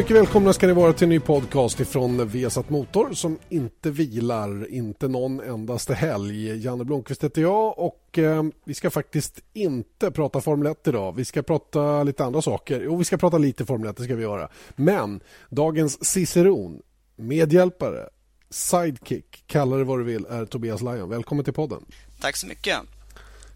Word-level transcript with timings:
Mycket 0.00 0.16
välkomna 0.16 0.52
ska 0.52 0.66
ni 0.66 0.72
vara 0.72 0.92
till 0.92 1.04
en 1.04 1.08
ny 1.08 1.20
podcast 1.20 1.80
ifrån 1.80 2.28
Vesat 2.28 2.70
Motor 2.70 3.12
som 3.12 3.38
inte 3.48 3.90
vilar, 3.90 4.72
inte 4.72 5.08
någon 5.08 5.40
endaste 5.40 5.94
helg. 5.94 6.64
Janne 6.64 6.84
Blomqvist 6.84 7.24
heter 7.24 7.42
jag 7.42 7.78
och 7.78 8.18
eh, 8.18 8.42
vi 8.64 8.74
ska 8.74 8.90
faktiskt 8.90 9.40
inte 9.52 10.10
prata 10.10 10.40
Formel 10.40 10.72
1 10.72 10.88
idag. 10.88 11.16
Vi 11.16 11.24
ska 11.24 11.42
prata 11.42 12.02
lite 12.02 12.24
andra 12.24 12.42
saker. 12.42 12.80
Jo, 12.84 12.96
vi 12.96 13.04
ska 13.04 13.16
prata 13.16 13.38
lite 13.38 13.66
Formel 13.66 13.90
1, 13.90 13.96
det 13.96 14.04
ska 14.04 14.14
vi 14.14 14.22
göra. 14.22 14.48
Men 14.76 15.20
dagens 15.50 16.04
ciceron, 16.04 16.82
medhjälpare, 17.16 18.08
sidekick, 18.50 19.44
kalla 19.46 19.76
det 19.76 19.84
vad 19.84 19.98
du 19.98 20.04
vill, 20.04 20.26
är 20.30 20.46
Tobias 20.46 20.82
Lajon. 20.82 21.08
Välkommen 21.08 21.44
till 21.44 21.54
podden. 21.54 21.84
Tack 22.20 22.36
så 22.36 22.46
mycket. 22.46 22.99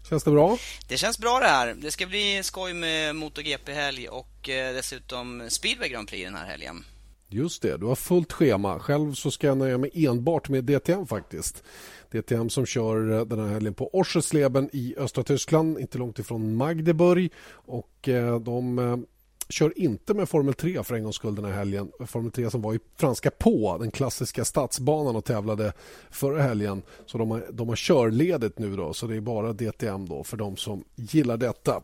Känns 0.09 0.23
det 0.23 0.31
bra? 0.31 0.57
Det 0.87 0.97
känns 0.97 1.19
bra 1.19 1.39
det 1.39 1.45
här. 1.47 1.75
Det 1.81 1.91
ska 1.91 2.05
bli 2.05 2.43
skoj 2.43 2.73
med 2.73 3.15
MotoGP-helg 3.15 4.07
och 4.07 4.49
eh, 4.49 4.73
dessutom 4.73 5.43
Speedway 5.49 5.89
Grand 5.89 6.07
Prix 6.07 6.25
den 6.25 6.35
här 6.35 6.45
helgen. 6.45 6.85
Just 7.29 7.61
det, 7.61 7.77
du 7.77 7.85
har 7.85 7.95
fullt 7.95 8.33
schema. 8.33 8.79
Själv 8.79 9.13
så 9.13 9.31
ska 9.31 9.47
jag 9.47 9.57
nöja 9.57 9.77
mig 9.77 9.91
enbart 9.93 10.49
med 10.49 10.63
DTM 10.63 11.07
faktiskt. 11.07 11.63
DTM 12.11 12.49
som 12.49 12.65
kör 12.65 13.11
eh, 13.11 13.25
den 13.25 13.39
här 13.39 13.47
helgen 13.47 13.73
på 13.73 13.89
Oschersleben 13.95 14.69
i 14.73 14.95
östra 14.97 15.23
Tyskland, 15.23 15.79
inte 15.79 15.97
långt 15.97 16.19
ifrån 16.19 16.55
Magdeburg. 16.55 17.31
Och 17.49 18.09
eh, 18.09 18.39
de 18.39 19.05
kör 19.49 19.79
inte 19.79 20.13
med 20.13 20.29
Formel 20.29 20.53
3 20.53 20.83
för 20.83 20.95
en 20.95 21.03
gångs 21.03 21.15
skull 21.15 21.35
den 21.35 21.45
här 21.45 21.51
helgen. 21.51 21.91
Formel 22.05 22.31
3 22.31 22.49
som 22.49 22.61
var 22.61 22.73
i 22.73 22.79
franska 22.97 23.31
på 23.31 23.77
den 23.79 23.91
klassiska 23.91 24.45
stadsbanan 24.45 25.15
och 25.15 25.25
tävlade 25.25 25.73
förra 26.09 26.41
helgen. 26.41 26.81
Så 27.05 27.17
de 27.17 27.31
har, 27.31 27.45
de 27.51 27.69
har 27.69 27.75
körledigt 27.75 28.59
nu 28.59 28.75
då, 28.75 28.93
så 28.93 29.07
det 29.07 29.15
är 29.15 29.21
bara 29.21 29.53
DTM 29.53 30.05
då 30.09 30.23
för 30.23 30.37
de 30.37 30.57
som 30.57 30.83
gillar 30.95 31.37
detta. 31.37 31.81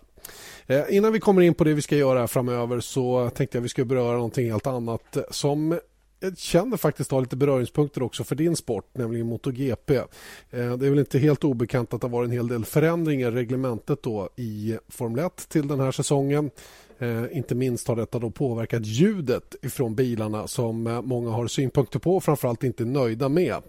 Eh, 0.68 0.84
innan 0.90 1.14
vi 1.14 1.20
kommer 1.20 1.42
in 1.42 1.54
på 1.54 1.64
det 1.64 1.74
vi 1.74 1.82
ska 1.82 1.96
göra 1.96 2.28
framöver 2.28 2.80
så 2.80 3.30
tänkte 3.30 3.58
jag 3.58 3.62
vi 3.62 3.70
ska 3.70 3.86
beröra 3.86 4.14
någonting 4.14 4.52
helt 4.52 4.68
annat 4.68 5.18
eh, 5.18 5.24
som 5.32 5.80
jag 6.24 6.38
känner 6.38 6.78
faktiskt 6.78 7.12
ha 7.12 7.20
lite 7.20 7.36
beröringspunkter 7.36 8.04
också 8.04 8.24
för 8.24 8.36
din 8.36 8.56
sport, 8.56 8.86
nämligen 8.94 9.28
MotoGP. 9.28 9.96
Eh, 9.96 10.06
det 10.50 10.62
är 10.62 10.90
väl 10.90 11.00
inte 11.00 11.20
helt 11.20 11.44
obekant 11.44 11.94
att 11.94 12.02
det 12.02 12.08
har 12.08 12.12
varit 12.12 12.28
en 12.28 12.34
hel 12.34 12.48
del 12.48 12.66
förändringar 12.66 13.32
i 13.32 13.36
reglementet 13.36 14.04
då 14.04 14.30
i 14.36 14.78
Formel 14.90 15.26
1 15.26 15.50
till 15.50 15.68
den 15.68 15.80
här 15.80 15.92
säsongen. 15.92 16.52
Eh, 17.00 17.38
inte 17.38 17.56
minst 17.56 17.88
har 17.88 17.96
detta 17.96 18.20
då 18.20 18.32
påverkat 18.32 18.86
ljudet 18.86 19.56
från 19.64 19.96
bilarna 19.96 20.48
som 20.48 20.88
eh, 20.88 21.02
många 21.02 21.30
har 21.30 21.48
synpunkter 21.48 22.00
på 22.00 22.16
och 22.16 22.24
framförallt 22.24 22.64
inte 22.64 22.84
är 22.84 22.88
nöjda 22.88 23.30
med. 23.30 23.62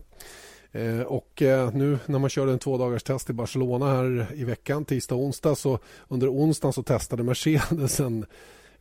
Och 1.06 1.42
nu 1.72 1.98
när 2.06 2.18
man 2.18 2.30
körde 2.30 2.52
en 2.52 2.58
två 2.58 2.78
dagars 2.78 3.02
test 3.02 3.30
i 3.30 3.32
Barcelona 3.32 3.86
här 3.86 4.26
i 4.34 4.44
veckan, 4.44 4.84
tisdag 4.84 5.14
och 5.14 5.20
onsdag, 5.20 5.54
så 5.54 5.78
under 6.08 6.32
onsdagen 6.32 6.72
så 6.72 6.82
testade 6.82 7.22
Mercedes 7.22 8.00
en 8.00 8.26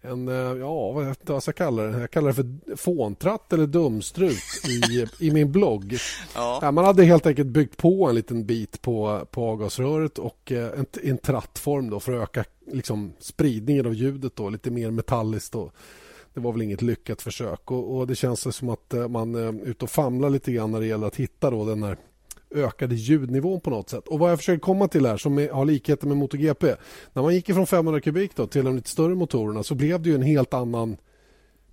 en, 0.01 0.27
eh, 0.27 0.59
ja 0.59 0.91
vad 0.91 1.43
ska 1.43 1.49
jag 1.49 1.55
kalla 1.55 1.83
det? 1.83 1.99
Jag 1.99 2.11
kallar 2.11 2.27
det 2.27 2.33
för 2.33 2.75
fåntratt 2.75 3.53
eller 3.53 3.67
dumstrut 3.67 4.37
i, 4.67 5.07
i 5.19 5.31
min 5.31 5.51
blogg. 5.51 5.97
Ja. 6.35 6.71
Man 6.71 6.85
hade 6.85 7.03
helt 7.03 7.25
enkelt 7.25 7.47
byggt 7.47 7.77
på 7.77 8.09
en 8.09 8.15
liten 8.15 8.45
bit 8.45 8.81
på, 8.81 9.27
på 9.31 9.45
avgasröret 9.45 10.17
och 10.17 10.51
eh, 10.51 10.79
en, 10.79 10.85
en 11.03 11.17
trattform 11.17 11.89
då 11.89 11.99
för 11.99 12.13
att 12.13 12.23
öka 12.23 12.43
liksom, 12.71 13.13
spridningen 13.19 13.85
av 13.85 13.93
ljudet 13.93 14.35
då, 14.35 14.49
lite 14.49 14.71
mer 14.71 14.91
metalliskt. 14.91 15.53
Då. 15.53 15.71
Det 16.33 16.39
var 16.39 16.51
väl 16.51 16.61
inget 16.61 16.81
lyckat 16.81 17.21
försök 17.21 17.71
och, 17.71 17.97
och 17.97 18.07
det 18.07 18.15
känns 18.15 18.55
som 18.55 18.69
att 18.69 18.93
eh, 18.93 19.07
man 19.07 19.35
är 19.35 19.67
ute 19.67 19.85
och 19.85 19.91
famlar 19.91 20.29
lite 20.29 20.51
grann 20.51 20.71
när 20.71 20.79
det 20.79 20.87
gäller 20.87 21.07
att 21.07 21.15
hitta 21.15 21.49
då 21.51 21.65
den 21.65 21.83
här 21.83 21.97
ökade 22.55 22.95
ljudnivån 22.95 23.61
på 23.61 23.69
något 23.69 23.89
sätt. 23.89 24.07
Och 24.07 24.19
vad 24.19 24.31
jag 24.31 24.39
försöker 24.39 24.59
komma 24.59 24.87
till 24.87 25.05
här 25.05 25.17
som 25.17 25.47
har 25.51 25.65
likheter 25.65 26.07
med 26.07 26.17
MotoGP. 26.17 26.75
När 27.13 27.23
man 27.23 27.35
gick 27.35 27.49
ifrån 27.49 27.67
500 27.67 28.01
kubik 28.01 28.35
då, 28.35 28.47
till 28.47 28.65
de 28.65 28.75
lite 28.75 28.89
större 28.89 29.15
motorerna 29.15 29.63
så 29.63 29.75
blev 29.75 30.01
det 30.01 30.09
ju 30.09 30.15
en 30.15 30.21
helt 30.21 30.53
annan 30.53 30.97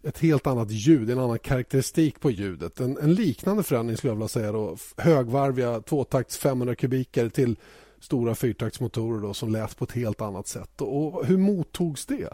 ett 0.02 0.18
helt 0.18 0.46
annat 0.46 0.70
ljud, 0.70 1.10
en 1.10 1.18
annan 1.18 1.38
karaktäristik 1.38 2.20
på 2.20 2.30
ljudet. 2.30 2.80
En, 2.80 2.98
en 2.98 3.14
liknande 3.14 3.62
förändring 3.62 3.96
skulle 3.96 4.10
jag 4.10 4.16
vilja 4.16 4.28
säga 4.28 4.52
då. 4.52 4.76
Högvarviga 4.96 5.80
tvåtakts 5.80 6.38
500 6.38 6.74
kubikare 6.74 7.30
till 7.30 7.56
stora 8.00 8.34
fyrtaktsmotorer 8.34 9.20
då, 9.20 9.34
som 9.34 9.52
lät 9.52 9.76
på 9.76 9.84
ett 9.84 9.92
helt 9.92 10.20
annat 10.20 10.46
sätt. 10.46 10.80
Och 10.80 11.26
hur 11.26 11.36
mottogs 11.36 12.06
det? 12.06 12.28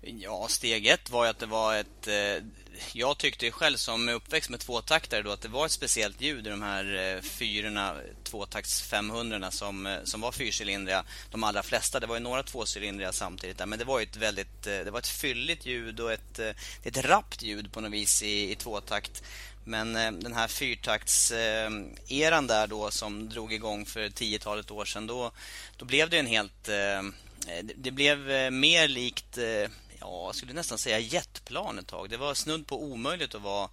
Ja, 0.00 0.46
steg 0.48 0.86
ett 0.86 1.10
var 1.10 1.24
ju 1.24 1.30
att 1.30 1.38
det 1.38 1.46
var 1.46 1.76
ett... 1.76 2.06
Eh, 2.06 2.44
jag 2.92 3.18
tyckte 3.18 3.50
själv 3.50 3.76
som 3.76 4.08
uppväxt 4.08 4.50
med 4.50 4.60
tvåtaktare 4.60 5.22
då 5.22 5.30
att 5.30 5.40
det 5.40 5.48
var 5.48 5.66
ett 5.66 5.72
speciellt 5.72 6.20
ljud 6.20 6.46
i 6.46 6.50
de 6.50 6.62
här 6.62 7.14
eh, 7.16 7.20
fyrorna, 7.22 7.94
tvåtakts 8.22 8.82
500 8.82 9.50
som, 9.50 9.86
eh, 9.86 9.98
som 10.04 10.20
var 10.20 10.32
fyrcylindriga. 10.32 11.04
De 11.30 11.44
allra 11.44 11.62
flesta, 11.62 12.00
det 12.00 12.06
var 12.06 12.16
ju 12.16 12.20
några 12.20 12.42
tvåcylindriga 12.42 13.12
samtidigt 13.12 13.58
där, 13.58 13.66
men 13.66 13.78
det 13.78 13.84
var 13.84 14.00
ett 14.00 14.16
väldigt, 14.16 14.66
eh, 14.66 14.78
det 14.78 14.90
var 14.90 14.98
ett 14.98 15.08
fylligt 15.08 15.66
ljud 15.66 16.00
och 16.00 16.12
ett, 16.12 16.38
ett 16.82 16.96
rappt 16.96 17.42
ljud 17.42 17.72
på 17.72 17.80
något 17.80 17.92
vis 17.92 18.22
i, 18.22 18.50
i 18.50 18.54
tvåtakt. 18.54 19.22
Men 19.64 19.92
den 20.20 20.32
här 20.32 20.48
fyrtaktseran 20.48 22.46
där 22.46 22.66
då 22.66 22.90
som 22.90 23.28
drog 23.28 23.52
igång 23.52 23.86
för 23.86 24.08
tiotalet 24.10 24.70
år 24.70 24.84
sedan, 24.84 25.06
då, 25.06 25.32
då 25.76 25.84
blev 25.84 26.10
det 26.10 26.18
en 26.18 26.26
helt... 26.26 26.64
Det 27.74 27.90
blev 27.90 28.18
mer 28.52 28.88
likt 28.88 29.38
ja, 30.04 30.26
jag 30.26 30.34
skulle 30.34 30.52
nästan 30.52 30.78
säga 30.78 30.98
jetplan 30.98 31.78
ett 31.78 31.86
tag. 31.86 32.10
Det 32.10 32.16
var 32.16 32.34
snudd 32.34 32.66
på 32.66 32.82
omöjligt 32.82 33.34
att 33.34 33.42
vara 33.42 33.68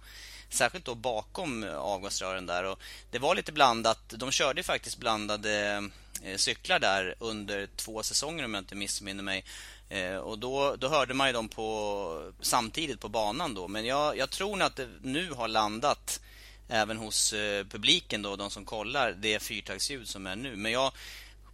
särskilt 0.48 0.84
då 0.84 0.94
bakom 0.94 1.64
avgasrören 1.64 2.46
där. 2.46 2.64
Och 2.64 2.78
det 3.10 3.18
var 3.18 3.34
lite 3.34 3.52
blandat. 3.52 3.98
De 4.08 4.30
körde 4.30 4.62
faktiskt 4.62 4.98
blandade 4.98 5.82
eh, 6.22 6.36
cyklar 6.36 6.78
där 6.78 7.14
under 7.18 7.68
två 7.76 8.02
säsonger 8.02 8.44
om 8.44 8.54
jag 8.54 8.60
inte 8.60 8.74
missminner 8.74 9.22
mig. 9.22 9.44
Eh, 9.88 10.16
och 10.16 10.38
då, 10.38 10.76
då 10.76 10.88
hörde 10.88 11.14
man 11.14 11.26
ju 11.26 11.32
dem 11.32 11.48
på, 11.48 12.32
samtidigt 12.40 13.00
på 13.00 13.08
banan 13.08 13.54
då. 13.54 13.68
Men 13.68 13.84
jag, 13.84 14.16
jag 14.16 14.30
tror 14.30 14.62
att 14.62 14.76
det 14.76 14.88
nu 15.02 15.32
har 15.32 15.48
landat 15.48 16.20
även 16.68 16.96
hos 16.96 17.32
eh, 17.32 17.64
publiken 17.66 18.22
då, 18.22 18.36
de 18.36 18.50
som 18.50 18.64
kollar, 18.64 19.12
det 19.12 19.42
fyrtaktsljud 19.42 20.08
som 20.08 20.26
är 20.26 20.36
nu. 20.36 20.56
Men 20.56 20.72
jag, 20.72 20.92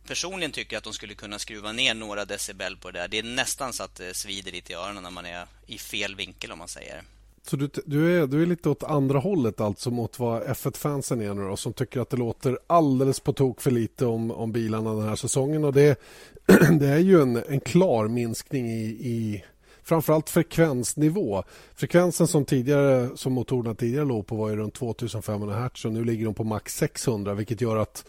personligen 0.08 0.52
tycker 0.52 0.74
jag 0.74 0.78
att 0.78 0.84
de 0.84 0.92
skulle 0.92 1.14
kunna 1.14 1.38
skruva 1.38 1.72
ner 1.72 1.94
några 1.94 2.24
decibel 2.24 2.76
på 2.76 2.90
det 2.90 2.98
där. 2.98 3.08
Det 3.08 3.18
är 3.18 3.22
nästan 3.22 3.72
så 3.72 3.82
att 3.82 3.94
det 3.94 4.16
svider 4.16 4.52
lite 4.52 4.72
i 4.72 4.74
öronen 4.74 5.02
när 5.02 5.10
man 5.10 5.26
är 5.26 5.46
i 5.66 5.78
fel 5.78 6.16
vinkel 6.16 6.52
om 6.52 6.58
man 6.58 6.68
säger. 6.68 7.02
Så 7.42 7.56
du, 7.56 7.70
du, 7.86 8.18
är, 8.22 8.26
du 8.26 8.42
är 8.42 8.46
lite 8.46 8.68
åt 8.68 8.82
andra 8.82 9.18
hållet 9.18 9.60
alltså 9.60 9.90
mot 9.90 10.18
vad 10.18 10.42
F1-fansen 10.42 11.20
är 11.20 11.34
nu 11.34 11.42
då, 11.42 11.56
som 11.56 11.72
tycker 11.72 12.00
att 12.00 12.10
det 12.10 12.16
låter 12.16 12.58
alldeles 12.66 13.20
på 13.20 13.32
tok 13.32 13.60
för 13.60 13.70
lite 13.70 14.06
om, 14.06 14.30
om 14.30 14.52
bilarna 14.52 14.94
den 14.94 15.08
här 15.08 15.16
säsongen 15.16 15.64
och 15.64 15.72
det, 15.72 16.00
det 16.80 16.86
är 16.86 16.98
ju 16.98 17.22
en, 17.22 17.36
en 17.36 17.60
klar 17.60 18.08
minskning 18.08 18.70
i, 18.70 18.84
i 18.84 19.44
framförallt 19.82 20.30
frekvensnivå. 20.30 21.44
Frekvensen 21.74 22.26
som, 22.26 22.44
tidigare, 22.44 23.16
som 23.16 23.32
motorerna 23.32 23.74
tidigare 23.74 24.04
låg 24.04 24.26
på 24.26 24.36
var 24.36 24.48
ju 24.48 24.56
runt 24.56 24.74
2500 24.74 25.68
Hz 25.68 25.84
och 25.84 25.92
nu 25.92 26.04
ligger 26.04 26.24
de 26.24 26.34
på 26.34 26.44
max 26.44 26.76
600 26.76 27.34
vilket 27.34 27.60
gör 27.60 27.76
att 27.76 28.04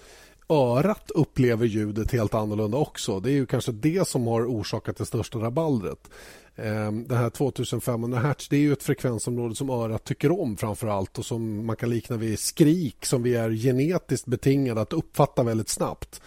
örat 0.49 1.11
upplever 1.15 1.65
ljudet 1.65 2.11
helt 2.11 2.33
annorlunda 2.33 2.77
också. 2.77 3.19
Det 3.19 3.31
är 3.31 3.33
ju 3.33 3.45
kanske 3.45 3.71
det 3.71 4.07
som 4.07 4.27
har 4.27 4.45
orsakat 4.45 4.97
det 4.97 5.05
största 5.05 5.39
rabaldret. 5.39 6.09
Ehm, 6.55 7.07
det 7.07 7.15
här 7.15 7.29
2500 7.29 8.19
Hz 8.19 8.49
det 8.49 8.55
är 8.55 8.61
ju 8.61 8.73
ett 8.73 8.83
frekvensområde 8.83 9.55
som 9.55 9.69
örat 9.69 10.03
tycker 10.03 10.41
om 10.41 10.57
framför 10.57 10.87
allt 10.87 11.17
och 11.17 11.25
som 11.25 11.65
man 11.65 11.75
kan 11.75 11.89
likna 11.89 12.17
vid 12.17 12.39
skrik 12.39 13.05
som 13.05 13.23
vi 13.23 13.35
är 13.35 13.51
genetiskt 13.51 14.25
betingade 14.27 14.81
att 14.81 14.93
uppfatta 14.93 15.43
väldigt 15.43 15.69
snabbt. 15.69 16.21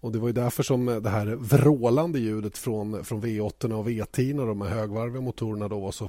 Och 0.00 0.12
Det 0.12 0.18
var 0.18 0.26
ju 0.26 0.32
därför 0.32 0.62
som 0.62 0.86
det 0.86 1.10
här 1.10 1.26
vrålande 1.26 2.18
ljudet 2.18 2.58
från, 2.58 3.04
från 3.04 3.22
V8 3.22 3.72
och 3.72 3.86
V10 3.86 4.46
de 4.46 4.60
här 4.60 4.68
högvarviga 4.68 5.20
motorerna 5.20 5.68
då 5.68 5.80
var 5.80 5.92
så 5.92 6.08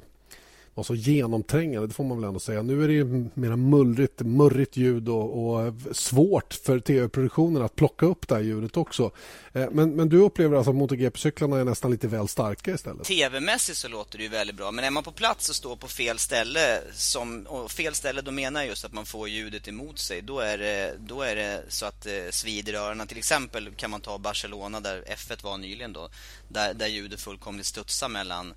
var 0.78 0.84
så 0.84 0.94
genomträngande, 0.94 1.86
det 1.86 1.94
får 1.94 2.04
man 2.04 2.20
väl 2.20 2.28
ändå 2.28 2.40
säga. 2.40 2.62
Nu 2.62 2.84
är 2.84 2.88
det 2.88 2.94
ju 2.94 3.04
mer 3.34 3.56
mullrigt, 3.56 4.20
murrigt 4.20 4.76
ljud 4.76 5.08
och, 5.08 5.50
och 5.50 5.66
eh, 5.66 5.74
svårt 5.92 6.54
för 6.54 6.80
tv-produktionen 6.80 7.62
att 7.62 7.76
plocka 7.76 8.06
upp 8.06 8.28
det 8.28 8.34
här 8.34 8.42
ljudet 8.42 8.76
också. 8.76 9.10
Eh, 9.52 9.70
men, 9.70 9.96
men 9.96 10.08
du 10.08 10.18
upplever 10.18 10.56
alltså 10.56 10.70
att 10.70 10.76
MotoGP-cyklarna 10.76 11.60
är 11.60 11.64
nästan 11.64 11.90
lite 11.90 12.08
väl 12.08 12.28
starka 12.28 12.70
istället? 12.70 13.04
TV-mässigt 13.04 13.78
så 13.78 13.88
låter 13.88 14.18
det 14.18 14.24
ju 14.24 14.30
väldigt 14.30 14.56
bra, 14.56 14.70
men 14.70 14.84
är 14.84 14.90
man 14.90 15.02
på 15.02 15.12
plats 15.12 15.48
och 15.48 15.56
står 15.56 15.76
på 15.76 15.88
fel 15.88 16.18
ställe, 16.18 16.80
som, 16.92 17.46
och 17.46 17.70
fel 17.70 17.94
ställe 17.94 18.20
då 18.20 18.30
menar 18.30 18.60
jag 18.60 18.68
just 18.68 18.84
att 18.84 18.92
man 18.92 19.06
får 19.06 19.28
ljudet 19.28 19.68
emot 19.68 19.98
sig, 19.98 20.22
då 20.22 20.40
är 20.40 20.58
det, 20.58 20.94
då 20.98 21.22
är 21.22 21.36
det 21.36 21.62
så 21.68 21.86
att 21.86 22.06
eh, 22.06 22.12
det 22.12 22.34
svider 22.34 22.72
i 22.72 22.76
öronen. 22.76 23.06
Till 23.06 23.18
exempel 23.18 23.70
kan 23.76 23.90
man 23.90 24.00
ta 24.00 24.18
Barcelona 24.18 24.80
där 24.80 25.04
F1 25.08 25.44
var 25.44 25.58
nyligen 25.58 25.92
då, 25.92 26.10
där, 26.48 26.74
där 26.74 26.86
ljudet 26.86 27.20
fullkomligt 27.20 27.66
studsar 27.66 28.08
mellan 28.08 28.54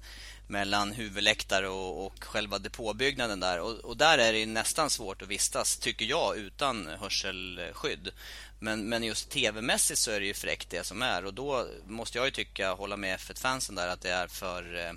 mellan 0.51 0.91
huvudläktare 0.91 1.67
och, 1.67 2.05
och 2.05 2.23
själva 2.23 2.59
depåbyggnaden 2.59 3.39
där. 3.39 3.59
Och, 3.59 3.71
och, 3.71 3.97
där 3.97 4.17
är 4.17 4.33
det 4.33 4.45
nästan 4.45 4.89
svårt 4.89 5.21
att 5.21 5.27
vistas, 5.27 5.77
tycker 5.77 6.05
jag, 6.05 6.37
utan 6.37 6.87
hörselskydd. 6.99 8.11
Men, 8.59 8.89
men 8.89 9.03
just 9.03 9.29
tv-mässigt 9.29 9.99
så 9.99 10.11
är 10.11 10.19
det 10.19 10.25
ju 10.25 10.33
fräckt 10.33 10.69
det 10.69 10.83
som 10.83 11.01
är. 11.01 11.25
Och 11.25 11.33
då 11.33 11.67
måste 11.87 12.17
jag 12.17 12.25
ju 12.25 12.31
tycka, 12.31 12.73
hålla 12.73 12.97
med 12.97 13.19
F1-fansen 13.19 13.75
där, 13.75 13.87
att 13.87 14.01
det 14.01 14.11
är 14.11 14.27
för... 14.27 14.87
Eh, 14.87 14.93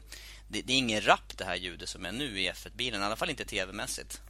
det, 0.49 0.63
det, 0.63 0.73
är 0.73 0.79
ingen 0.79 1.01
rapp 1.01 1.39
det 1.39 1.45
här 1.45 1.57
ljudet 1.57 1.89
som 1.89 2.07
är 2.07 2.13
nu 2.13 2.41
i 2.41 2.51
F1-bilen, 2.51 3.01
i 3.01 3.05
alla 3.05 3.17
fall 3.17 3.31
inte 3.31 3.45
tv-mässigt. 3.45 4.21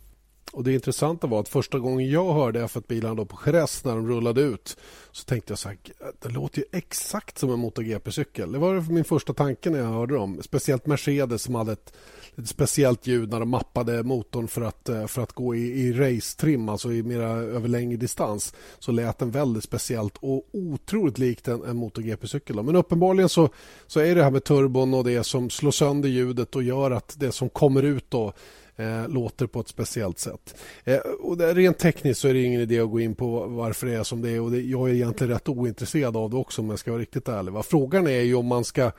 Och 0.52 0.64
Det 0.64 0.72
intressanta 0.72 1.26
var 1.26 1.40
att 1.40 1.48
första 1.48 1.78
gången 1.78 2.10
jag 2.10 2.32
hörde 2.32 2.66
F1-bilarna 2.66 3.24
på 3.24 3.38
Jerez 3.46 3.84
när 3.84 3.94
de 3.94 4.08
rullade 4.08 4.40
ut 4.40 4.76
så 5.12 5.24
tänkte 5.24 5.52
jag 5.52 5.58
så 5.58 5.68
här, 5.68 5.78
det 6.22 6.28
låter 6.28 6.58
ju 6.58 6.64
exakt 6.72 7.38
som 7.38 7.50
en 7.50 7.58
MotoGP-cykel. 7.58 8.52
Det 8.52 8.58
var 8.58 8.92
min 8.92 9.04
första 9.04 9.32
tanke 9.32 9.70
när 9.70 9.78
jag 9.78 9.86
hörde 9.86 10.14
dem. 10.14 10.40
Speciellt 10.42 10.86
Mercedes 10.86 11.42
som 11.42 11.54
hade 11.54 11.72
ett, 11.72 11.92
ett 12.36 12.48
speciellt 12.48 13.06
ljud 13.06 13.30
när 13.30 13.40
de 13.40 13.48
mappade 13.48 14.02
motorn 14.02 14.48
för 14.48 14.62
att, 14.62 14.88
eh, 14.88 15.06
för 15.06 15.22
att 15.22 15.32
gå 15.32 15.54
i, 15.54 15.80
i 15.80 15.92
racetrim, 15.92 16.68
alltså 16.68 16.92
i 16.92 17.02
mera 17.02 17.28
över 17.28 17.68
längre 17.68 17.96
distans. 17.96 18.54
Så 18.78 18.92
lät 18.92 19.18
den 19.18 19.30
väldigt 19.30 19.64
speciellt 19.64 20.16
och 20.20 20.48
otroligt 20.52 21.18
likt 21.18 21.48
en, 21.48 21.64
en 21.64 21.76
MotoGP-cykel. 21.76 22.62
Men 22.62 22.76
uppenbarligen 22.76 23.28
så, 23.28 23.48
så 23.86 24.00
är 24.00 24.14
det 24.14 24.24
här 24.24 24.30
med 24.30 24.44
turbon 24.44 24.94
och 24.94 25.04
det 25.04 25.24
som 25.24 25.50
slår 25.50 25.70
sönder 25.70 26.08
ljudet 26.08 26.56
och 26.56 26.62
gör 26.62 26.90
att 26.90 27.14
det 27.18 27.32
som 27.32 27.48
kommer 27.48 27.82
ut 27.82 28.10
då 28.10 28.32
eh, 28.76 29.08
låter 29.08 29.46
på 29.46 29.60
ett 29.60 29.68
speciellt 29.68 30.18
sätt. 30.18 30.54
Eh, 30.84 30.98
och 30.98 31.38
rent 31.38 31.78
tekniskt 31.78 32.20
så 32.20 32.28
är 32.28 32.34
det 32.34 32.42
ingen 32.42 32.60
idé 32.60 32.80
att 32.80 32.90
gå 32.90 33.00
in 33.00 33.14
på 33.14 33.46
varför 33.46 33.86
det 33.86 33.94
är 33.94 34.02
som 34.02 34.22
det 34.22 34.30
är 34.30 34.40
och 34.40 34.50
det, 34.50 34.60
jag 34.60 34.90
är 34.90 34.94
egentligen 34.94 35.32
rätt 35.32 35.48
ointresserad 35.48 36.16
av 36.16 36.30
det 36.30 36.36
också 36.36 36.62
om 36.62 36.70
jag 36.70 36.78
ska 36.78 36.90
vara 36.90 37.02
riktigt 37.02 37.28
ärlig. 37.28 37.52
Va? 37.52 37.62
Frågan 37.62 38.06
är 38.06 38.20
ju 38.20 38.34
om 38.34 38.46
man 38.46 38.64
ska 38.64 38.92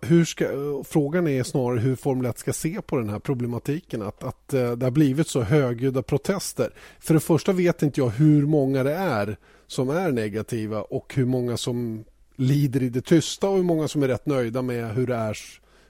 hur 0.00 0.24
ska, 0.24 0.46
frågan 0.84 1.28
är 1.28 1.42
snarare 1.42 1.80
hur 1.80 1.96
Formel 1.96 2.26
1 2.26 2.38
ska 2.38 2.52
se 2.52 2.80
på 2.86 2.96
den 2.96 3.08
här 3.08 3.18
problematiken 3.18 4.02
att, 4.02 4.24
att 4.24 4.54
eh, 4.54 4.72
det 4.72 4.86
har 4.86 4.90
blivit 4.90 5.28
så 5.28 5.40
högljudda 5.40 6.02
protester. 6.02 6.70
För 7.00 7.14
det 7.14 7.20
första 7.20 7.52
vet 7.52 7.82
inte 7.82 8.00
jag 8.00 8.08
hur 8.08 8.46
många 8.46 8.82
det 8.82 8.94
är 8.94 9.36
som 9.66 9.90
är 9.90 10.12
negativa 10.12 10.82
och 10.82 11.14
hur 11.14 11.24
många 11.24 11.56
som 11.56 12.04
lider 12.36 12.82
i 12.82 12.88
det 12.88 13.00
tysta 13.00 13.48
och 13.48 13.56
hur 13.56 13.62
många 13.62 13.88
som 13.88 14.02
är 14.02 14.08
rätt 14.08 14.26
nöjda 14.26 14.62
med 14.62 14.94
hur 14.94 15.06
det 15.06 15.14
är 15.14 15.38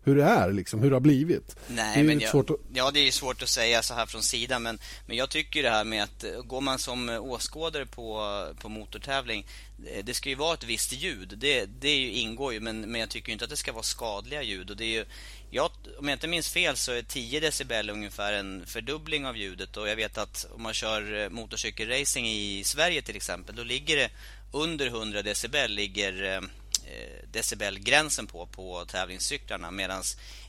hur 0.06 0.16
det 0.16 0.24
är, 0.24 0.52
liksom, 0.52 0.82
hur 0.82 0.90
det 0.90 0.96
har 0.96 1.00
blivit. 1.00 1.56
Nej, 1.68 2.02
men 2.02 2.20
jag, 2.20 2.36
att... 2.36 2.50
Ja, 2.72 2.90
det 2.90 3.00
är 3.00 3.10
svårt 3.10 3.42
att 3.42 3.48
säga 3.48 3.82
så 3.82 3.94
här 3.94 4.06
från 4.06 4.22
sidan, 4.22 4.62
men, 4.62 4.78
men 5.06 5.16
jag 5.16 5.30
tycker 5.30 5.62
det 5.62 5.70
här 5.70 5.84
med 5.84 6.02
att 6.02 6.24
eh, 6.24 6.42
går 6.42 6.60
man 6.60 6.78
som 6.78 7.08
åskådare 7.08 7.86
på, 7.86 8.46
på 8.60 8.68
motortävling, 8.68 9.46
eh, 9.86 10.04
det 10.04 10.14
ska 10.14 10.28
ju 10.28 10.34
vara 10.34 10.54
ett 10.54 10.64
visst 10.64 10.92
ljud, 10.92 11.34
det, 11.36 11.66
det 11.80 11.96
ju, 11.96 12.12
ingår 12.12 12.52
ju, 12.52 12.60
men, 12.60 12.80
men 12.80 13.00
jag 13.00 13.10
tycker 13.10 13.32
inte 13.32 13.44
att 13.44 13.50
det 13.50 13.56
ska 13.56 13.72
vara 13.72 13.82
skadliga 13.82 14.42
ljud. 14.42 14.70
Och 14.70 14.76
det 14.76 14.84
är 14.84 14.98
ju, 14.98 15.04
jag, 15.50 15.70
om 15.98 16.08
jag 16.08 16.16
inte 16.16 16.28
minns 16.28 16.48
fel 16.48 16.76
så 16.76 16.92
är 16.92 17.02
10 17.02 17.40
decibel 17.40 17.90
ungefär 17.90 18.32
en 18.32 18.66
fördubbling 18.66 19.26
av 19.26 19.36
ljudet 19.36 19.76
och 19.76 19.88
jag 19.88 19.96
vet 19.96 20.18
att 20.18 20.46
om 20.54 20.62
man 20.62 20.74
kör 20.74 21.22
eh, 21.22 21.30
motorcykelracing 21.30 22.28
i 22.28 22.62
Sverige 22.64 23.02
till 23.02 23.16
exempel, 23.16 23.56
då 23.56 23.64
ligger 23.64 23.96
det 23.96 24.10
under 24.52 24.86
100 24.86 25.22
decibel 25.22 25.72
ligger 25.72 26.42
Eh, 26.86 27.28
decibelgränsen 27.32 28.26
på 28.26 28.46
på 28.46 28.84
tävlingscyklarna 28.84 29.70
medan 29.70 30.02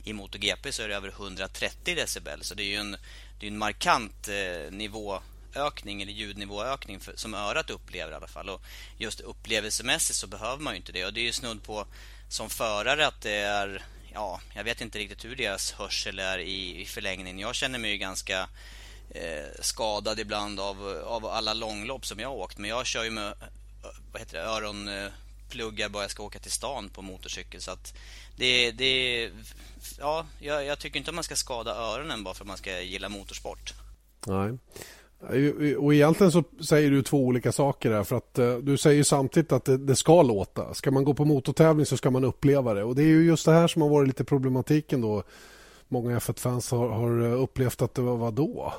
i 0.04 0.12
MotoGP 0.12 0.72
så 0.72 0.82
är 0.82 0.88
det 0.88 0.96
över 0.96 1.08
130 1.08 1.94
decibel. 1.94 2.44
Så 2.44 2.54
det 2.54 2.62
är 2.62 2.66
ju 2.66 2.76
en, 2.76 2.96
det 3.40 3.46
är 3.46 3.50
en 3.50 3.58
markant 3.58 4.28
eh, 4.28 4.72
nivåökning 4.72 6.02
eller 6.02 6.12
ljudnivåökning 6.12 7.00
för, 7.00 7.16
som 7.16 7.34
örat 7.34 7.70
upplever 7.70 8.12
i 8.12 8.14
alla 8.14 8.26
fall. 8.26 8.48
Och 8.48 8.62
just 8.98 9.20
upplevelsemässigt 9.20 10.18
så 10.18 10.26
behöver 10.26 10.62
man 10.62 10.72
ju 10.74 10.76
inte 10.76 10.92
det. 10.92 11.04
Och 11.04 11.12
det 11.12 11.20
är 11.20 11.24
ju 11.24 11.32
snudd 11.32 11.62
på 11.62 11.86
som 12.28 12.50
förare 12.50 13.06
att 13.06 13.20
det 13.20 13.36
är 13.36 13.84
ja, 14.12 14.40
jag 14.54 14.64
vet 14.64 14.80
inte 14.80 14.98
riktigt 14.98 15.24
hur 15.24 15.36
deras 15.36 15.72
hörsel 15.72 16.18
är 16.18 16.38
i, 16.38 16.80
i 16.80 16.84
förlängningen. 16.84 17.38
Jag 17.38 17.54
känner 17.54 17.78
mig 17.78 17.90
ju 17.90 17.98
ganska 17.98 18.48
eh, 19.10 19.46
skadad 19.60 20.20
ibland 20.20 20.60
av, 20.60 21.02
av 21.06 21.26
alla 21.26 21.54
långlopp 21.54 22.06
som 22.06 22.20
jag 22.20 22.28
har 22.28 22.36
åkt. 22.36 22.58
Men 22.58 22.70
jag 22.70 22.86
kör 22.86 23.04
ju 23.04 23.10
med 23.10 23.34
vad 24.12 24.20
heter 24.20 24.38
det, 24.38 24.44
öron 24.44 24.88
eh, 24.88 25.12
pluggar 25.48 25.88
bara 25.88 26.02
jag 26.02 26.10
ska 26.10 26.22
åka 26.22 26.38
till 26.38 26.50
stan 26.50 26.88
på 26.88 27.02
motorcykel. 27.02 27.60
Så 27.60 27.70
att 27.70 27.94
det, 28.36 28.70
det 28.70 29.30
ja, 29.98 30.26
jag, 30.40 30.64
jag 30.64 30.78
tycker 30.78 30.98
inte 30.98 31.10
att 31.10 31.14
man 31.14 31.24
ska 31.24 31.36
skada 31.36 31.74
öronen 31.74 32.24
bara 32.24 32.34
för 32.34 32.44
att 32.44 32.48
man 32.48 32.56
ska 32.56 32.80
gilla 32.80 33.08
motorsport. 33.08 33.74
Nej. 34.26 34.58
Och 35.78 35.94
egentligen 35.94 36.32
så 36.32 36.44
säger 36.60 36.90
du 36.90 37.02
två 37.02 37.26
olika 37.26 37.52
saker 37.52 37.90
där 37.90 38.04
för 38.04 38.16
att 38.16 38.38
eh, 38.38 38.56
du 38.56 38.76
säger 38.76 39.04
samtidigt 39.04 39.52
att 39.52 39.64
det, 39.64 39.76
det, 39.76 39.96
ska 39.96 40.22
låta. 40.22 40.74
Ska 40.74 40.90
man 40.90 41.04
gå 41.04 41.14
på 41.14 41.24
motortävling 41.24 41.86
så 41.86 41.96
ska 41.96 42.10
man 42.10 42.24
uppleva 42.24 42.74
det 42.74 42.84
och 42.84 42.94
det 42.94 43.02
är 43.02 43.06
ju 43.06 43.26
just 43.26 43.44
det 43.44 43.52
här 43.52 43.68
som 43.68 43.82
har 43.82 43.88
varit 43.88 44.08
lite 44.08 44.24
problematiken 44.24 45.00
då. 45.00 45.22
Många 45.88 46.18
F1-fans 46.18 46.70
har, 46.70 46.88
har, 46.88 47.20
upplevt 47.20 47.82
att 47.82 47.94
det 47.94 48.02
var 48.02 48.16
vadå? 48.16 48.54
då? 48.54 48.74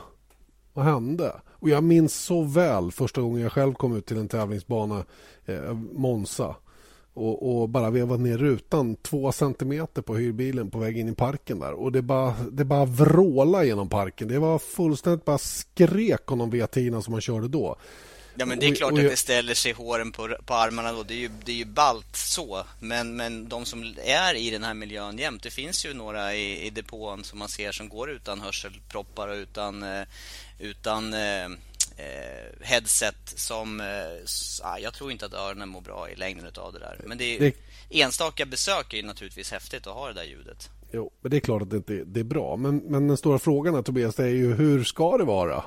Vad 0.74 0.86
hände? 0.86 1.42
Och 1.60 1.70
jag 1.70 1.84
minns 1.84 2.14
så 2.14 2.42
väl 2.42 2.92
första 2.92 3.22
gången 3.22 3.42
jag 3.42 3.52
själv 3.52 3.74
kom 3.74 3.96
ut 3.96 4.06
till 4.06 4.18
en 4.18 4.28
tävlingsbana, 4.28 5.06
eh, 5.46 5.74
Monza 5.94 6.56
och, 7.14 7.62
och, 7.62 7.70
bara 7.70 7.90
vevade 7.90 8.24
ner 8.24 8.38
rutan 8.38 8.96
två 8.96 9.32
centimeter 9.32 10.02
på 10.02 10.16
hyrbilen 10.16 10.72
på 10.72 10.80
väg 10.80 10.98
in 10.98 11.10
i 11.10 11.16
parken 11.16 11.60
där. 11.60 11.74
Och 11.74 11.92
det 11.92 12.02
bara, 12.02 12.34
det 12.52 12.66
bara 12.66 12.86
vråla 12.86 13.64
genom 13.64 13.90
parken. 13.90 14.28
Det 14.28 14.40
var 14.40 14.60
fullständigt 14.60 15.26
bara 15.26 15.38
skrek 15.38 16.32
om 16.32 16.40
de 16.40 16.52
V10 16.52 17.02
som 17.02 17.12
man 17.12 17.22
körde 17.22 17.48
då. 17.48 17.76
Ja 18.40 18.46
men 18.46 18.60
det 18.60 18.68
är 18.68 18.76
klart 18.76 18.92
och, 18.92 18.98
och 18.98 19.04
att 19.04 19.12
det 19.12 19.18
ställer 19.18 19.54
sig 19.54 19.72
håren 19.72 20.12
på, 20.12 20.36
på 20.46 20.54
armarna 20.54 20.92
då. 20.92 21.04
Det 21.04 21.14
är 21.14 21.18
ju, 21.18 21.30
det 21.46 21.52
är 21.52 21.56
ju 21.56 21.66
balt 21.66 22.16
så. 22.16 22.64
Men, 22.80 23.16
men 23.16 23.50
de 23.50 23.66
som 23.66 23.96
är 24.06 24.36
i 24.36 24.50
den 24.50 24.64
här 24.64 24.74
miljön 24.74 25.18
jämt. 25.18 25.44
Det 25.44 25.50
finns 25.50 25.86
ju 25.86 25.94
några 25.94 26.36
i, 26.36 26.66
i 26.66 26.70
depån 26.70 27.24
som 27.24 27.40
man 27.40 27.50
ser 27.50 27.72
som 27.72 27.90
går 27.90 28.10
utan 28.12 28.42
hörselproppar 28.42 29.28
och 29.28 29.36
utan, 29.36 29.84
eh, 29.84 30.04
utan 30.60 31.14
eh, 31.14 31.46
eh, 31.46 32.50
headset 32.62 33.34
som... 33.36 33.82
Eh, 33.82 34.78
jag 34.82 34.94
tror 34.94 35.12
inte 35.12 35.26
att 35.26 35.34
öronen 35.34 35.70
mår 35.70 35.82
bra 35.82 36.10
i 36.10 36.16
längden 36.16 36.46
av 36.56 36.74
det 36.74 36.80
där. 36.80 37.02
Men 37.06 37.18
det 37.18 37.36
är, 37.36 37.40
det... 37.40 37.54
enstaka 38.02 38.46
besök 38.46 38.94
är 38.94 39.04
naturligtvis 39.04 39.52
häftigt 39.52 39.88
att 39.88 39.94
ha 39.94 40.08
det 40.08 40.14
där 40.14 40.24
ljudet. 40.24 40.70
Jo, 40.92 41.12
men 41.22 41.32
det 41.32 41.38
är 41.38 41.42
klart 41.42 41.62
att 41.62 41.70
det 41.70 41.78
inte 41.78 42.04
det 42.06 42.20
är 42.20 42.24
bra. 42.24 42.56
Men, 42.56 42.78
men 42.78 43.08
den 43.08 43.18
stora 43.18 43.40
frågan 43.40 43.76
här, 43.76 43.82
Tobias, 43.82 44.20
är 44.20 44.28
ju 44.28 44.54
hur 44.54 44.84
ska 44.84 45.18
det 45.18 45.24
vara? 45.24 45.64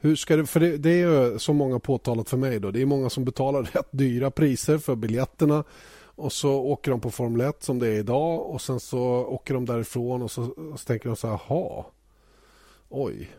Hur 0.00 0.16
ska 0.16 0.36
det, 0.36 0.46
för 0.46 0.60
det, 0.60 0.76
det 0.76 1.00
är 1.00 1.38
så 1.38 1.52
många 1.52 1.78
påtalat 1.78 2.28
för 2.28 2.36
mig. 2.36 2.60
Då. 2.60 2.70
Det 2.70 2.82
är 2.82 2.86
många 2.86 3.10
som 3.10 3.24
betalar 3.24 3.62
rätt 3.72 3.88
dyra 3.90 4.30
priser 4.30 4.78
för 4.78 4.94
biljetterna. 4.94 5.64
Och 6.16 6.32
så 6.32 6.54
åker 6.54 6.90
de 6.90 7.00
på 7.00 7.10
Formel 7.10 7.40
1 7.40 7.62
som 7.62 7.78
det 7.78 7.88
är 7.88 7.98
idag 7.98 8.50
och 8.50 8.62
sen 8.62 8.80
så 8.80 9.00
åker 9.08 9.54
de 9.54 9.64
därifrån 9.64 10.22
och 10.22 10.30
så, 10.30 10.44
så 10.76 10.84
tänker 10.86 11.08
de 11.08 11.16
så 11.16 11.28
här, 11.28 11.40
jaha, 11.48 11.84
oj, 12.88 13.30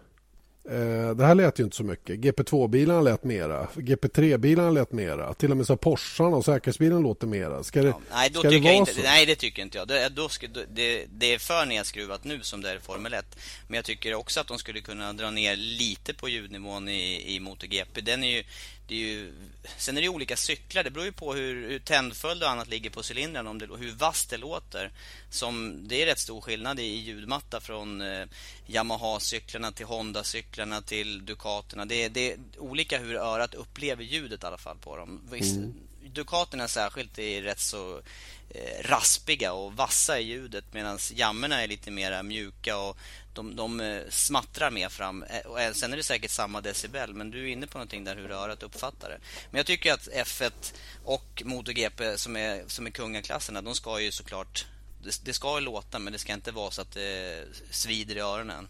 det 1.16 1.25
här 1.25 1.36
lät 1.36 1.60
ju 1.60 1.64
inte 1.64 1.75
så 1.75 1.84
mycket. 1.84 2.19
GP2-bilarna 2.19 3.02
lät 3.02 3.24
mera. 3.24 3.68
GP3-bilarna 3.75 4.72
lät 4.72 4.92
mera. 4.92 5.34
Till 5.34 5.52
och 5.52 5.58
med 5.58 5.68
så 5.68 5.78
Porscharna 5.78 6.38
och 6.38 6.46
säkerhetsbilen 6.46 7.02
låter 7.02 7.28
mera. 7.28 7.64
Ska 7.64 7.81
det, 7.81 7.88
ja, 7.88 8.02
nej, 8.12 8.30
då 8.30 8.40
ska 8.40 8.50
det 8.50 8.59
vara 8.59 8.74
inte, 8.74 8.94
så? 8.94 9.02
Nej, 9.02 9.26
det 9.26 9.36
tycker 9.36 9.62
inte 9.62 9.78
jag. 9.78 9.88
Det, 9.88 10.09
då 10.09 10.30
ska, 10.30 10.47
det, 10.47 11.06
det 11.09 11.33
är 11.33 11.40
för 11.40 11.66
nedskruvat 11.66 12.24
nu 12.24 12.42
som 12.42 12.62
det 12.62 12.71
är 12.71 12.76
i 12.76 12.80
Formel 12.80 13.14
1. 13.14 13.26
Men 13.68 13.76
jag 13.76 13.86
tycker 13.86 14.14
också 14.14 14.40
att 14.40 14.47
de 14.47 14.57
skulle 14.57 14.81
kunna 14.81 15.14
dra 15.14 15.31
ner 15.31 15.56
lite 15.56 16.14
på 16.14 16.30
ljudnivån 16.30 16.90
i, 16.90 17.36
i 17.36 17.40
MotoGP. 17.40 18.02
Den 18.02 18.24
är 18.24 18.38
ju 18.38 18.44
det 18.88 18.96
är 18.96 19.00
ju, 19.00 19.34
sen 19.78 19.98
är 19.98 20.02
det 20.02 20.10
olika 20.10 20.36
cyklar. 20.36 20.84
Det 20.84 20.92
beror 20.92 21.06
ju 21.06 21.12
på 21.12 21.34
hur, 21.34 21.70
hur 21.70 21.80
tändföljd 21.80 22.44
och 22.44 22.50
annat 22.50 22.68
ligger 22.68 22.90
på 22.90 23.02
cylindern 23.12 23.48
om 23.48 23.60
det, 23.60 23.68
hur 23.78 23.92
vass 23.92 24.26
det 24.26 24.38
låter. 24.38 24.92
Som, 25.30 25.88
det 25.88 26.02
är 26.02 26.06
rätt 26.06 26.20
stor 26.20 26.42
skillnad 26.42 26.80
i 26.80 26.84
ljudmatta 26.84 27.60
från 27.60 28.02
eh, 28.02 28.26
Yamaha-cyklarna 28.68 29.72
till 29.72 29.86
Honda-cyklarna 29.86 30.82
till 30.82 31.26
Ducaterna. 31.26 31.86
Det, 31.86 32.10
det 32.10 32.32
är 32.32 32.38
olika 32.58 33.00
hur 33.00 33.16
örat 33.16 33.54
upplever 33.54 34.04
ljudet 34.04 34.44
i 34.44 34.46
alla 34.46 34.58
fall 34.58 34.78
på 34.78 34.98
dem. 34.98 35.22
Mm. 35.32 35.74
Ducaterna 36.14 36.68
särskilt 36.68 37.20
är 37.20 37.42
rätt 37.42 37.60
så 37.60 38.02
eh, 38.50 38.90
raspiga 38.90 39.54
och 39.54 39.74
vassa 39.74 40.20
i 40.20 40.24
ljudet 40.24 40.66
medan 40.72 41.00
jammerna 41.14 41.64
är 41.64 41.68
lite 41.68 41.92
mer 41.92 42.24
mjuka 42.24 42.78
och 42.78 42.98
de, 43.38 43.56
de 43.56 43.80
eh, 43.80 44.02
smattrar 44.10 44.72
mer 44.72 44.90
fram. 44.90 45.24
Eh, 45.24 45.72
sen 45.74 45.94
är 45.94 45.98
det 45.98 46.04
säkert 46.04 46.32
samma 46.32 46.62
decibel, 46.62 47.14
men 47.14 47.32
du 47.32 47.44
är 47.44 47.48
inne 47.48 47.68
på 47.68 47.78
någonting 47.78 48.04
där 48.04 48.16
hur 48.16 48.32
örat 48.32 48.64
uppfattar 48.64 49.10
det. 49.10 49.18
Men 49.52 49.58
jag 49.60 49.66
tycker 49.66 49.94
att 49.94 50.08
F1 50.08 50.74
och 51.06 51.44
MotoGP 51.46 52.18
som 52.18 52.36
är, 52.36 52.64
som 52.68 52.86
är 52.86 52.92
kungaklasserna, 52.92 53.62
de 53.62 53.76
ska 53.76 54.02
ju 54.02 54.12
såklart... 54.12 54.66
Det, 55.04 55.26
det 55.26 55.34
ska 55.34 55.60
låta, 55.60 56.00
men 56.00 56.14
det 56.14 56.20
ska 56.20 56.34
inte 56.34 56.52
vara 56.52 56.72
så 56.72 56.82
att 56.82 56.92
det 56.92 57.44
svider 57.72 58.16
i 58.16 58.20
öronen. 58.20 58.68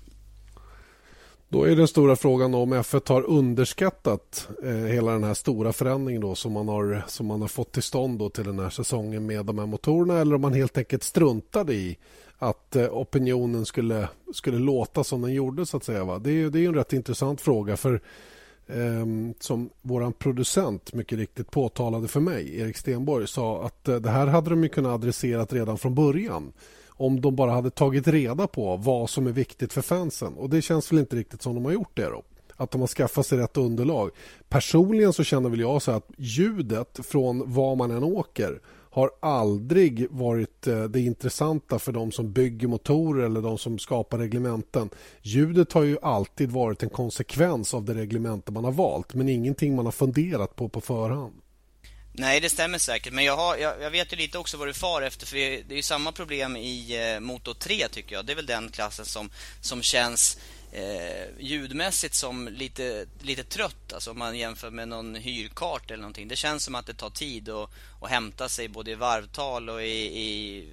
Då 1.50 1.64
är 1.64 1.76
den 1.76 1.88
stora 1.88 2.16
frågan 2.16 2.54
om 2.54 2.74
F1 2.74 3.10
har 3.10 3.22
underskattat 3.22 4.48
eh, 4.64 4.72
hela 4.72 5.12
den 5.12 5.24
här 5.24 5.34
stora 5.34 5.74
förändringen 5.74 6.22
då 6.22 6.36
som 6.36 6.52
man 6.52 6.68
har, 6.68 7.04
som 7.08 7.26
man 7.26 7.42
har 7.42 7.48
fått 7.48 7.72
till 7.72 7.84
stånd 7.84 8.20
då 8.20 8.30
till 8.30 8.44
den 8.44 8.60
här 8.60 8.70
säsongen 8.70 9.26
med 9.26 9.46
de 9.46 9.60
här 9.60 9.66
motorerna 9.66 10.20
eller 10.20 10.36
om 10.36 10.42
man 10.42 10.54
helt 10.54 10.78
enkelt 10.78 11.04
struntade 11.04 11.74
i 11.74 11.98
att 12.38 12.75
eh, 12.75 12.98
opinionen 12.98 13.65
skulle, 13.65 14.10
skulle 14.34 14.60
låta 14.60 15.03
som 15.03 15.22
den 15.22 15.34
gjorde. 15.34 15.65
så 15.65 15.77
att 15.77 15.84
säga. 15.84 16.03
Va? 16.03 16.20
Det, 16.20 16.32
är, 16.32 16.50
det 16.50 16.60
är 16.60 16.67
en 16.67 16.75
rätt 16.75 16.94
intressant 16.94 17.41
fråga. 17.41 17.77
för 17.77 18.01
eh, 18.67 19.06
Som 19.39 19.70
vår 19.82 20.12
producent 20.12 20.94
mycket 20.94 21.17
riktigt 21.17 21.51
påtalade 21.51 22.08
för 22.08 22.20
mig, 22.20 22.60
Erik 22.60 22.77
Stenborg 22.77 23.27
sa 23.27 23.65
att 23.65 23.88
eh, 23.88 23.96
det 23.96 24.10
här 24.10 24.27
hade 24.27 24.50
de 24.50 24.70
kunnat 24.70 24.94
adressera 24.94 25.46
redan 25.46 25.77
från 25.77 25.96
början 25.96 26.53
om 26.89 27.22
de 27.22 27.36
bara 27.36 27.51
hade 27.51 27.70
tagit 27.70 28.08
reda 28.08 28.48
på 28.48 28.77
vad 28.77 29.10
som 29.10 29.27
är 29.27 29.32
viktigt 29.32 29.74
för 29.74 29.82
fansen. 29.82 30.34
Och 30.34 30.50
Det 30.50 30.62
känns 30.62 30.91
väl 30.91 31.00
inte 31.00 31.15
riktigt 31.15 31.41
som 31.41 31.56
de 31.56 31.65
har 31.65 31.72
gjort 31.72 31.91
det. 31.98 32.10
då 32.10 32.24
att 32.58 32.72
de 32.72 32.82
har 32.82 32.88
skaffat 32.88 33.25
sig 33.25 33.38
rätt 33.38 33.58
underlag. 33.58 34.10
Personligen 34.50 35.13
så 35.13 35.24
känner 35.24 35.50
väl 35.50 35.60
jag 35.60 35.82
så 35.82 35.91
att 35.91 36.12
ljudet 36.17 37.00
från 37.03 37.53
var 37.53 37.75
man 37.75 37.91
än 37.91 38.03
åker 38.03 38.60
har 38.98 39.12
aldrig 39.20 40.08
varit 40.10 40.68
eh, 40.68 40.84
det 40.84 41.00
intressanta 41.00 41.80
för 41.80 41.92
de 41.92 42.12
som 42.12 42.34
bygger 42.34 42.68
motorer 42.68 43.25
eller 43.25 43.42
de 43.42 43.58
som 43.58 43.80
skapar 43.80 44.18
reglementen. 44.18 44.89
Ljudet 45.22 45.74
har 45.74 45.84
ju 45.84 45.98
alltid 46.01 46.51
varit 46.51 46.84
en 46.84 46.89
konsekvens 46.89 47.74
av 47.74 47.86
det 47.86 47.94
reglemente 47.94 48.51
man 48.51 48.63
har 48.63 48.72
valt 48.72 49.13
men 49.13 49.30
ingenting 49.30 49.75
man 49.75 49.86
har 49.86 49.92
funderat 49.92 50.56
på 50.56 50.70
på 50.70 50.82
förhand. 50.82 51.34
Nej, 52.12 52.39
det 52.39 52.50
stämmer 52.50 52.77
säkert. 52.77 53.13
Men 53.13 53.25
jag, 53.25 53.38
har, 53.38 53.58
jag, 53.58 53.82
jag, 53.82 53.92
vet 53.92 54.13
ju 54.13 54.18
lite 54.18 54.38
också 54.38 54.58
vad 54.58 54.68
du 54.68 54.74
far 54.74 55.01
efter. 55.01 55.25
För 55.25 55.36
det 55.38 55.72
är 55.72 55.75
ju 55.75 55.82
samma 55.82 56.12
problem 56.12 56.56
i 56.56 57.12
eh, 57.13 57.20
Moto 57.20 57.54
3 57.54 57.88
tycker 57.88 58.16
jag. 58.16 58.25
Det 58.25 58.34
är 58.34 58.36
väl 58.36 58.46
den 58.46 58.70
klassen 58.70 59.06
som, 59.06 59.30
som 59.62 59.82
känns 59.82 60.38
eh, 60.72 61.26
ljudmässigt 61.40 62.16
som 62.16 62.48
lite, 62.48 63.06
lite 63.22 63.44
trött. 63.44 63.94
Alltså 63.94 64.12
om 64.12 64.20
man 64.20 64.38
jämför 64.38 64.72
med 64.72 64.88
någon 64.88 65.16
hyrkart 65.16 65.92
eller 65.92 66.02
någonting. 66.02 66.28
Det 66.28 66.36
känns 66.36 66.64
som 66.64 66.76
att 66.76 66.86
det 66.86 66.94
tar 66.94 67.10
tid 67.10 67.50
att, 67.50 67.70
att 68.02 68.10
hämta 68.10 68.50
sig 68.50 68.68
både 68.68 68.92
i 68.92 68.96
varvtal 68.96 69.70
och 69.70 69.84
i, 69.84 70.20
i 70.22 70.68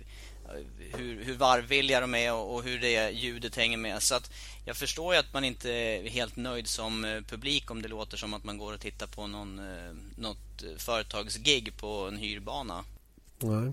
hur, 0.92 1.24
hur 1.24 1.34
varvvilliga 1.34 2.00
de 2.00 2.14
är 2.14 2.32
och, 2.32 2.54
och, 2.54 2.62
hur 2.62 2.78
det 2.78 3.10
ljudet 3.10 3.56
hänger 3.56 3.76
med. 3.76 4.02
Så 4.02 4.14
att 4.14 4.30
jag 4.64 4.76
förstår 4.76 5.14
ju 5.14 5.20
att 5.20 5.32
man 5.32 5.44
inte 5.44 5.72
är 5.72 6.08
helt 6.08 6.36
nöjd 6.36 6.68
som 6.68 7.04
eh, 7.04 7.20
publik 7.20 7.70
om 7.70 7.82
det 7.82 7.88
låter 7.88 8.16
som 8.16 8.34
att 8.34 8.44
man 8.44 8.58
går 8.58 8.72
och 8.72 8.80
tittar 8.80 9.06
på 9.06 9.26
någon, 9.26 9.58
eh, 9.58 9.92
något 10.16 10.62
eh, 10.62 10.76
företagsgig 10.78 11.76
på 11.76 11.88
en 12.08 12.16
hyrbana. 12.16 12.84
Nej. 13.44 13.72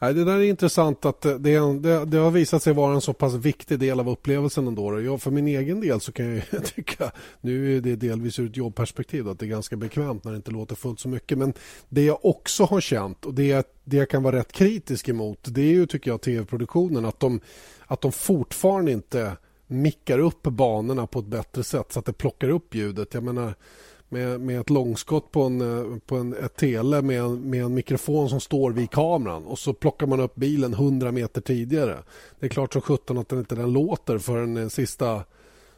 Nej, 0.00 0.14
det 0.14 0.24
där 0.24 0.36
är 0.36 0.42
intressant 0.42 1.04
att 1.04 1.24
eh, 1.24 1.34
det, 1.34 1.80
det, 1.80 2.04
det, 2.04 2.18
har 2.18 2.30
visat 2.30 2.62
sig 2.62 2.72
vara 2.72 2.94
en 2.94 3.00
så 3.00 3.12
pass 3.12 3.34
viktig 3.34 3.78
del 3.78 4.00
av 4.00 4.08
upplevelsen 4.08 4.66
ändå. 4.66 5.00
Jag, 5.00 5.22
för 5.22 5.30
min 5.30 5.48
egen 5.48 5.80
del 5.80 6.00
så 6.00 6.12
kan 6.12 6.34
jag 6.34 6.64
tycka, 6.74 7.10
nu 7.40 7.76
är 7.76 7.80
det 7.80 7.96
delvis 7.96 8.38
ur 8.38 8.50
ett 8.50 8.56
jobbperspektiv, 8.56 9.28
att 9.28 9.38
det 9.38 9.46
är 9.46 9.48
ganska 9.48 9.76
bekvämt 9.76 10.24
när 10.24 10.32
det 10.32 10.36
inte 10.36 10.50
låter 10.50 10.74
fullt 10.74 11.00
så 11.00 11.08
mycket. 11.08 11.38
Men 11.38 11.52
det 11.88 12.02
jag 12.02 12.24
också 12.24 12.64
har 12.64 12.80
känt 12.80 13.24
och 13.26 13.34
det, 13.34 13.66
det 13.84 13.96
jag 13.96 14.10
kan 14.10 14.22
vara 14.22 14.36
rätt 14.36 14.52
kritisk 14.52 15.08
emot 15.08 15.38
det 15.42 15.62
är 15.62 15.72
ju 15.72 15.86
tycker 15.86 16.10
jag 16.10 16.20
tv-produktionen 16.20 17.04
att 17.04 17.20
de, 17.20 17.40
att 17.86 18.00
de 18.00 18.12
fortfarande 18.12 18.92
inte 18.92 19.36
mickar 19.66 20.18
upp 20.18 20.42
banorna 20.42 21.06
på 21.06 21.18
ett 21.18 21.26
bättre 21.26 21.64
sätt 21.64 21.92
så 21.92 21.98
att 21.98 22.04
det 22.04 22.12
plockar 22.12 22.48
upp 22.48 22.74
ljudet. 22.74 23.14
Jag 23.14 23.22
menar 23.22 23.54
med, 24.08 24.40
med 24.40 24.60
ett 24.60 24.70
långskott 24.70 25.30
på 25.30 25.42
en, 25.42 25.60
eh, 25.60 25.98
på 26.06 26.16
en 26.16 26.36
ett 26.44 26.56
tele 26.56 27.02
med 27.02 27.20
en, 27.20 27.50
med 27.50 27.64
en 27.64 27.74
mikrofon 27.74 28.28
som 28.28 28.40
står 28.40 28.70
vid 28.70 28.90
kameran 28.90 29.44
och 29.44 29.58
så 29.58 29.72
plockar 29.72 30.06
man 30.06 30.20
upp 30.20 30.34
bilen 30.34 30.74
100 30.74 31.12
meter 31.12 31.40
tidigare. 31.40 31.98
Det 32.40 32.46
är 32.46 32.50
klart 32.50 32.72
som 32.72 32.82
sjutton 32.82 33.18
att 33.18 33.28
den 33.28 33.38
inte 33.38 33.54
den 33.54 33.72
låter 33.72 34.18
för 34.18 34.36
den 34.36 34.56
eh, 34.56 34.68
sista 34.68 35.24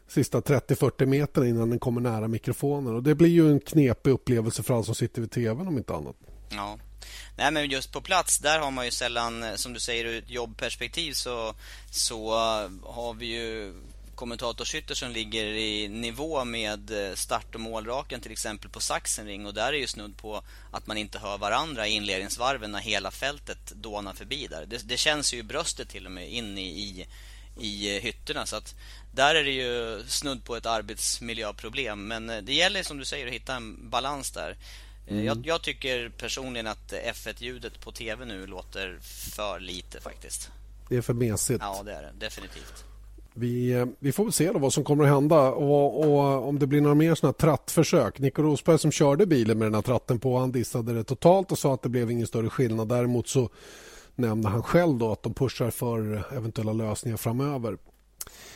sista 0.09 0.41
30-40 0.41 1.07
meter 1.07 1.45
innan 1.45 1.71
den 1.71 1.79
kommer 1.79 2.01
nära 2.01 2.29
mikrofonen. 2.29 2.95
Och 2.95 3.03
Det 3.03 3.15
blir 3.15 3.29
ju 3.29 3.51
en 3.51 3.61
knepig 3.61 4.11
upplevelse 4.11 4.63
för 4.63 4.75
alla 4.75 4.83
som 4.83 4.95
sitter 4.95 5.21
vid 5.21 5.31
tvn 5.31 5.69
om 5.69 5.79
inte 5.79 5.95
annat. 5.95 6.17
Ja. 6.51 6.79
Nej 7.37 7.53
men 7.53 7.71
just 7.71 7.93
på 7.93 8.01
plats, 8.01 8.39
där 8.39 8.59
har 8.59 8.71
man 8.71 8.85
ju 8.85 8.91
sällan, 8.91 9.43
eh, 9.43 9.55
som 9.55 9.73
du 9.73 9.81
säger 9.81 10.05
ur 10.05 10.19
ett 10.19 10.31
jobbperspektiv 10.31 11.13
så, 11.13 11.55
så 11.91 12.31
har 12.83 13.15
vi 13.15 13.27
ju 13.27 13.73
kommentatorshytter 14.21 14.95
som 14.95 15.11
ligger 15.11 15.45
i 15.45 15.89
nivå 15.89 16.45
med 16.45 16.91
eh, 16.91 17.15
start 17.15 17.55
och 17.55 17.61
målraken 17.61 18.21
till 18.21 18.33
exempel 18.33 18.71
på 18.71 18.81
Sachsenring 18.81 19.47
och 19.47 19.55
där 19.55 19.73
är 19.73 19.79
ju 19.79 19.87
snudd 19.87 20.17
på 20.17 20.43
att 20.71 20.87
man 20.87 20.97
inte 20.97 21.19
hör 21.19 21.39
varandra 21.39 21.89
i 21.89 21.91
inledningsvarven 21.91 22.73
när 22.73 22.79
hela 22.79 23.11
fältet 23.11 23.73
dånar 23.75 24.15
förbi 24.15 24.47
där. 24.47 24.67
Det, 24.67 24.89
det 24.89 24.97
känns 24.97 25.35
ju 25.35 25.39
i 25.39 25.43
bröstet 25.43 25.89
till 25.89 26.07
och 26.07 26.13
med 26.13 26.33
in 26.33 26.59
i, 26.59 26.69
i, 26.69 27.07
i 27.61 27.97
eh, 27.97 28.03
hytterna 28.03 28.47
så 28.47 28.57
att 28.57 28.75
där 29.15 29.35
är 29.35 29.45
det 29.45 29.51
ju 29.51 30.03
snudd 30.07 30.45
på 30.45 30.57
ett 30.57 30.67
arbetsmiljöproblem 30.67 32.09
men 32.09 32.31
eh, 32.31 32.43
det 32.43 32.55
gäller 32.55 32.83
som 32.83 32.99
du 32.99 33.05
säger 33.05 33.27
att 33.27 33.33
hitta 33.33 33.55
en 33.55 33.91
balans 33.91 34.31
där. 34.31 34.57
Mm. 35.09 35.25
Jag, 35.25 35.47
jag, 35.47 35.63
tycker 35.63 36.09
personligen 36.09 36.67
att 36.67 36.93
F1-ljudet 36.93 37.81
på 37.81 37.93
TV 37.93 38.25
nu 38.25 38.47
låter 38.47 38.99
för 39.35 39.61
lite 39.61 40.01
faktiskt. 40.01 40.51
Det 40.89 40.97
är 40.97 41.03
för 41.03 41.15
mesigt. 41.15 41.61
Ja, 41.63 41.83
det 41.85 41.93
är 41.93 42.03
det. 42.03 42.13
Definitivt. 42.27 42.85
Vi, 43.41 43.87
vi 43.99 44.13
får 44.13 44.25
väl 44.25 44.33
se 44.33 44.53
då 44.53 44.59
vad 44.59 44.73
som 44.73 44.85
kommer 44.85 45.05
att 45.05 45.11
hända 45.11 45.53
och, 45.53 46.05
och 46.05 46.49
om 46.49 46.59
det 46.59 46.67
blir 46.67 46.81
några 46.81 46.95
mer 46.95 47.15
sådana 47.15 47.33
trattförsök. 47.33 48.19
Nico 48.19 48.43
Rosberg 48.43 48.79
som 48.79 48.91
körde 48.91 49.27
bilen 49.27 49.59
med 49.59 49.67
den 49.67 49.75
här 49.75 49.83
tratten 49.83 50.19
på 50.19 50.39
han 50.39 50.53
dissade 50.53 50.93
det 50.93 51.05
totalt 51.05 51.53
och 51.53 51.59
sa 51.59 51.75
att 51.75 51.83
det 51.83 51.89
blev 51.89 52.11
ingen 52.11 52.27
större 52.27 52.51
skillnad. 52.51 52.89
Däremot 52.89 53.29
så 53.29 53.49
nämnde 54.15 54.49
han 54.49 54.63
själv 54.63 54.99
då 54.99 55.13
att 55.13 55.23
de 55.23 55.35
pushar 55.35 55.71
för 55.71 56.23
eventuella 56.37 56.73
lösningar 56.73 57.17
framöver. 57.17 57.77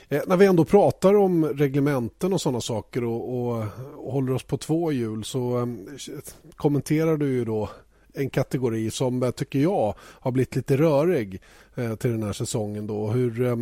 Eh, 0.09 0.23
när 0.27 0.37
vi 0.37 0.47
ändå 0.47 0.65
pratar 0.65 1.15
om 1.15 1.45
reglementen 1.45 2.33
och 2.33 2.41
sådana 2.41 2.61
saker 2.61 3.05
och, 3.05 3.39
och, 3.39 3.67
och 3.97 4.13
håller 4.13 4.33
oss 4.33 4.43
på 4.43 4.57
två 4.57 4.93
hjul 4.93 5.25
så 5.25 5.59
eh, 5.59 5.67
kommenterar 6.57 7.17
du 7.17 7.27
ju 7.27 7.45
då 7.45 7.71
en 8.15 8.31
kategori 8.31 8.91
som 8.91 9.33
tycker 9.37 9.59
jag 9.59 9.95
har 10.01 10.31
blivit 10.31 10.57
lite 10.57 10.77
rörig 10.77 11.43
eh, 11.75 11.95
till 11.95 12.11
den 12.11 12.23
här 12.23 12.33
säsongen. 12.33 12.87
Då. 12.87 13.11
Hur, 13.11 13.47
eh, 13.47 13.57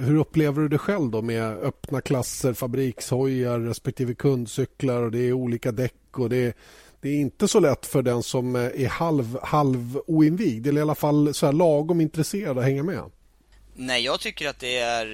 hur 0.00 0.16
upplever 0.16 0.62
du 0.62 0.68
det 0.68 0.78
själv 0.78 1.10
då 1.10 1.22
med 1.22 1.58
öppna 1.58 2.00
klasser, 2.00 2.52
fabrikshojar 2.52 3.58
respektive 3.58 4.14
kundcyklar 4.14 5.02
och 5.02 5.10
det 5.10 5.28
är 5.28 5.32
olika 5.32 5.72
däck 5.72 6.18
och 6.18 6.28
det 6.28 6.56
det 7.02 7.08
är 7.08 7.20
inte 7.20 7.48
så 7.48 7.60
lätt 7.60 7.86
för 7.86 8.02
den 8.02 8.22
som 8.22 8.56
eh, 8.56 8.62
är 8.62 8.88
halv, 8.88 9.38
halv 9.42 10.00
oinvigd 10.06 10.66
eller 10.66 10.78
i 10.78 10.82
alla 10.82 10.94
fall 10.94 11.34
så 11.34 11.46
här 11.46 11.52
lagom 11.52 12.00
intresserad 12.00 12.58
att 12.58 12.64
hänga 12.64 12.82
med. 12.82 13.10
Nej, 13.74 14.04
jag 14.04 14.20
tycker 14.20 14.48
att 14.48 14.58
det 14.58 14.78
är 14.78 15.06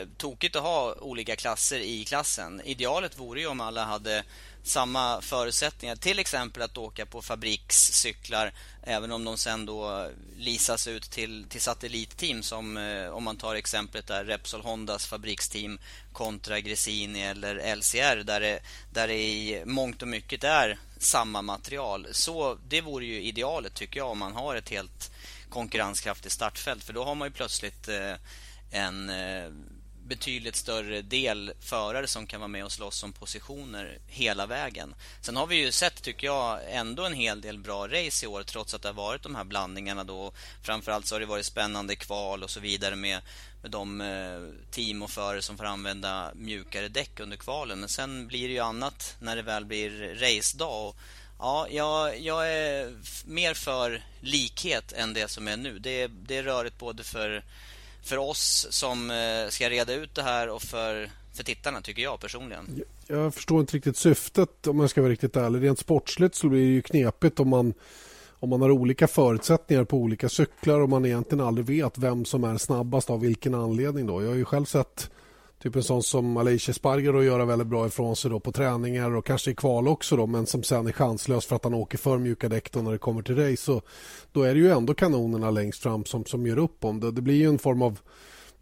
eh, 0.00 0.06
tokigt 0.16 0.56
att 0.56 0.62
ha 0.62 0.94
olika 1.00 1.36
klasser 1.36 1.78
i 1.78 2.04
klassen. 2.04 2.60
Idealet 2.64 3.18
vore 3.18 3.40
ju 3.40 3.46
om 3.46 3.60
alla 3.60 3.84
hade 3.84 4.24
samma 4.64 5.20
förutsättningar. 5.20 5.96
Till 5.96 6.18
exempel 6.18 6.62
att 6.62 6.78
åka 6.78 7.06
på 7.06 7.22
fabrikscyklar 7.22 8.52
även 8.82 9.12
om 9.12 9.24
de 9.24 9.36
sen 9.36 9.66
då 9.66 10.10
lisas 10.36 10.86
ut 10.86 11.10
till, 11.10 11.44
till 11.48 11.60
satellitteam 11.60 12.42
som 12.42 12.76
eh, 12.76 13.08
om 13.08 13.24
man 13.24 13.36
tar 13.36 13.54
exemplet 13.54 14.06
där 14.06 14.24
Repsol 14.24 14.60
Hondas 14.60 15.06
fabriksteam 15.06 15.78
kontra 16.12 16.60
Gresini 16.60 17.22
eller 17.22 17.76
LCR 17.76 18.24
där 18.24 18.40
det, 18.40 18.60
där 18.92 19.08
det 19.08 19.18
i 19.18 19.62
mångt 19.66 20.02
och 20.02 20.08
mycket 20.08 20.44
är 20.44 20.78
samma 20.98 21.42
material. 21.42 22.06
Så 22.10 22.58
det 22.68 22.80
vore 22.80 23.04
ju 23.04 23.22
idealet 23.22 23.74
tycker 23.74 24.00
jag 24.00 24.10
om 24.10 24.18
man 24.18 24.32
har 24.32 24.56
ett 24.56 24.68
helt 24.68 25.10
konkurrenskraftigt 25.48 26.34
startfält 26.34 26.84
för 26.84 26.92
då 26.92 27.04
har 27.04 27.14
man 27.14 27.28
ju 27.28 27.32
plötsligt 27.32 27.88
eh, 27.88 28.14
en 28.70 29.10
eh, 29.10 29.50
betydligt 30.04 30.56
större 30.56 31.02
del 31.02 31.52
förare 31.60 32.06
som 32.06 32.26
kan 32.26 32.40
vara 32.40 32.48
med 32.48 32.64
och 32.64 32.72
slåss 32.72 33.02
om 33.02 33.12
positioner 33.12 33.98
hela 34.06 34.46
vägen. 34.46 34.94
Sen 35.20 35.36
har 35.36 35.46
vi 35.46 35.56
ju 35.56 35.72
sett, 35.72 36.02
tycker 36.02 36.26
jag, 36.26 36.60
ändå 36.70 37.04
en 37.04 37.14
hel 37.14 37.40
del 37.40 37.58
bra 37.58 37.88
race 37.88 38.26
i 38.26 38.28
år 38.28 38.42
trots 38.42 38.74
att 38.74 38.82
det 38.82 38.88
har 38.88 38.94
varit 38.94 39.22
de 39.22 39.34
här 39.34 39.44
blandningarna 39.44 40.04
då. 40.04 40.32
Framförallt 40.62 41.06
så 41.06 41.14
har 41.14 41.20
det 41.20 41.26
varit 41.26 41.46
spännande 41.46 41.96
kval 41.96 42.42
och 42.42 42.50
så 42.50 42.60
vidare 42.60 42.96
med, 42.96 43.20
med 43.62 43.70
de 43.70 44.00
eh, 44.00 44.70
team 44.70 45.02
och 45.02 45.10
förare 45.10 45.42
som 45.42 45.56
får 45.56 45.64
använda 45.64 46.30
mjukare 46.34 46.88
däck 46.88 47.20
under 47.20 47.36
kvalen. 47.36 47.80
Men 47.80 47.88
sen 47.88 48.26
blir 48.26 48.48
det 48.48 48.54
ju 48.54 48.60
annat 48.60 49.16
när 49.20 49.36
det 49.36 49.42
väl 49.42 49.64
blir 49.64 50.14
racedag. 50.14 50.94
Ja, 51.38 51.66
jag, 51.70 52.20
jag 52.20 52.52
är 52.52 52.96
mer 53.24 53.54
för 53.54 54.02
likhet 54.20 54.92
än 54.92 55.14
det 55.14 55.28
som 55.28 55.48
är 55.48 55.56
nu. 55.56 55.78
Det, 55.78 56.06
det 56.06 56.36
är 56.36 56.42
rörigt 56.42 56.78
både 56.78 57.04
för 57.04 57.44
för 58.04 58.18
oss 58.18 58.66
som 58.70 59.10
eh, 59.10 59.48
ska 59.48 59.70
reda 59.70 59.94
ut 59.94 60.14
det 60.14 60.22
här 60.22 60.48
och 60.48 60.62
för, 60.62 61.10
för 61.34 61.44
tittarna, 61.44 61.80
tycker 61.80 62.02
jag 62.02 62.20
personligen. 62.20 62.82
Jag 63.06 63.34
förstår 63.34 63.60
inte 63.60 63.76
riktigt 63.76 63.96
syftet 63.96 64.66
om 64.66 64.80
jag 64.80 64.90
ska 64.90 65.00
vara 65.02 65.12
riktigt 65.12 65.36
ärlig. 65.36 65.62
Rent 65.62 65.78
sportsligt 65.78 66.34
så 66.34 66.48
blir 66.48 66.60
det 66.60 66.66
ju 66.66 66.82
knepigt 66.82 67.40
om 67.40 67.48
man, 67.48 67.74
om 68.30 68.50
man 68.50 68.62
har 68.62 68.70
olika 68.70 69.08
förutsättningar 69.08 69.84
på 69.84 69.96
olika 69.96 70.28
cyklar 70.28 70.80
och 70.80 70.88
man 70.88 71.06
egentligen 71.06 71.44
aldrig 71.44 71.66
vet 71.66 71.98
vem 71.98 72.24
som 72.24 72.44
är 72.44 72.58
snabbast 72.58 73.10
av 73.10 73.20
vilken 73.20 73.54
anledning. 73.54 74.06
Då. 74.06 74.22
Jag 74.22 74.28
har 74.28 74.36
ju 74.36 74.44
själv 74.44 74.64
sett 74.64 75.10
Typ 75.64 75.76
en 75.76 75.82
sån 75.82 76.02
som 76.02 76.36
Alicia 76.36 76.74
Sparger 76.74 77.14
att 77.14 77.24
göra 77.24 77.44
väldigt 77.44 77.68
bra 77.68 77.86
ifrån 77.86 78.16
sig 78.16 78.30
då 78.30 78.40
på 78.40 78.52
träningar 78.52 79.14
och 79.16 79.26
kanske 79.26 79.50
i 79.50 79.54
kval 79.54 79.88
också 79.88 80.16
då, 80.16 80.26
men 80.26 80.46
som 80.46 80.62
sen 80.62 80.86
är 80.86 80.92
chanslös 80.92 81.46
för 81.46 81.56
att 81.56 81.64
han 81.64 81.74
åker 81.74 81.98
för 81.98 82.18
mjuka 82.18 82.48
däck 82.48 82.72
då 82.72 82.82
när 82.82 82.92
det 82.92 82.98
kommer 82.98 83.22
till 83.22 83.36
race. 83.36 83.56
Så 83.56 83.82
då 84.32 84.42
är 84.42 84.54
det 84.54 84.60
ju 84.60 84.70
ändå 84.70 84.94
kanonerna 84.94 85.50
längst 85.50 85.82
fram 85.82 86.04
som, 86.04 86.24
som 86.24 86.46
gör 86.46 86.58
upp 86.58 86.84
om 86.84 87.00
det. 87.00 87.10
Det 87.10 87.22
blir 87.22 87.34
ju 87.34 87.48
en 87.48 87.58
form 87.58 87.82
av 87.82 87.98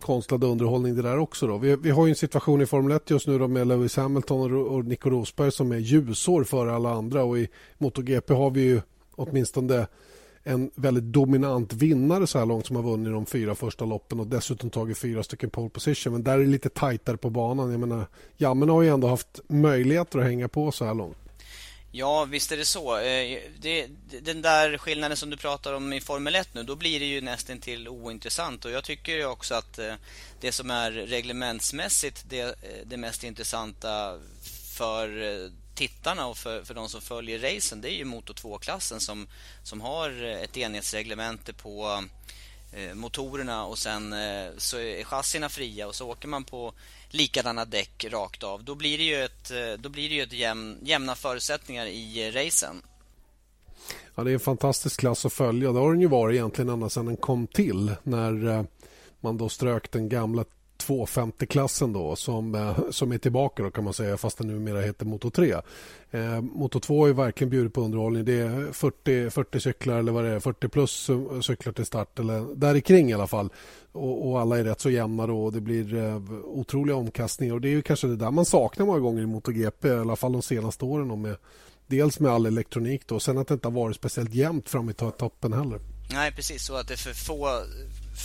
konstlad 0.01 0.45
underhållning 0.45 0.97
det 0.97 1.03
där 1.03 1.19
också. 1.19 1.47
Då. 1.47 1.59
Vi, 1.59 1.77
vi 1.77 1.91
har 1.91 2.09
en 2.09 2.15
situation 2.15 2.61
i 2.61 2.67
Formel 2.67 2.97
1 2.97 3.11
just 3.11 3.27
nu 3.27 3.39
då 3.39 3.49
med 3.49 3.67
Lewis 3.67 3.97
Hamilton 3.97 4.57
och, 4.57 4.75
och 4.75 4.85
Nico 4.85 5.11
Rosberg 5.11 5.53
som 5.53 5.73
är 5.73 5.79
ljusår 5.79 6.45
före 6.45 6.75
alla 6.75 6.91
andra 6.91 7.25
och 7.25 7.39
i 7.39 7.49
MotoGP 7.79 8.35
har 8.35 8.51
vi 8.51 8.61
ju 8.61 8.81
åtminstone 9.17 9.87
en 10.45 10.71
väldigt 10.75 11.05
dominant 11.05 11.73
vinnare 11.73 12.27
så 12.27 12.39
här 12.39 12.47
långt 12.47 12.67
som 12.67 12.77
har 12.77 12.83
vunnit 12.83 13.13
de 13.13 13.27
fyra 13.27 13.55
första 13.55 13.85
loppen 13.85 14.21
och 14.21 14.27
dessutom 14.27 14.71
tagit 14.71 14.99
fyra 14.99 15.23
stycken 15.23 15.51
pole 15.51 15.71
position. 15.71 16.13
Men 16.13 16.25
där 16.25 16.33
är 16.33 16.39
det 16.39 16.47
lite 16.47 16.69
tajtare 16.69 17.17
på 17.17 17.31
banan. 17.31 17.71
Jag 17.71 17.81
menar, 17.81 18.07
Jammen 18.37 18.69
har 18.69 18.83
ju 18.83 18.89
ändå 18.89 19.09
haft 19.09 19.41
möjligheter 19.49 20.19
att 20.19 20.25
hänga 20.25 20.49
på 20.49 20.73
så 20.73 20.85
här 20.85 20.95
långt. 20.95 21.17
Ja, 21.95 22.25
visst 22.25 22.53
är 22.53 22.57
det 22.57 22.65
så. 22.65 22.99
Eh, 22.99 23.39
det, 23.61 23.87
den 24.21 24.43
där 24.43 24.79
skillnaden 24.79 25.17
som 25.17 25.31
du 25.31 25.37
pratar 25.37 25.73
om 25.73 25.93
i 25.93 26.01
Formel 26.01 26.35
1 26.35 26.49
nu, 26.55 26.63
då 26.63 26.77
blir 26.77 27.01
det 27.01 27.07
ju 27.07 27.21
nästan 27.21 27.59
till 27.59 27.89
ointressant. 27.89 28.65
Och 28.65 28.71
jag 28.71 28.85
tycker 28.85 29.27
också 29.27 29.55
att 29.55 29.79
eh, 29.79 29.95
det 30.41 30.53
som 30.53 30.71
är 30.71 30.91
reglementsmässigt 30.91 32.25
det, 32.29 32.41
eh, 32.41 32.87
det 32.87 32.97
mest 32.97 33.25
intressanta 33.25 34.19
för 34.77 35.09
tittarna 35.75 36.26
och 36.26 36.37
för, 36.37 36.62
för 36.62 36.75
de 36.75 36.88
som 36.88 37.00
följer 37.00 37.38
racen, 37.38 37.81
det 37.81 37.91
är 37.91 37.97
ju 37.97 38.05
Moto 38.05 38.33
2-klassen 38.33 39.00
som, 39.00 39.26
som 39.62 39.81
har 39.81 40.23
ett 40.23 40.57
enhetsreglemente 40.57 41.52
på 41.52 42.05
eh, 42.73 42.95
motorerna 42.95 43.64
och 43.64 43.79
sen 43.79 44.12
eh, 44.12 44.50
så 44.57 44.79
är 44.79 45.05
chassierna 45.05 45.49
fria 45.49 45.87
och 45.87 45.95
så 45.95 46.11
åker 46.11 46.29
man 46.29 46.45
på 46.45 46.73
likadana 47.11 47.64
däck 47.64 48.05
rakt 48.11 48.43
av. 48.43 48.64
Då 48.64 48.75
blir 48.75 48.99
det 48.99 49.05
ju, 49.05 49.25
ett, 49.25 49.50
eh, 49.50 49.73
då 49.79 49.88
blir 49.88 50.09
det 50.09 50.14
ju 50.14 50.23
ett 50.23 50.33
jäm, 50.33 50.79
jämna 50.83 51.14
förutsättningar 51.14 51.87
i 51.87 52.31
racen. 52.31 52.83
Ja, 54.14 54.25
det 54.25 54.31
är 54.31 54.35
en 54.35 54.41
fantastisk 54.41 55.00
klass 55.00 55.26
att 55.26 55.33
följa. 55.33 55.73
Det 55.73 55.79
har 55.79 55.93
den 55.93 56.00
ju 56.00 56.09
varit 56.09 56.35
egentligen 56.35 56.69
ända 56.69 56.88
sedan 56.88 57.07
den 57.07 57.17
kom 57.17 57.47
till 57.47 57.95
när 58.02 58.49
eh, 58.49 58.64
man 59.21 59.37
då 59.37 59.49
strök 59.49 59.93
den 59.93 60.09
gamla 60.09 60.45
250-klassen 60.89 61.93
då 61.93 62.17
som, 62.17 62.55
eh, 62.55 62.79
som 62.91 63.12
är 63.12 63.19
tillbaka 63.19 63.62
då 63.62 63.71
kan 63.71 63.85
man 63.85 63.93
säga 63.93 64.17
fast 64.17 64.39
den 64.39 64.47
numera 64.47 64.81
heter 64.81 65.07
Moto 65.07 65.31
3. 65.31 65.55
Eh, 66.11 66.41
Moto 66.41 66.81
2 66.81 67.07
är 67.07 67.12
verkligen 67.12 67.51
bjudit 67.51 67.75
på 67.75 67.81
underhållning. 67.81 68.25
Det 68.25 68.39
är 68.39 68.73
40, 68.73 69.31
40 69.31 69.61
cyklar 69.61 69.99
eller 69.99 70.12
vad 70.12 70.25
det 70.25 70.31
är, 70.31 70.41
40 70.41 70.69
plus 70.69 71.11
eh, 71.11 71.41
cyklar 71.41 71.73
till 71.73 71.87
start 71.87 72.19
eller 72.19 72.55
där 72.55 72.81
kring 72.81 73.11
i 73.11 73.15
alla 73.15 73.27
fall. 73.27 73.51
Och, 73.93 74.29
och, 74.29 74.41
alla 74.41 74.59
är 74.59 74.65
rätt 74.65 74.81
så 74.81 74.91
jämna 74.91 75.27
då 75.27 75.45
och 75.45 75.53
det 75.53 75.61
blir 75.61 75.95
eh, 75.95 76.17
otroliga 76.45 76.97
omkastningar 76.97 77.55
och 77.55 77.61
det 77.61 77.69
är 77.69 77.71
ju 77.71 77.83
kanske 77.83 78.07
det 78.07 78.17
där 78.17 78.31
man 78.31 78.45
saknar 78.45 78.87
många 78.87 78.99
gånger 78.99 79.23
i 79.23 79.27
MotoGP 79.27 79.89
i 79.89 79.91
alla 79.91 80.17
fall 80.17 80.33
de 80.33 80.43
senaste 80.43 80.85
åren 80.85 81.09
då 81.09 81.17
med 81.17 81.37
dels 81.87 82.21
med 82.21 82.33
all 82.33 82.47
elektronik 82.47 83.07
då 83.07 83.15
och 83.15 83.23
sen 83.23 83.39
att 83.39 83.49
det 83.49 83.55
inte 83.55 83.69
har 83.69 83.73
varit 83.73 83.97
speciellt 83.97 84.35
jämnt 84.35 84.69
fram 84.69 84.91
i 84.91 84.93
toppen 84.93 85.53
heller. 85.53 85.81
Nej 86.11 86.33
precis, 86.33 86.67
så 86.67 86.75
att 86.75 86.89
det 86.89 86.95
är 86.95 86.99
för 86.99 87.15
få 87.15 87.62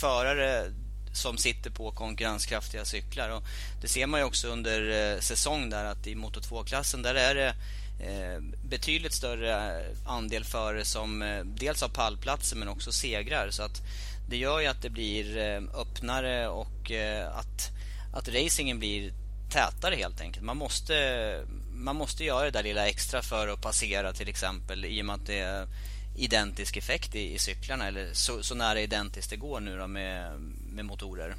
förare 0.00 0.72
som 1.12 1.38
sitter 1.38 1.70
på 1.70 1.90
konkurrenskraftiga 1.90 2.84
cyklar. 2.84 3.30
Och 3.30 3.42
det 3.80 3.88
ser 3.88 4.06
man 4.06 4.20
ju 4.20 4.26
också 4.26 4.48
under 4.48 5.14
eh, 5.14 5.20
säsong 5.20 5.70
där 5.70 5.84
att 5.84 6.06
i 6.06 6.14
Moto 6.14 6.40
2-klassen 6.40 7.02
där 7.02 7.14
är 7.14 7.34
det 7.34 7.54
eh, 8.00 8.40
betydligt 8.64 9.14
större 9.14 9.80
eh, 9.80 9.96
andel 10.06 10.44
förare 10.44 10.84
som 10.84 11.22
eh, 11.22 11.44
dels 11.44 11.80
har 11.80 11.88
pallplatser 11.88 12.56
men 12.56 12.68
också 12.68 12.92
segrar. 12.92 13.50
Så 13.50 13.62
att 13.62 13.82
det 14.28 14.36
gör 14.36 14.60
ju 14.60 14.66
att 14.66 14.82
det 14.82 14.90
blir 14.90 15.38
eh, 15.38 15.62
öppnare 15.80 16.48
och 16.48 16.90
eh, 16.90 17.36
att, 17.36 17.70
att 18.12 18.28
racingen 18.28 18.78
blir 18.78 19.12
tätare 19.50 19.94
helt 19.94 20.20
enkelt. 20.20 20.44
Man 20.44 20.56
måste, 20.56 21.44
man 21.72 21.96
måste 21.96 22.24
göra 22.24 22.44
det 22.44 22.50
där 22.50 22.62
lilla 22.62 22.88
extra 22.88 23.22
för 23.22 23.48
att 23.48 23.60
passera 23.60 24.12
till 24.12 24.28
exempel 24.28 24.84
i 24.84 25.02
och 25.02 25.06
med 25.06 25.14
att 25.14 25.26
det 25.26 25.38
är 25.38 25.66
identisk 26.16 26.76
effekt 26.76 27.14
i, 27.14 27.34
i 27.34 27.38
cyklarna 27.38 27.86
eller 27.86 28.08
så, 28.12 28.42
så 28.42 28.54
nära 28.54 28.80
identiskt 28.80 29.30
det 29.30 29.36
går 29.36 29.60
nu 29.60 29.78
då 29.78 29.86
med, 29.86 30.32
med 30.78 30.86
motorer. 30.86 31.34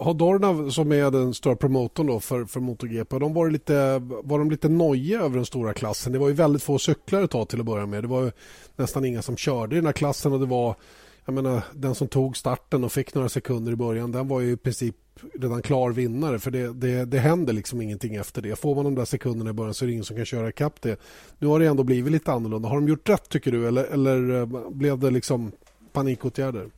Har 0.00 0.14
Dorna 0.14 0.70
som 0.70 0.92
är 0.92 1.10
den 1.10 1.34
stora 1.34 1.56
promotorn 1.56 2.06
då 2.06 2.20
för, 2.20 2.44
för 2.44 2.60
MotoGP, 2.60 3.18
de 3.18 3.34
var, 3.34 3.50
lite, 3.50 3.98
var 3.98 4.38
de 4.38 4.50
lite 4.50 4.68
nojiga 4.68 5.20
över 5.20 5.36
den 5.36 5.46
stora 5.46 5.74
klassen? 5.74 6.12
Det 6.12 6.18
var 6.18 6.28
ju 6.28 6.34
väldigt 6.34 6.62
få 6.62 6.78
cyklar 6.78 7.22
att 7.22 7.30
ta 7.30 7.44
till 7.44 7.60
att 7.60 7.66
börja 7.66 7.86
med. 7.86 8.04
Det 8.04 8.08
var 8.08 8.32
nästan 8.76 9.04
inga 9.04 9.22
som 9.22 9.36
körde 9.36 9.76
i 9.76 9.78
den 9.78 9.86
här 9.86 9.92
klassen 9.92 10.32
och 10.32 10.40
det 10.40 10.46
var 10.46 10.76
jag 11.24 11.34
menar, 11.34 11.62
den 11.74 11.94
som 11.94 12.08
tog 12.08 12.36
starten 12.36 12.84
och 12.84 12.92
fick 12.92 13.14
några 13.14 13.28
sekunder 13.28 13.72
i 13.72 13.76
början 13.76 14.12
den 14.12 14.28
var 14.28 14.40
ju 14.40 14.52
i 14.52 14.56
princip 14.56 14.96
redan 15.34 15.62
klar 15.62 15.90
vinnare 15.90 16.38
för 16.38 16.50
det, 16.50 16.72
det, 16.72 17.04
det 17.04 17.18
händer 17.18 17.52
liksom 17.52 17.80
ingenting 17.80 18.14
efter 18.14 18.42
det. 18.42 18.56
Får 18.56 18.74
man 18.74 18.84
de 18.84 18.94
där 18.94 19.04
sekunderna 19.04 19.50
i 19.50 19.52
början 19.52 19.74
så 19.74 19.84
är 19.84 19.86
det 19.86 19.92
ingen 19.92 20.04
som 20.04 20.16
kan 20.16 20.24
köra 20.24 20.48
ikapp 20.48 20.82
det. 20.82 21.00
Nu 21.38 21.46
har 21.46 21.60
det 21.60 21.66
ändå 21.66 21.82
blivit 21.82 22.12
lite 22.12 22.32
annorlunda. 22.32 22.68
Har 22.68 22.76
de 22.76 22.88
gjort 22.88 23.08
rätt 23.08 23.28
tycker 23.28 23.52
du 23.52 23.68
eller, 23.68 23.84
eller 23.84 24.40
eh, 24.40 24.70
blev 24.70 24.98
det 24.98 25.10
liksom 25.10 25.52
panikåtgärder? 25.92 26.68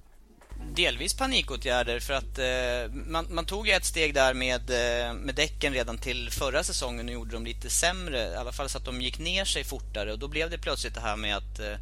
Delvis 0.75 1.15
panikåtgärder 1.15 2.01
för 2.01 2.15
att 2.15 2.39
eh, 2.39 2.95
man, 3.07 3.27
man, 3.31 3.45
tog 3.45 3.69
ett 3.69 3.85
steg 3.85 4.15
där 4.15 4.35
med, 4.35 4.71
eh, 4.71 5.15
med 5.15 5.35
däcken 5.35 5.73
redan 5.73 5.99
till 5.99 6.31
förra 6.31 6.65
säsongen 6.65 7.09
och 7.09 7.15
gjorde 7.15 7.33
dem 7.33 7.45
lite 7.45 7.71
sämre. 7.71 8.33
I 8.33 8.37
alla 8.37 8.53
fall 8.53 8.69
så 8.69 8.79
att 8.79 8.85
de 8.85 9.03
gick 9.03 9.19
ner 9.19 9.45
sig 9.45 9.65
fortare 9.65 10.13
och 10.13 10.19
då 10.19 10.29
blev 10.29 10.51
det 10.51 10.59
plötsligt 10.59 10.95
det 10.95 11.01
här 11.01 11.17
med 11.17 11.37
att, 11.37 11.59
eh, 11.59 11.75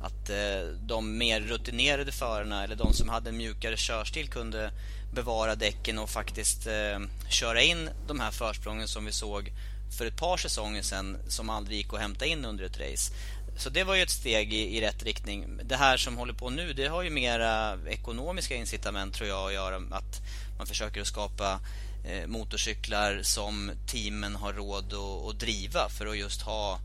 att 0.00 0.30
eh, 0.30 0.68
de 0.80 1.18
mer 1.18 1.40
rutinerade 1.40 2.12
förarna 2.12 2.64
eller 2.64 2.76
de 2.76 2.92
som 2.92 3.08
hade 3.08 3.28
en 3.28 3.36
mjukare 3.36 3.76
körstil 3.76 4.28
kunde 4.28 4.70
bevara 5.14 5.54
däcken 5.54 5.98
och 5.98 6.10
faktiskt 6.10 6.66
eh, 6.66 7.00
köra 7.28 7.62
in 7.62 7.90
de 8.06 8.20
här 8.20 8.30
försprången 8.30 8.88
som 8.88 9.04
vi 9.04 9.12
såg 9.12 9.52
för 9.98 10.06
ett 10.06 10.16
par 10.16 10.36
säsonger 10.36 10.82
sedan 10.82 11.16
som 11.28 11.50
aldrig 11.50 11.78
gick 11.78 11.94
att 11.94 12.00
hämta 12.00 12.26
in 12.26 12.44
under 12.44 12.64
ett 12.64 12.80
race. 12.80 13.12
Så 13.56 13.70
det 13.70 13.84
var 13.84 13.94
ju 13.94 14.02
ett 14.02 14.10
steg 14.10 14.52
i, 14.52 14.76
i, 14.76 14.80
rätt 14.80 15.02
riktning. 15.02 15.60
Det 15.64 15.76
här 15.76 15.96
som 15.96 16.16
håller 16.16 16.32
på 16.32 16.50
nu, 16.50 16.72
det 16.72 16.86
har 16.86 17.02
ju 17.02 17.10
mera 17.10 17.78
ekonomiska 17.88 18.54
incitament 18.54 19.14
tror 19.14 19.28
jag 19.28 19.46
att 19.46 19.52
göra 19.52 19.76
att 19.76 20.20
man 20.58 20.66
försöker 20.66 21.00
att 21.00 21.06
skapa 21.06 21.60
eh, 22.04 22.26
motorcyklar 22.26 23.20
som 23.22 23.70
teamen 23.86 24.36
har 24.36 24.52
råd 24.52 24.92
att, 24.92 25.28
att 25.28 25.40
driva 25.40 25.88
för 25.88 26.06
att 26.06 26.18
just 26.18 26.42
ha 26.42 26.78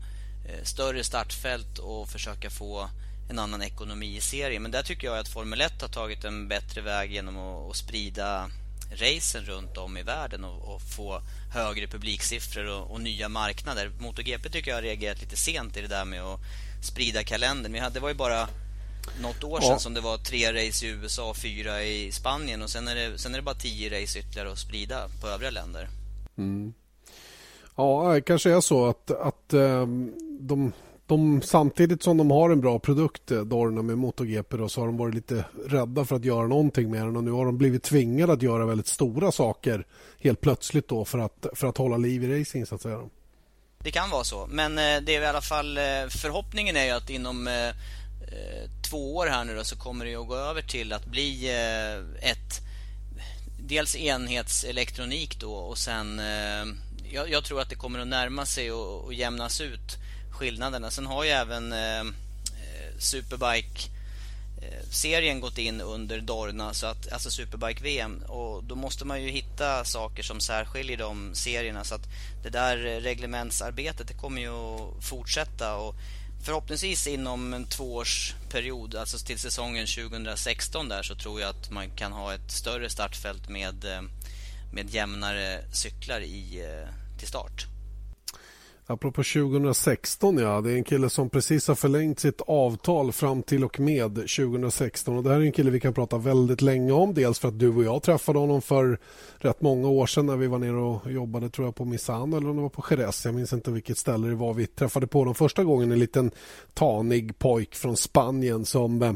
eh, 0.48 0.64
större 0.64 1.04
startfält 1.04 1.78
och 1.78 2.08
försöka 2.08 2.50
få 2.50 2.88
en 3.30 3.38
annan 3.38 3.62
ekonomi 3.62 4.16
i 4.16 4.20
serien. 4.20 4.62
Men 4.62 4.70
där 4.70 4.82
tycker 4.82 5.06
jag 5.06 5.18
att 5.18 5.28
Formel 5.28 5.60
1 5.60 5.82
har 5.82 5.88
tagit 5.88 6.24
en 6.24 6.48
bättre 6.48 6.80
väg 6.80 7.12
genom 7.12 7.36
att, 7.36 7.70
att 7.70 7.76
sprida 7.76 8.50
racen 8.90 9.44
runt 9.44 9.76
om 9.76 9.96
i 9.96 10.02
världen 10.02 10.44
och, 10.44 10.74
och 10.74 10.82
få 10.82 11.20
högre 11.54 11.86
publiksiffror 11.86 12.68
och, 12.68 12.90
och, 12.90 13.00
nya 13.00 13.28
marknader. 13.28 13.92
MotoGP 14.00 14.48
tycker 14.50 14.70
jag 14.70 14.76
har 14.76 14.82
reagerat 14.82 15.20
lite 15.20 15.36
sent 15.36 15.76
i 15.76 15.80
det 15.80 15.88
där 15.88 16.04
med 16.04 16.22
att 16.22 16.40
sprida 16.82 17.24
kalendern. 17.24 17.72
Vi 17.72 17.78
hade, 17.78 17.94
det 17.94 18.00
var 18.00 18.08
ju 18.08 18.14
bara 18.14 18.48
något 19.22 19.44
år 19.44 19.60
sedan 19.60 19.70
ja. 19.70 19.78
som 19.78 19.94
det 19.94 20.00
var 20.00 20.18
tre 20.18 20.52
race 20.52 20.86
i 20.86 20.88
USA 20.88 21.30
och 21.30 21.36
fyra 21.36 21.82
i 21.82 22.12
Spanien 22.12 22.62
och 22.62 22.70
sen 22.70 22.88
är 22.88 22.94
det, 22.94 23.18
sen 23.18 23.34
är 23.34 23.38
det 23.38 23.42
bara 23.42 23.54
tio 23.54 24.02
race 24.02 24.18
ytterligare 24.18 24.52
att 24.52 24.58
sprida 24.58 25.08
på 25.20 25.28
övriga 25.28 25.50
länder. 25.50 25.88
Mm. 26.38 26.74
Ja, 27.76 28.12
det 28.14 28.20
kanske 28.20 28.50
är 28.50 28.60
så 28.60 28.86
att, 28.86 29.10
att 29.10 29.52
um, 29.54 30.14
de 30.40 30.72
de, 31.10 31.42
samtidigt 31.42 32.02
som 32.02 32.16
de 32.16 32.30
har 32.30 32.50
en 32.50 32.60
bra 32.60 32.78
produkt, 32.78 33.30
eh, 33.30 33.40
Dorna 33.40 33.82
med 33.82 33.98
MotoGP, 33.98 34.56
då, 34.56 34.68
så 34.68 34.80
har 34.80 34.86
de 34.86 34.96
varit 34.96 35.14
lite 35.14 35.44
rädda 35.66 36.04
för 36.04 36.16
att 36.16 36.24
göra 36.24 36.46
någonting 36.46 36.90
med 36.90 37.06
den. 37.06 37.16
Och 37.16 37.24
nu 37.24 37.30
har 37.30 37.46
de 37.46 37.58
blivit 37.58 37.82
tvingade 37.82 38.32
att 38.32 38.42
göra 38.42 38.66
väldigt 38.66 38.86
stora 38.86 39.32
saker 39.32 39.86
helt 40.20 40.40
plötsligt 40.40 40.88
då 40.88 41.04
för 41.04 41.18
att, 41.18 41.46
för 41.54 41.66
att 41.66 41.76
hålla 41.76 41.96
liv 41.96 42.24
i 42.24 42.40
racing 42.40 42.66
så 42.66 42.74
att 42.74 42.82
säga. 42.82 43.00
Det 43.78 43.90
kan 43.90 44.10
vara 44.10 44.24
så, 44.24 44.46
men 44.50 44.78
eh, 44.78 45.00
det 45.02 45.16
är 45.16 45.22
i 45.22 45.26
alla 45.26 45.40
fall 45.40 45.78
eh, 45.78 45.82
förhoppningen 46.08 46.76
är 46.76 46.84
ju 46.84 46.90
att 46.90 47.10
inom 47.10 47.48
två 48.90 49.16
år 49.16 49.26
här 49.26 49.44
nu 49.44 49.56
då, 49.56 49.64
så 49.64 49.76
kommer 49.76 50.04
det 50.04 50.14
att 50.14 50.28
gå 50.28 50.36
över 50.36 50.62
till 50.62 50.92
att 50.92 51.06
bli 51.06 51.48
ett 52.20 52.60
dels 53.58 53.96
enhetselektronik 53.96 55.40
då 55.40 55.52
och 55.52 55.78
sen 55.78 56.20
jag, 57.12 57.30
jag, 57.30 57.44
tror 57.44 57.60
att 57.60 57.70
det 57.70 57.74
kommer 57.74 57.98
att 57.98 58.06
närma 58.06 58.46
sig 58.46 58.72
och, 58.72 59.04
och 59.04 59.14
jämnas 59.14 59.60
ut 59.60 59.99
skillnaderna. 60.40 60.90
Sen 60.90 61.06
har 61.06 61.24
ju 61.24 61.30
även 61.30 61.72
eh, 61.72 62.00
eh 62.00 62.06
superbike-serien 62.98 65.36
eh, 65.36 65.40
gått 65.40 65.58
in 65.58 65.80
under 65.80 66.20
Dorna, 66.20 66.74
så 66.74 66.86
att, 66.86 67.12
alltså 67.12 67.30
Superbike 67.30 67.82
VM. 67.82 68.22
Och 68.28 68.64
då 68.64 68.74
måste 68.74 69.04
man 69.04 69.22
ju 69.22 69.30
hitta 69.30 69.84
saker 69.84 70.22
som 70.22 70.40
särskiljer 70.40 70.96
de 70.96 71.34
serierna. 71.34 71.84
Så 71.84 71.94
att 71.94 72.08
det 72.42 72.50
där 72.50 72.86
eh, 72.86 73.00
reglementsarbetet 73.00 74.08
det 74.08 74.14
kommer 74.14 74.40
ju 74.40 74.50
att 74.50 75.04
fortsätta. 75.04 75.76
Och 75.76 75.94
förhoppningsvis 76.44 77.06
inom 77.06 77.54
en 77.54 77.64
tvåårsperiod, 77.64 78.94
alltså 78.94 79.18
till 79.18 79.38
säsongen 79.38 79.86
2016 79.86 80.88
där, 80.88 81.02
så 81.02 81.14
tror 81.14 81.40
jag 81.40 81.50
att 81.50 81.70
man 81.70 81.90
kan 81.90 82.12
ha 82.12 82.34
ett 82.34 82.50
större 82.50 82.90
startfält 82.90 83.48
med, 83.48 84.08
med 84.72 84.90
jämnare 84.90 85.64
cyklar 85.72 86.20
i, 86.20 86.66
till 87.18 87.28
start. 87.28 87.66
Apropå 88.90 89.22
2016, 89.22 90.38
ja. 90.38 90.60
Det 90.60 90.72
är 90.72 90.76
en 90.76 90.84
kille 90.84 91.10
som 91.10 91.30
precis 91.30 91.68
har 91.68 91.74
förlängt 91.74 92.20
sitt 92.20 92.40
avtal 92.40 93.12
fram 93.12 93.42
till 93.42 93.64
och 93.64 93.80
med 93.80 94.14
2016. 94.14 95.16
Och 95.16 95.22
det 95.22 95.30
här 95.30 95.36
är 95.36 95.44
en 95.44 95.52
kille 95.52 95.70
vi 95.70 95.80
kan 95.80 95.94
prata 95.94 96.18
väldigt 96.18 96.62
länge 96.62 96.92
om. 96.92 97.14
Dels 97.14 97.38
för 97.38 97.48
att 97.48 97.58
du 97.58 97.68
och 97.68 97.84
jag 97.84 98.02
träffade 98.02 98.38
honom 98.38 98.62
för 98.62 98.98
rätt 99.38 99.60
många 99.60 99.88
år 99.88 100.06
sedan 100.06 100.26
när 100.26 100.36
vi 100.36 100.46
var 100.46 100.58
nere 100.58 100.76
och 100.76 101.12
jobbade 101.12 101.50
tror 101.50 101.66
jag 101.66 101.74
på 101.74 101.84
Misano 101.84 102.36
eller 102.36 102.50
om 102.50 102.56
det 102.56 102.62
var 102.62 102.68
på 102.68 102.84
Jerez. 102.90 103.24
Jag 103.24 103.34
minns 103.34 103.52
inte 103.52 103.70
vilket 103.70 103.98
ställe 103.98 104.28
det 104.28 104.34
var. 104.34 104.54
Vi 104.54 104.66
träffade 104.66 105.06
på 105.06 105.18
honom 105.18 105.34
första 105.34 105.64
gången. 105.64 105.92
En 105.92 105.98
liten 105.98 106.30
tanig 106.74 107.38
pojk 107.38 107.74
från 107.74 107.96
Spanien 107.96 108.64
som 108.64 109.02
eh, 109.02 109.12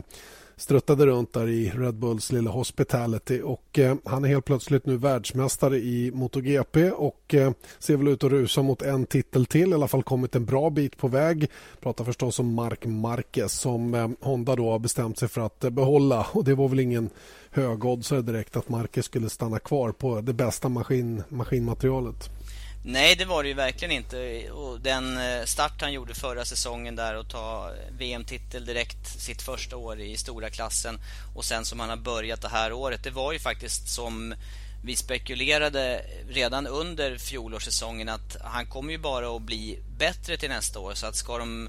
struttade 0.56 1.06
runt 1.06 1.32
där 1.32 1.48
i 1.48 1.70
Red 1.70 1.94
Bulls 1.94 2.32
lilla 2.32 2.50
Hospitality 2.50 3.40
och 3.40 3.78
eh, 3.78 3.96
han 4.04 4.24
är 4.24 4.28
helt 4.28 4.44
plötsligt 4.44 4.86
nu 4.86 4.96
världsmästare 4.96 5.76
i 5.76 6.10
MotoGP 6.14 6.90
och 6.90 7.34
eh, 7.34 7.52
ser 7.78 7.96
väl 7.96 8.08
ut 8.08 8.24
att 8.24 8.30
rusa 8.30 8.62
mot 8.62 8.82
en 8.82 9.06
titel 9.06 9.46
till, 9.46 9.70
i 9.70 9.74
alla 9.74 9.88
fall 9.88 10.02
kommit 10.02 10.34
en 10.34 10.44
bra 10.44 10.70
bit 10.70 10.96
på 10.96 11.08
väg. 11.08 11.50
Pratar 11.80 12.04
förstås 12.04 12.38
om 12.38 12.54
Mark 12.54 12.86
Marquez 12.86 13.52
som 13.52 13.94
eh, 13.94 14.08
Honda 14.20 14.56
då 14.56 14.70
har 14.70 14.78
bestämt 14.78 15.18
sig 15.18 15.28
för 15.28 15.40
att 15.40 15.64
eh, 15.64 15.70
behålla 15.70 16.26
och 16.32 16.44
det 16.44 16.54
var 16.54 16.68
väl 16.68 16.80
ingen 16.80 17.10
högoddsare 17.50 18.22
direkt 18.22 18.56
att 18.56 18.68
Marquez 18.68 19.04
skulle 19.04 19.28
stanna 19.28 19.58
kvar 19.58 19.92
på 19.92 20.20
det 20.20 20.32
bästa 20.32 20.68
maskin, 20.68 21.22
maskinmaterialet. 21.28 22.30
Nej, 22.86 23.16
det 23.16 23.24
var 23.24 23.42
det 23.42 23.48
ju 23.48 23.54
verkligen 23.54 23.92
inte. 23.92 24.50
Och 24.50 24.80
den 24.80 25.16
eh, 25.16 25.44
start 25.44 25.80
han 25.80 25.92
gjorde 25.92 26.14
förra 26.14 26.44
säsongen 26.44 26.96
där 26.96 27.16
och 27.16 27.28
ta 27.28 27.70
eh, 27.70 27.96
VM-titel 27.98 28.64
direkt 28.64 29.06
sitt 29.06 29.42
första 29.42 29.76
år 29.76 30.00
i 30.00 30.16
stora 30.16 30.50
klassen 30.50 30.98
och 31.34 31.44
sen 31.44 31.64
som 31.64 31.80
han 31.80 31.88
har 31.88 31.96
börjat 31.96 32.42
det 32.42 32.48
här 32.48 32.72
året. 32.72 33.04
Det 33.04 33.10
var 33.10 33.32
ju 33.32 33.38
faktiskt 33.38 33.88
som 33.88 34.34
vi 34.82 34.96
spekulerade 34.96 36.04
redan 36.28 36.66
under 36.66 37.18
fjolårssäsongen 37.18 38.08
att 38.08 38.36
han 38.40 38.66
kommer 38.66 38.92
ju 38.92 38.98
bara 38.98 39.36
att 39.36 39.42
bli 39.42 39.78
bättre 39.98 40.36
till 40.36 40.48
nästa 40.48 40.78
år. 40.78 40.94
Så 40.94 41.06
att 41.06 41.16
ska 41.16 41.38
de, 41.38 41.68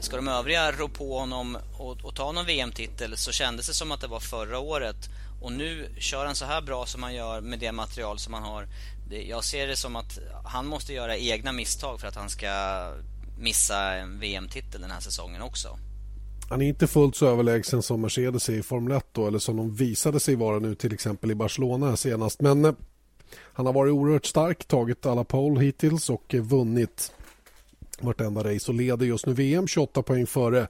ska 0.00 0.16
de 0.16 0.28
övriga 0.28 0.72
rå 0.72 0.88
på 0.88 1.18
honom 1.18 1.58
och, 1.78 2.04
och 2.04 2.14
ta 2.14 2.32
någon 2.32 2.46
VM-titel 2.46 3.16
så 3.16 3.32
kändes 3.32 3.66
det 3.66 3.74
som 3.74 3.92
att 3.92 4.00
det 4.00 4.06
var 4.06 4.20
förra 4.20 4.58
året. 4.58 5.10
Och 5.42 5.52
nu 5.52 5.88
kör 5.98 6.26
han 6.26 6.34
så 6.34 6.44
här 6.44 6.60
bra 6.60 6.86
som 6.86 7.02
han 7.02 7.14
gör 7.14 7.40
med 7.40 7.58
det 7.58 7.72
material 7.72 8.18
som 8.18 8.34
han 8.34 8.42
har. 8.42 8.68
Det, 9.08 9.22
jag 9.22 9.44
ser 9.44 9.66
det 9.66 9.76
som 9.76 9.96
att 9.96 10.18
han 10.44 10.66
måste 10.66 10.92
göra 10.92 11.16
egna 11.16 11.52
misstag 11.52 12.00
för 12.00 12.08
att 12.08 12.16
han 12.16 12.28
ska 12.28 12.48
missa 13.38 13.94
en 13.94 14.20
VM-titel 14.20 14.80
den 14.80 14.90
här 14.90 15.00
säsongen 15.00 15.42
också. 15.42 15.78
Han 16.48 16.62
är 16.62 16.66
inte 16.66 16.86
fullt 16.86 17.16
så 17.16 17.26
överlägsen 17.26 17.82
som 17.82 18.00
Mercedes 18.00 18.48
är 18.48 18.52
i 18.52 18.62
Formel 18.62 18.96
1 18.96 19.06
då, 19.12 19.26
eller 19.26 19.38
som 19.38 19.56
de 19.56 19.74
visade 19.74 20.20
sig 20.20 20.34
vara 20.34 20.58
nu 20.58 20.74
till 20.74 20.92
exempel 20.92 21.30
i 21.30 21.34
Barcelona 21.34 21.96
senast. 21.96 22.40
Men 22.40 22.64
eh, 22.64 22.72
han 23.52 23.66
har 23.66 23.72
varit 23.72 23.92
oerhört 23.92 24.26
stark, 24.26 24.64
tagit 24.64 25.06
alla 25.06 25.24
pole 25.24 25.60
hittills 25.60 26.10
och 26.10 26.34
eh, 26.34 26.42
vunnit 26.42 27.12
vartenda 28.00 28.54
race 28.54 28.70
och 28.70 28.74
leder 28.74 29.06
just 29.06 29.26
nu 29.26 29.32
VM 29.32 29.68
28 29.68 30.02
poäng 30.02 30.26
före 30.26 30.68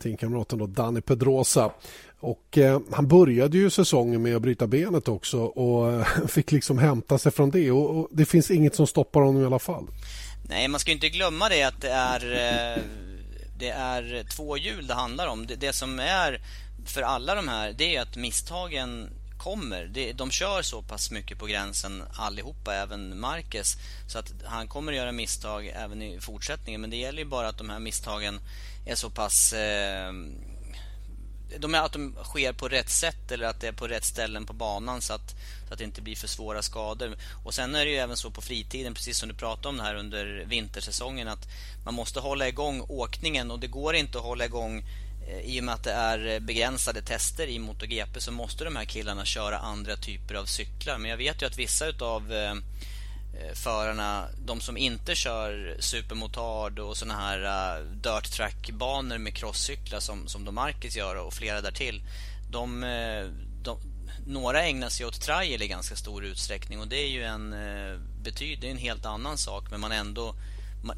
teamkamraten 0.00 0.58
då 0.58 0.66
Danny 0.66 1.00
Pedrosa. 1.00 1.72
Och, 2.20 2.58
eh, 2.58 2.80
han 2.92 3.08
började 3.08 3.58
ju 3.58 3.70
säsongen 3.70 4.22
med 4.22 4.36
att 4.36 4.42
bryta 4.42 4.66
benet 4.66 5.08
också 5.08 5.38
och 5.40 5.92
eh, 5.92 6.06
fick 6.28 6.52
liksom 6.52 6.78
hämta 6.78 7.18
sig 7.18 7.32
från 7.32 7.50
det. 7.50 7.70
Och, 7.70 7.98
och, 7.98 8.08
det 8.10 8.24
finns 8.24 8.50
inget 8.50 8.74
som 8.74 8.86
stoppar 8.86 9.20
honom 9.20 9.42
i 9.42 9.46
alla 9.46 9.58
fall. 9.58 9.86
Nej, 10.48 10.68
man 10.68 10.80
ska 10.80 10.92
inte 10.92 11.08
glömma 11.08 11.48
det 11.48 11.62
att 11.62 11.80
det 11.80 11.90
är 11.90 12.32
eh 12.76 12.82
det 13.60 13.70
är 13.70 14.24
två 14.36 14.56
hjul 14.56 14.86
det 14.86 14.94
handlar 14.94 15.26
om. 15.26 15.46
Det, 15.46 15.56
det 15.56 15.72
som 15.72 16.00
är 16.00 16.40
för 16.86 17.02
alla 17.02 17.34
de 17.34 17.48
här, 17.48 17.72
det 17.72 17.96
är 17.96 18.02
att 18.02 18.16
misstagen 18.16 19.10
kommer. 19.38 19.84
Det, 19.84 20.12
de 20.12 20.30
kör 20.30 20.62
så 20.62 20.82
pass 20.82 21.10
mycket 21.10 21.38
på 21.38 21.46
gränsen 21.46 22.02
allihopa, 22.12 22.74
även 22.74 23.20
Marquez. 23.20 23.76
Så 24.08 24.18
att 24.18 24.32
han 24.44 24.68
kommer 24.68 24.92
att 24.92 24.98
göra 24.98 25.12
misstag 25.12 25.66
även 25.66 26.02
i 26.02 26.20
fortsättningen. 26.20 26.80
Men 26.80 26.90
det 26.90 26.96
gäller 26.96 27.18
ju 27.18 27.24
bara 27.24 27.48
att 27.48 27.58
de 27.58 27.70
här 27.70 27.78
misstagen 27.78 28.40
är 28.84 28.94
så 28.94 29.10
pass 29.10 29.52
eh, 29.52 30.12
de 31.58 31.74
är 31.74 31.78
att 31.78 31.92
de 31.92 32.14
sker 32.24 32.52
på 32.52 32.68
rätt 32.68 32.90
sätt 32.90 33.32
eller 33.32 33.46
att 33.46 33.60
det 33.60 33.68
är 33.68 33.72
på 33.72 33.88
rätt 33.88 34.04
ställen 34.04 34.46
på 34.46 34.52
banan 34.52 35.00
så 35.00 35.12
att, 35.12 35.34
så 35.68 35.72
att 35.72 35.78
det 35.78 35.84
inte 35.84 36.02
blir 36.02 36.16
för 36.16 36.28
svåra 36.28 36.62
skador. 36.62 37.16
Och 37.44 37.54
Sen 37.54 37.74
är 37.74 37.84
det 37.84 37.90
ju 37.90 37.96
även 37.96 38.16
så 38.16 38.30
på 38.30 38.40
fritiden, 38.40 38.94
precis 38.94 39.18
som 39.18 39.28
du 39.28 39.34
pratade 39.34 39.68
om 39.68 39.80
här 39.80 39.94
under 39.94 40.44
vintersäsongen, 40.46 41.28
att 41.28 41.48
man 41.84 41.94
måste 41.94 42.20
hålla 42.20 42.48
igång 42.48 42.84
åkningen 42.88 43.50
och 43.50 43.58
det 43.58 43.66
går 43.66 43.94
inte 43.94 44.18
att 44.18 44.24
hålla 44.24 44.44
igång 44.44 44.84
eh, 45.28 45.40
i 45.40 45.60
och 45.60 45.64
med 45.64 45.74
att 45.74 45.84
det 45.84 45.92
är 45.92 46.26
eh, 46.26 46.40
begränsade 46.40 47.02
tester 47.02 47.46
i 47.46 47.58
MotoGP 47.58 48.20
så 48.20 48.32
måste 48.32 48.64
de 48.64 48.76
här 48.76 48.84
killarna 48.84 49.24
köra 49.24 49.58
andra 49.58 49.96
typer 49.96 50.34
av 50.34 50.44
cyklar. 50.44 50.98
Men 50.98 51.10
jag 51.10 51.16
vet 51.16 51.42
ju 51.42 51.46
att 51.46 51.58
vissa 51.58 51.86
utav 51.86 52.32
Eh, 52.32 52.54
Eh, 53.34 53.54
förarna, 53.54 54.28
de 54.38 54.60
som 54.60 54.76
inte 54.76 55.14
kör 55.14 55.76
supermotard 55.78 56.78
och 56.78 56.96
såna 56.96 57.14
här 57.14 57.38
uh, 57.78 57.86
dirt 57.86 58.32
track-banor 58.32 59.18
med 59.18 59.34
crosscyklar 59.34 60.00
som, 60.00 60.28
som 60.28 60.44
de 60.44 60.54
Marcus 60.54 60.96
gör 60.96 61.16
och 61.16 61.34
flera 61.34 61.60
därtill. 61.60 62.02
De, 62.50 62.84
eh, 62.84 63.26
de, 63.62 63.78
några 64.26 64.62
ägnar 64.62 64.88
sig 64.88 65.06
åt 65.06 65.20
trial 65.20 65.62
i 65.62 65.68
ganska 65.68 65.96
stor 65.96 66.24
utsträckning 66.24 66.80
och 66.80 66.88
det 66.88 66.96
är 66.96 67.08
ju 67.08 67.24
en, 67.24 67.54
betyder 68.22 68.68
en 68.68 68.78
helt 68.78 69.06
annan 69.06 69.38
sak 69.38 69.70
men 69.70 69.80
man 69.80 69.92
ändå 69.92 70.34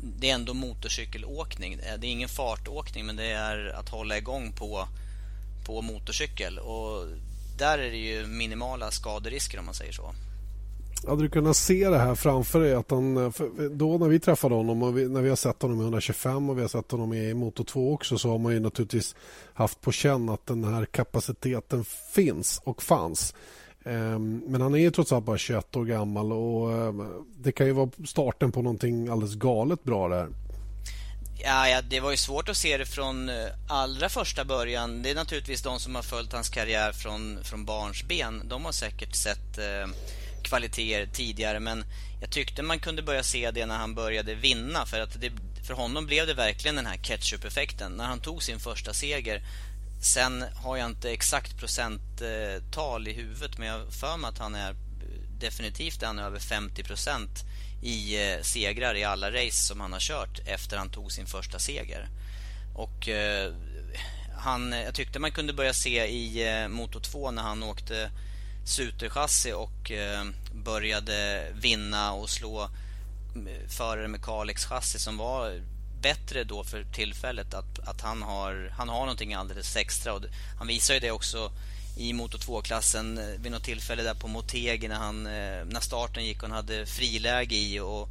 det 0.02 0.30
är 0.30 0.34
ändå 0.34 0.54
motorcykelåkning. 0.54 1.76
Det 1.98 2.06
är 2.06 2.10
ingen 2.10 2.28
fartåkning 2.28 3.06
men 3.06 3.16
det 3.16 3.30
är 3.30 3.66
att 3.66 3.88
hålla 3.88 4.18
igång 4.18 4.52
på, 4.52 4.88
på 5.64 5.82
motorcykel 5.82 6.58
och 6.58 7.06
där 7.58 7.78
är 7.78 7.90
det 7.90 7.96
ju 7.96 8.26
minimala 8.26 8.90
skaderisker 8.90 9.58
om 9.58 9.64
man 9.64 9.74
säger 9.74 9.92
så. 9.92 10.14
Hade 11.06 11.22
du 11.22 11.28
kunnat 11.28 11.56
se 11.56 11.88
det 11.88 11.98
här 11.98 12.14
framför 12.14 12.60
dig? 12.60 12.74
Att 12.74 12.90
han, 12.90 13.16
eh, 13.16 13.30
då 13.70 13.98
när 13.98 14.08
vi 14.08 14.20
träffade 14.20 14.54
honom 14.54 14.82
och 14.82 14.98
vi, 14.98 15.08
när 15.08 15.22
vi 15.22 15.28
har 15.28 15.36
sett 15.36 15.62
honom 15.62 15.80
i 15.80 15.82
125 15.82 16.50
och 16.50 16.58
vi 16.58 16.60
har 16.60 16.68
sett 16.68 16.90
honom 16.90 17.12
i 17.12 17.34
Moto 17.34 17.64
2 17.64 17.92
också 17.92 18.18
så 18.18 18.30
har 18.30 18.38
man 18.38 18.52
ju 18.52 18.60
naturligtvis 18.60 19.14
haft 19.54 19.80
på 19.80 19.92
känn 19.92 20.28
att 20.28 20.46
den 20.46 20.64
här 20.64 20.84
kapaciteten 20.84 21.84
finns 22.14 22.60
och 22.64 22.82
fanns. 22.82 23.34
Ehm, 23.84 24.42
men 24.46 24.60
han 24.60 24.74
är 24.74 24.78
ju 24.78 24.90
trots 24.90 25.12
allt 25.12 25.24
bara 25.24 25.38
21 25.38 25.76
år 25.76 25.84
gammal 25.84 26.32
och 26.32 26.72
ehm, 26.72 27.24
det 27.36 27.52
kan 27.52 27.66
ju 27.66 27.72
vara 27.72 27.90
starten 28.06 28.52
på 28.52 28.62
någonting 28.62 29.08
alldeles 29.08 29.34
galet 29.34 29.84
bra 29.84 30.08
där. 30.08 30.28
Ja, 31.44 31.68
ja, 31.68 31.82
det 31.82 32.00
var 32.00 32.10
ju 32.10 32.16
svårt 32.16 32.48
att 32.48 32.56
se 32.56 32.76
det 32.76 32.86
från 32.86 33.28
eh, 33.28 33.34
allra 33.68 34.08
första 34.08 34.44
början. 34.44 35.02
Det 35.02 35.10
är 35.10 35.14
naturligtvis 35.14 35.62
de 35.62 35.78
som 35.78 35.94
har 35.94 36.02
följt 36.02 36.32
hans 36.32 36.48
karriär 36.48 36.92
från, 36.92 37.38
från 37.44 37.64
barnsben. 37.64 38.42
De 38.48 38.64
har 38.64 38.72
säkert 38.72 39.14
sett 39.14 39.58
eh, 39.58 39.88
kvaliteter 40.42 41.12
tidigare 41.12 41.60
men 41.60 41.84
jag 42.20 42.30
tyckte 42.30 42.62
man 42.62 42.78
kunde 42.78 43.02
börja 43.02 43.22
se 43.22 43.50
det 43.50 43.66
när 43.66 43.76
han 43.76 43.94
började 43.94 44.34
vinna 44.34 44.86
för 44.86 45.00
att 45.00 45.20
det, 45.20 45.32
för 45.66 45.74
honom 45.74 46.06
blev 46.06 46.26
det 46.26 46.34
verkligen 46.34 46.76
den 46.76 46.86
här 46.86 46.96
ketchup-effekten 46.96 47.92
när 47.92 48.04
han 48.04 48.20
tog 48.20 48.42
sin 48.42 48.60
första 48.60 48.94
seger. 48.94 49.42
Sen 50.02 50.44
har 50.54 50.76
jag 50.76 50.86
inte 50.86 51.10
exakt 51.10 51.58
procenttal 51.58 53.08
i 53.08 53.12
huvudet 53.12 53.58
men 53.58 53.68
jag 53.68 53.92
för 53.92 54.16
mig 54.16 54.28
att 54.28 54.38
han 54.38 54.54
är 54.54 54.74
definitivt 55.40 56.02
han 56.02 56.18
är 56.18 56.22
över 56.22 56.38
50% 56.38 57.28
i 57.82 58.30
eh, 58.32 58.42
segrar 58.42 58.94
i 58.94 59.04
alla 59.04 59.30
race 59.30 59.66
som 59.66 59.80
han 59.80 59.92
har 59.92 60.00
kört 60.00 60.40
efter 60.46 60.76
han 60.76 60.90
tog 60.90 61.12
sin 61.12 61.26
första 61.26 61.58
seger. 61.58 62.08
Och 62.74 63.08
eh, 63.08 63.52
han, 64.36 64.72
jag 64.72 64.94
tyckte 64.94 65.18
man 65.18 65.32
kunde 65.32 65.52
börja 65.52 65.74
se 65.74 66.06
i 66.06 66.48
eh, 66.48 66.68
Moto 66.68 67.00
2 67.00 67.30
när 67.30 67.42
han 67.42 67.62
åkte 67.62 68.10
Suterchassi 68.64 69.52
och 69.52 69.90
eh, 69.90 70.24
började 70.52 71.46
vinna 71.54 72.12
och 72.12 72.30
slå 72.30 72.70
mm, 73.34 73.68
förare 73.68 74.08
med 74.08 74.24
Kalix 74.24 74.64
chassi 74.64 74.98
som 74.98 75.16
var 75.16 75.62
bättre 76.02 76.44
då 76.44 76.64
för 76.64 76.84
tillfället 76.84 77.54
att, 77.54 77.78
att 77.78 78.00
han, 78.00 78.22
har, 78.22 78.74
han 78.76 78.88
har 78.88 79.00
någonting 79.00 79.34
alldeles 79.34 79.76
extra. 79.76 80.14
Och 80.14 80.22
han 80.58 80.66
visar 80.66 80.94
ju 80.94 81.00
det 81.00 81.10
också 81.10 81.52
i 81.96 82.12
Moto 82.12 82.38
2-klassen 82.38 83.18
eh, 83.18 83.40
vid 83.40 83.52
något 83.52 83.64
tillfälle 83.64 84.02
där 84.02 84.14
på 84.14 84.28
Motegi 84.28 84.88
när, 84.88 84.96
han, 84.96 85.26
eh, 85.26 85.64
när 85.64 85.80
starten 85.80 86.24
gick 86.24 86.42
och 86.42 86.48
han 86.48 86.56
hade 86.56 86.86
friläge 86.86 87.56
i 87.56 87.80
och 87.80 88.08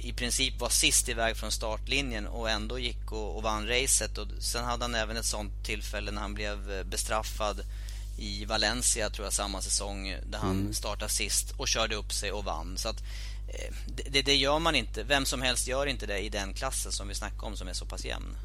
i 0.00 0.12
princip 0.12 0.60
var 0.60 0.68
sist 0.68 1.08
iväg 1.08 1.36
från 1.36 1.52
startlinjen 1.52 2.26
och 2.26 2.50
ändå 2.50 2.78
gick 2.78 3.12
och, 3.12 3.36
och 3.36 3.42
vann 3.42 3.68
racet. 3.68 4.18
Och 4.18 4.26
sen 4.38 4.64
hade 4.64 4.84
han 4.84 4.94
även 4.94 5.16
ett 5.16 5.24
sånt 5.24 5.64
tillfälle 5.64 6.10
när 6.10 6.22
han 6.22 6.34
blev 6.34 6.86
bestraffad 6.86 7.60
i 8.18 8.44
Valencia 8.44 9.10
tror 9.10 9.26
jag 9.26 9.32
samma 9.32 9.62
säsong 9.62 10.16
där 10.26 10.38
han 10.38 10.60
mm. 10.60 10.74
startade 10.74 11.12
sist 11.12 11.54
och 11.56 11.68
körde 11.68 11.96
upp 11.96 12.12
sig 12.12 12.32
och 12.32 12.44
vann. 12.44 12.78
Så 12.78 12.88
att, 12.88 13.00
eh, 13.48 13.74
det, 14.10 14.22
det, 14.22 14.36
gör 14.36 14.58
man 14.58 14.74
inte. 14.74 15.02
Vem 15.02 15.24
som 15.24 15.42
helst 15.42 15.68
gör 15.68 15.86
inte 15.86 16.06
det 16.06 16.18
i 16.18 16.28
den 16.28 16.54
klassen 16.54 16.92
som 16.92 17.08
vi 17.08 17.14
snackar 17.14 17.46
om 17.46 17.56
som 17.56 17.68
är 17.68 17.72
så 17.72 17.86
pass 17.86 18.04
jämn. 18.04 18.36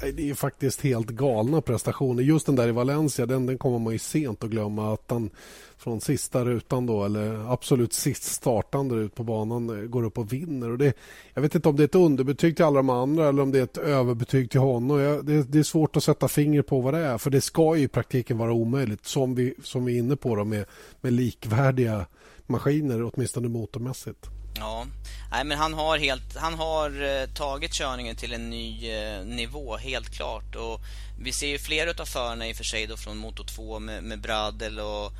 Det 0.00 0.30
är 0.30 0.34
faktiskt 0.34 0.80
helt 0.80 1.10
galna 1.10 1.60
prestationer. 1.60 2.22
Just 2.22 2.46
den 2.46 2.56
där 2.56 2.68
i 2.68 2.72
Valencia, 2.72 3.26
den, 3.26 3.46
den 3.46 3.58
kommer 3.58 3.78
man 3.78 3.92
ju 3.92 3.98
sent 3.98 4.44
att 4.44 4.50
glömma. 4.50 4.92
Att 4.92 5.10
han 5.10 5.30
från 5.78 6.00
sista 6.00 6.44
rutan 6.44 6.86
då, 6.86 7.04
eller 7.04 7.52
absolut 7.52 7.92
sist 7.92 8.24
startande 8.24 8.94
ut 8.94 9.14
på 9.14 9.24
banan, 9.24 9.70
eh, 9.70 9.88
går 9.88 10.04
upp 10.04 10.18
och 10.18 10.32
vinner. 10.32 10.70
Och 10.70 10.78
det, 10.78 10.96
jag 11.34 11.42
vet 11.42 11.54
inte 11.54 11.68
om 11.68 11.76
det 11.76 11.82
är 11.82 11.84
ett 11.84 11.94
underbetyg 11.94 12.56
till 12.56 12.64
alla 12.64 12.76
de 12.76 12.90
andra 12.90 13.28
eller 13.28 13.42
om 13.42 13.52
det 13.52 13.58
är 13.58 13.62
ett 13.62 13.78
överbetyg 13.78 14.50
till 14.50 14.60
honom. 14.60 15.00
Jag, 15.00 15.26
det, 15.26 15.42
det, 15.42 15.58
är 15.58 15.62
svårt 15.62 15.96
att 15.96 16.04
sätta 16.04 16.28
finger 16.28 16.62
på 16.62 16.80
vad 16.80 16.94
det 16.94 17.00
är, 17.00 17.18
för 17.18 17.30
det 17.30 17.40
ska 17.40 17.76
ju 17.76 17.82
i 17.82 17.88
praktiken 17.88 18.38
vara 18.38 18.52
omöjligt, 18.52 19.06
som 19.06 19.34
vi, 19.34 19.54
som 19.62 19.84
vi 19.84 19.94
är 19.94 19.98
inne 19.98 20.16
på, 20.16 20.36
då, 20.36 20.44
med, 20.44 20.64
med 21.00 21.12
likvärdiga 21.12 22.06
maskiner, 22.46 23.10
åtminstone 23.12 23.48
motormässigt. 23.48 24.37
Ja, 24.54 24.86
nej 25.30 25.44
men 25.44 25.58
han 25.58 25.74
har, 25.74 25.98
helt, 25.98 26.36
han 26.36 26.54
har 26.54 27.02
eh, 27.02 27.26
tagit 27.26 27.72
körningen 27.72 28.16
till 28.16 28.32
en 28.32 28.50
ny 28.50 28.90
eh, 28.90 29.24
nivå, 29.24 29.76
helt 29.76 30.10
klart. 30.10 30.54
Och 30.54 30.80
vi 31.20 31.32
ser 31.32 31.46
ju 31.46 31.58
flera 31.58 32.02
av 32.02 32.06
förarna 32.06 32.48
i 32.48 32.52
och 32.52 32.56
för 32.56 32.64
sig 32.64 32.86
då 32.86 32.96
från 32.96 33.16
Moto 33.16 33.44
2 33.44 33.78
med, 33.78 34.02
med 34.04 34.20
Bradel 34.20 34.80
och 34.80 35.12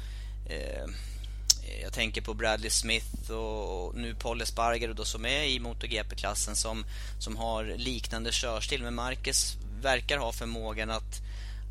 eh, 0.50 0.86
jag 1.82 1.92
tänker 1.92 2.22
på 2.22 2.34
Bradley 2.34 2.70
Smith 2.70 3.30
och 3.30 3.94
nu 3.94 4.14
Paul 4.14 4.40
Espargaro 4.40 4.92
då 4.92 5.04
som 5.04 5.26
är 5.26 5.42
i 5.42 5.60
MotoGP-klassen 5.60 6.56
som, 6.56 6.84
som 7.18 7.36
har 7.36 7.64
liknande 7.76 8.32
körstil. 8.32 8.82
Men 8.82 8.94
Marcus 8.94 9.56
verkar 9.82 10.18
ha 10.18 10.32
förmågan 10.32 10.90
att, 10.90 11.22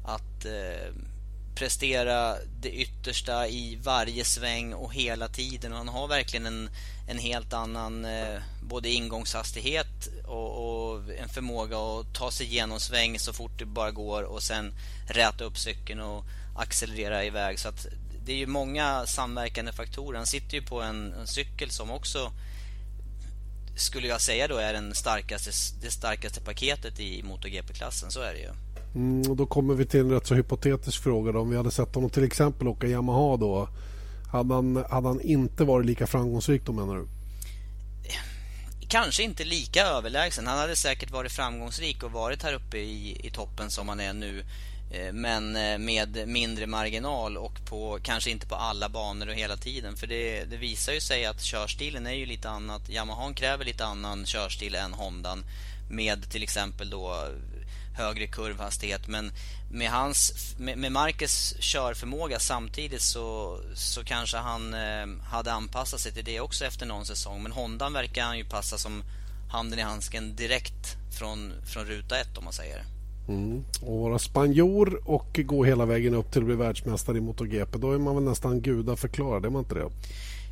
att 0.05 0.45
eh, 0.45 0.93
prestera 1.57 2.35
det 2.59 2.71
yttersta 2.71 3.47
i 3.47 3.75
varje 3.83 4.25
sväng 4.25 4.73
och 4.73 4.93
hela 4.93 5.27
tiden. 5.27 5.71
Och 5.71 5.77
han 5.77 5.87
har 5.87 6.07
verkligen 6.07 6.45
en, 6.45 6.69
en 7.07 7.17
helt 7.17 7.53
annan 7.53 8.05
eh, 8.05 8.41
både 8.61 8.89
ingångshastighet 8.89 10.07
och, 10.25 10.91
och, 10.91 11.01
en 11.19 11.29
förmåga 11.29 11.77
att 11.77 12.13
ta 12.13 12.31
sig 12.31 12.47
igenom 12.47 12.79
sväng 12.79 13.19
så 13.19 13.33
fort 13.33 13.59
det 13.59 13.65
bara 13.65 13.91
går 13.91 14.23
och 14.23 14.43
sen 14.43 14.73
räta 15.07 15.43
upp 15.43 15.57
cykeln 15.57 15.99
och 15.99 16.23
accelerera 16.55 17.25
iväg. 17.25 17.59
Så 17.59 17.69
att 17.69 17.87
det 18.25 18.31
är 18.31 18.37
ju 18.37 18.47
många 18.47 19.05
samverkande 19.05 19.71
faktorer. 19.71 20.17
Han 20.17 20.27
sitter 20.27 20.57
ju 20.57 20.61
på 20.61 20.81
en, 20.81 21.13
en 21.13 21.27
cykel 21.27 21.71
som 21.71 21.91
också 21.91 22.31
skulle 23.75 24.07
jag 24.07 24.21
säga 24.21 24.47
då 24.47 24.57
är 24.57 24.73
den 24.73 24.95
starkaste, 24.95 25.51
det 25.81 25.91
starkaste 25.91 26.41
paketet 26.41 26.99
i 26.99 27.23
MotoGP-klassen. 27.23 28.11
Så 28.11 28.21
är 28.21 28.33
det 28.33 28.39
ju. 28.39 28.66
Mm, 28.95 29.31
och 29.31 29.35
då 29.35 29.45
kommer 29.45 29.73
vi 29.73 29.85
till 29.85 29.99
en 29.99 30.11
rätt 30.11 30.27
så 30.27 30.35
hypotetisk 30.35 31.03
fråga. 31.03 31.31
Då. 31.31 31.39
Om 31.39 31.49
vi 31.49 31.57
hade 31.57 31.71
sett 31.71 31.95
honom 31.95 32.09
till 32.09 32.23
exempel 32.23 32.67
åka 32.67 32.87
Yamaha 32.87 33.37
då 33.37 33.69
Hade 34.31 34.53
han, 34.53 34.85
hade 34.89 35.07
han 35.07 35.21
inte 35.21 35.63
varit 35.63 35.85
lika 35.85 36.07
framgångsrik 36.07 36.65
då 36.65 36.71
menar 36.71 36.95
du? 36.95 37.07
Kanske 38.87 39.23
inte 39.23 39.43
lika 39.43 39.85
överlägsen. 39.85 40.47
Han 40.47 40.57
hade 40.57 40.75
säkert 40.75 41.11
varit 41.11 41.31
framgångsrik 41.31 42.03
och 42.03 42.11
varit 42.11 42.43
här 42.43 42.53
uppe 42.53 42.77
i, 42.77 43.27
i 43.27 43.29
toppen 43.29 43.71
som 43.71 43.89
han 43.89 43.99
är 43.99 44.13
nu. 44.13 44.43
Eh, 44.91 45.13
men 45.13 45.55
eh, 45.55 45.77
med 45.77 46.27
mindre 46.27 46.67
marginal 46.67 47.37
och 47.37 47.53
på, 47.69 47.99
kanske 48.03 48.31
inte 48.31 48.47
på 48.47 48.55
alla 48.55 48.89
banor 48.89 49.27
och 49.27 49.33
hela 49.33 49.57
tiden. 49.57 49.95
För 49.95 50.07
det, 50.07 50.43
det 50.43 50.57
visar 50.57 50.93
ju 50.93 51.01
sig 51.01 51.25
att 51.25 51.41
körstilen 51.41 52.07
är 52.07 52.13
ju 52.13 52.25
lite 52.25 52.49
annat. 52.49 52.89
Yamaha 52.89 53.33
kräver 53.33 53.65
lite 53.65 53.85
annan 53.85 54.25
körstil 54.25 54.75
än 54.75 54.93
Hondan. 54.93 55.43
Med 55.89 56.31
till 56.31 56.43
exempel 56.43 56.89
då 56.89 57.27
högre 57.97 58.27
kurvhastighet. 58.27 59.07
Men 59.07 59.31
med, 59.71 59.91
hans, 59.91 60.55
med, 60.57 60.77
med 60.77 60.91
Marcus 60.91 61.55
körförmåga 61.59 62.39
samtidigt 62.39 63.01
så, 63.01 63.57
så 63.73 64.03
kanske 64.03 64.37
han 64.37 64.73
eh, 64.73 65.07
hade 65.23 65.51
anpassat 65.51 65.99
sig 65.99 66.11
till 66.11 66.25
det 66.25 66.39
också 66.39 66.65
efter 66.65 66.85
någon 66.85 67.05
säsong. 67.05 67.43
Men 67.43 67.51
Hondan 67.51 67.93
verkar 67.93 68.23
han 68.23 68.37
ju 68.37 68.45
passa 68.45 68.77
som 68.77 69.03
handen 69.51 69.79
i 69.79 69.81
handsken 69.81 70.35
direkt 70.35 70.97
från, 71.19 71.51
från 71.73 71.85
ruta 71.85 72.19
ett 72.19 72.37
om 72.37 72.43
man 72.43 72.53
säger. 72.53 72.83
Mm. 73.27 73.63
Och 73.81 73.99
vara 73.99 74.19
spanjor 74.19 75.01
och 75.05 75.39
gå 75.45 75.65
hela 75.65 75.85
vägen 75.85 76.13
upp 76.13 76.31
till 76.31 76.41
att 76.41 76.45
bli 76.45 76.55
världsmästare 76.55 77.17
i 77.17 77.21
MotoGP. 77.21 77.77
Då 77.77 77.91
är 77.91 77.97
man 77.97 78.15
väl 78.15 78.23
nästan 78.23 78.61
gudaförklarad, 78.61 79.45
är 79.45 79.49
man 79.49 79.61
inte 79.61 79.75
det? 79.75 79.89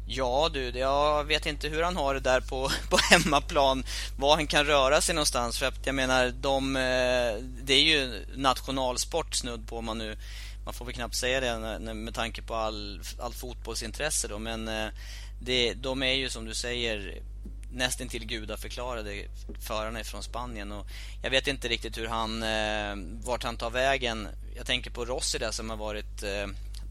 Ja 0.07 0.49
du, 0.53 0.69
jag 0.69 1.23
vet 1.23 1.45
inte 1.45 1.67
hur 1.67 1.83
han 1.83 1.95
har 1.95 2.13
det 2.13 2.19
där 2.19 2.41
på, 2.41 2.71
på 2.89 2.97
hemmaplan. 2.97 3.83
Var 4.17 4.35
han 4.35 4.47
kan 4.47 4.65
röra 4.65 5.01
sig 5.01 5.15
någonstans. 5.15 5.59
För 5.59 5.65
att 5.65 5.85
jag 5.85 5.95
menar, 5.95 6.33
de, 6.41 6.75
eh, 6.75 7.43
det 7.63 7.73
är 7.73 7.83
ju 7.83 8.25
nationalsport 8.35 9.35
snudd 9.35 9.67
på 9.67 9.81
man 9.81 9.97
nu... 9.97 10.17
Man 10.65 10.73
får 10.73 10.85
väl 10.85 10.93
knappt 10.93 11.15
säga 11.15 11.39
det 11.39 11.79
med 11.93 12.13
tanke 12.13 12.41
på 12.41 12.55
all, 12.55 13.01
all 13.19 13.33
fotbollsintresse 13.33 14.27
då. 14.27 14.39
Men 14.39 14.67
eh, 14.67 14.87
det, 15.41 15.73
de 15.73 16.03
är 16.03 16.13
ju 16.13 16.29
som 16.29 16.45
du 16.45 16.53
säger 16.53 17.21
nästan 17.71 18.07
till 18.07 18.25
gudaförklarade 18.25 19.25
förarna 19.59 20.03
från 20.03 20.23
Spanien. 20.23 20.71
Och 20.71 20.87
jag 21.23 21.29
vet 21.29 21.47
inte 21.47 21.67
riktigt 21.67 21.97
hur 21.97 22.07
han, 22.07 22.43
eh, 22.43 23.21
vart 23.25 23.43
han 23.43 23.57
tar 23.57 23.69
vägen. 23.69 24.27
Jag 24.55 24.65
tänker 24.65 24.91
på 24.91 25.05
Rossi 25.05 25.37
där 25.37 25.51
som 25.51 25.69
har 25.69 25.77
varit 25.77 26.23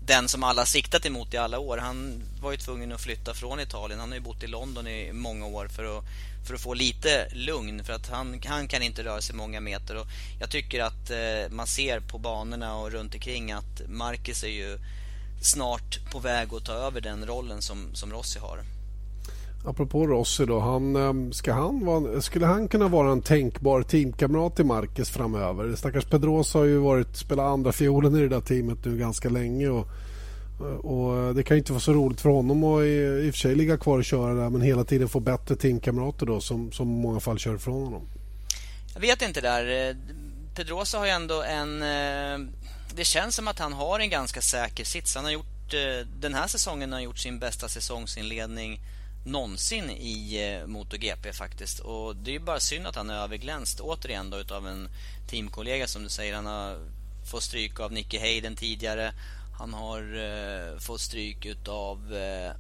den 0.07 0.29
som 0.29 0.43
alla 0.43 0.67
siktat 0.67 1.07
emot 1.07 1.35
i 1.35 1.37
alla 1.37 1.59
år. 1.59 1.79
Han 1.79 2.23
var 2.43 2.51
ju 2.51 2.57
tvungen 2.57 2.93
att 2.93 3.01
flytta 3.01 3.35
från 3.35 3.61
Italien. 3.61 4.01
Han 4.01 4.09
har 4.09 4.17
ju 4.17 4.23
bott 4.23 4.43
i 4.43 4.47
London 4.47 4.87
i 4.87 5.13
många 5.13 5.47
år 5.47 5.69
för 5.69 5.99
att, 5.99 6.05
för 6.47 6.55
att 6.55 6.61
få 6.61 6.75
lite 6.75 7.29
lugn. 7.33 7.85
För 7.85 7.93
att 7.93 8.09
han, 8.09 8.41
han 8.47 8.69
kan 8.69 8.83
inte 8.83 9.05
röra 9.05 9.21
sig 9.21 9.37
många 9.37 9.61
meter. 9.61 9.97
Och 9.97 10.07
jag 10.41 10.51
tycker 10.51 10.83
att 10.83 11.11
eh, 11.11 11.51
man 11.51 11.67
ser 11.67 12.01
på 12.01 12.19
banorna 12.19 12.77
och 12.77 12.93
runt 12.93 13.15
omkring 13.15 13.53
att 13.53 13.83
Marcus 13.89 14.45
är 14.45 14.49
ju 14.49 14.79
snart 15.43 16.11
på 16.13 16.19
väg 16.19 16.55
att 16.55 16.65
ta 16.65 16.73
över 16.73 17.01
den 17.01 17.27
rollen 17.27 17.63
som, 17.63 17.95
som 17.95 18.13
Rossi 18.13 18.39
har. 18.39 18.59
Apropå 19.67 20.07
Rossi 20.07 20.47
då, 20.47 20.61
han, 20.61 20.97
ehm, 20.97 21.33
ska 21.33 21.53
han 21.53 21.85
vara, 21.85 22.21
skulle 22.21 22.47
han 22.47 22.69
kunna 22.69 22.89
vara 22.89 23.13
en 23.13 23.23
tänkbar 23.23 23.83
teamkamrat 23.83 24.57
till 24.57 24.65
Marcus 24.65 25.11
framöver? 25.11 25.77
Stackars 25.77 26.05
Pedrosa 26.05 26.59
har 26.59 26.65
ju 26.65 26.79
varit, 26.79 27.17
spelat 27.17 27.47
andra 27.47 27.73
fiolen 27.73 28.17
i 28.17 28.21
det 28.21 28.29
där 28.29 28.41
teamet 28.41 28.85
nu 28.85 28.97
ganska 28.97 29.29
länge 29.29 29.69
och, 29.69 29.89
och 30.81 31.19
eh, 31.19 31.35
det 31.35 31.43
kan 31.43 31.57
inte 31.57 31.73
vara 31.73 31.81
så 31.81 31.93
roligt 31.93 32.21
för 32.21 32.29
honom 32.31 32.65
att 32.65 32.83
i, 32.83 33.27
i 33.27 33.31
och 33.31 33.35
för 33.35 33.39
sig 33.39 33.55
ligga 33.55 33.77
kvar 33.77 33.99
och 33.99 34.05
köra 34.05 34.35
där 34.35 34.51
men 34.51 34.61
hela 34.61 34.85
tiden 34.85 35.09
få 35.09 35.21
bättre 35.21 35.57
teamkamrater 35.57 36.27
då 36.27 36.41
som, 36.41 36.73
som 36.73 36.89
i 36.89 37.03
många 37.03 37.21
fall 37.21 37.39
kör 37.39 37.55
ifrån 37.55 37.85
honom. 37.85 38.09
Jag 38.95 39.01
vet 39.01 39.23
inte 39.23 39.41
där. 39.41 39.89
Eh, 39.89 39.97
Pedrosa 40.57 40.99
har 40.99 41.05
ju 41.07 41.11
ändå 41.11 41.43
en... 41.43 41.83
Eh, 41.83 42.49
det 42.97 43.05
känns 43.05 43.35
som 43.35 43.49
att 43.49 43.59
han 43.59 43.73
har 43.73 44.01
en 44.01 44.11
ganska 44.11 44.41
säker 44.41 44.85
sits. 44.85 45.15
Han 45.15 45.25
har 45.25 45.33
gjort, 45.33 45.75
den 46.21 46.35
här 46.35 46.47
säsongen 46.47 46.93
har 46.93 46.97
han 46.97 47.05
gjort 47.05 47.19
sin 47.19 47.39
bästa 47.39 47.69
säsongsinledning 47.69 48.81
någonsin 49.25 49.91
i 49.91 50.43
eh, 50.43 50.67
MotoGP 50.67 51.33
faktiskt. 51.33 51.79
Och 51.79 52.17
det 52.17 52.35
är 52.35 52.39
bara 52.39 52.61
synd 52.61 52.87
att 52.87 52.97
han 52.97 53.11
är 53.11 53.15
överglänst 53.15 53.81
återigen 53.81 54.31
då 54.31 54.39
utav 54.39 54.69
en 54.69 54.89
teamkollega 55.31 55.87
som 55.87 56.03
du 56.03 56.09
säger. 56.09 56.35
Han 56.35 56.47
har 56.47 56.79
fått 57.31 57.43
stryk 57.43 57.81
av 57.81 57.93
Nicky 57.93 58.19
Hayden 58.19 58.57
tidigare. 58.57 59.13
Han 59.59 59.75
har 59.75 60.15
uh, 60.17 60.79
fått 60.79 61.01
stryk 61.01 61.47
utav 61.47 62.13
uh, 62.13 62.51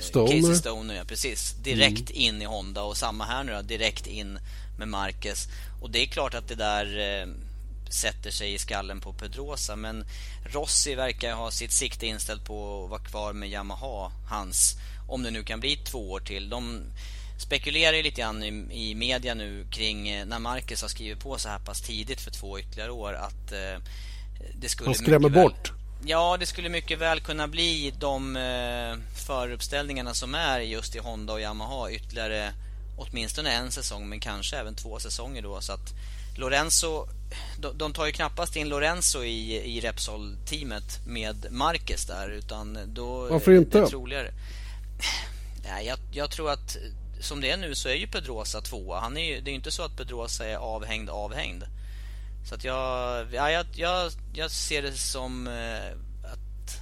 Stoner. 0.00 0.40
Casey 0.40 0.54
Stoner, 0.54 0.94
ja, 0.94 1.04
precis. 1.04 1.52
Direkt 1.52 2.10
mm. 2.10 2.22
in 2.22 2.42
i 2.42 2.44
Honda 2.44 2.82
och 2.82 2.96
samma 2.96 3.24
här 3.24 3.44
nu 3.44 3.52
då, 3.52 3.62
direkt 3.62 4.06
in 4.06 4.38
med 4.78 4.88
Marquez. 4.88 5.48
Och 5.82 5.90
det 5.90 6.02
är 6.02 6.06
klart 6.06 6.34
att 6.34 6.48
det 6.48 6.54
där 6.54 6.86
uh, 7.26 7.34
sätter 7.90 8.30
sig 8.30 8.54
i 8.54 8.58
skallen 8.58 9.00
på 9.00 9.12
Pedrosa 9.12 9.76
men 9.76 10.04
Rossi 10.44 10.94
verkar 10.94 11.32
ha 11.32 11.50
sitt 11.50 11.72
sikte 11.72 12.06
inställt 12.06 12.44
på 12.44 12.84
att 12.84 12.90
vara 12.90 13.00
kvar 13.00 13.32
med 13.32 13.48
Yamaha, 13.48 14.12
hans 14.30 14.76
om 15.08 15.22
det 15.22 15.30
nu 15.30 15.42
kan 15.42 15.60
bli 15.60 15.76
två 15.76 16.10
år 16.10 16.20
till. 16.20 16.48
De 16.48 16.82
spekulerar 17.38 17.96
ju 17.96 18.02
lite 18.02 18.20
grann 18.20 18.42
i, 18.42 18.90
i 18.90 18.94
media 18.94 19.34
nu 19.34 19.66
kring 19.70 20.08
eh, 20.08 20.26
när 20.26 20.38
Marcus 20.38 20.82
har 20.82 20.88
skrivit 20.88 21.20
på 21.20 21.38
så 21.38 21.48
här 21.48 21.58
pass 21.58 21.80
tidigt 21.80 22.20
för 22.20 22.30
två 22.30 22.58
ytterligare 22.58 22.90
år 22.90 23.12
att 23.12 23.52
eh, 23.52 23.82
det 24.54 24.68
skulle... 24.68 24.88
Han 24.88 24.94
skrämmer 24.94 25.28
väl, 25.28 25.42
bort. 25.42 25.72
Ja, 26.04 26.36
det 26.40 26.46
skulle 26.46 26.68
mycket 26.68 26.98
väl 26.98 27.20
kunna 27.20 27.48
bli 27.48 27.94
de 27.98 28.36
eh, 28.36 28.96
föruppställningarna 29.26 30.14
som 30.14 30.34
är 30.34 30.60
just 30.60 30.96
i 30.96 30.98
Honda 30.98 31.32
och 31.32 31.40
Yamaha 31.40 31.90
ytterligare 31.90 32.52
åtminstone 32.96 33.50
en 33.50 33.72
säsong 33.72 34.08
men 34.08 34.20
kanske 34.20 34.56
även 34.56 34.74
två 34.74 34.98
säsonger 34.98 35.42
då 35.42 35.60
så 35.60 35.72
att 35.72 35.94
Lorenzo 36.36 37.08
de, 37.58 37.78
de 37.78 37.92
tar 37.92 38.06
ju 38.06 38.12
knappast 38.12 38.56
in 38.56 38.68
Lorenzo 38.68 39.24
i, 39.24 39.56
i 39.76 39.80
Repsol-teamet 39.80 41.06
med 41.06 41.46
Marquez 41.50 42.06
där 42.06 42.28
utan 42.28 42.78
då 42.86 43.28
Varför 43.30 43.52
inte? 43.52 43.78
Det 43.78 43.84
är 43.84 43.88
troligare. 43.88 44.30
Jag, 45.84 45.98
jag, 46.10 46.30
tror 46.30 46.50
att 46.50 46.76
som 47.20 47.40
det 47.40 47.50
är 47.50 47.56
nu 47.56 47.74
så 47.74 47.88
är 47.88 47.94
ju 47.94 48.06
Pedrosa 48.06 48.60
tvåa. 48.60 49.00
Han 49.00 49.16
är 49.16 49.24
ju, 49.24 49.40
det 49.40 49.50
är 49.50 49.52
ju 49.52 49.56
inte 49.56 49.70
så 49.70 49.82
att 49.82 49.96
Pedrosa 49.96 50.46
är 50.46 50.56
avhängd 50.56 51.10
avhängd. 51.10 51.64
Så 52.48 52.54
att 52.54 52.64
jag, 52.64 53.26
ja, 53.34 53.50
jag, 53.50 53.66
jag, 54.34 54.50
ser 54.50 54.82
det 54.82 54.92
som 54.92 55.46
eh, 55.46 55.90
att 56.24 56.80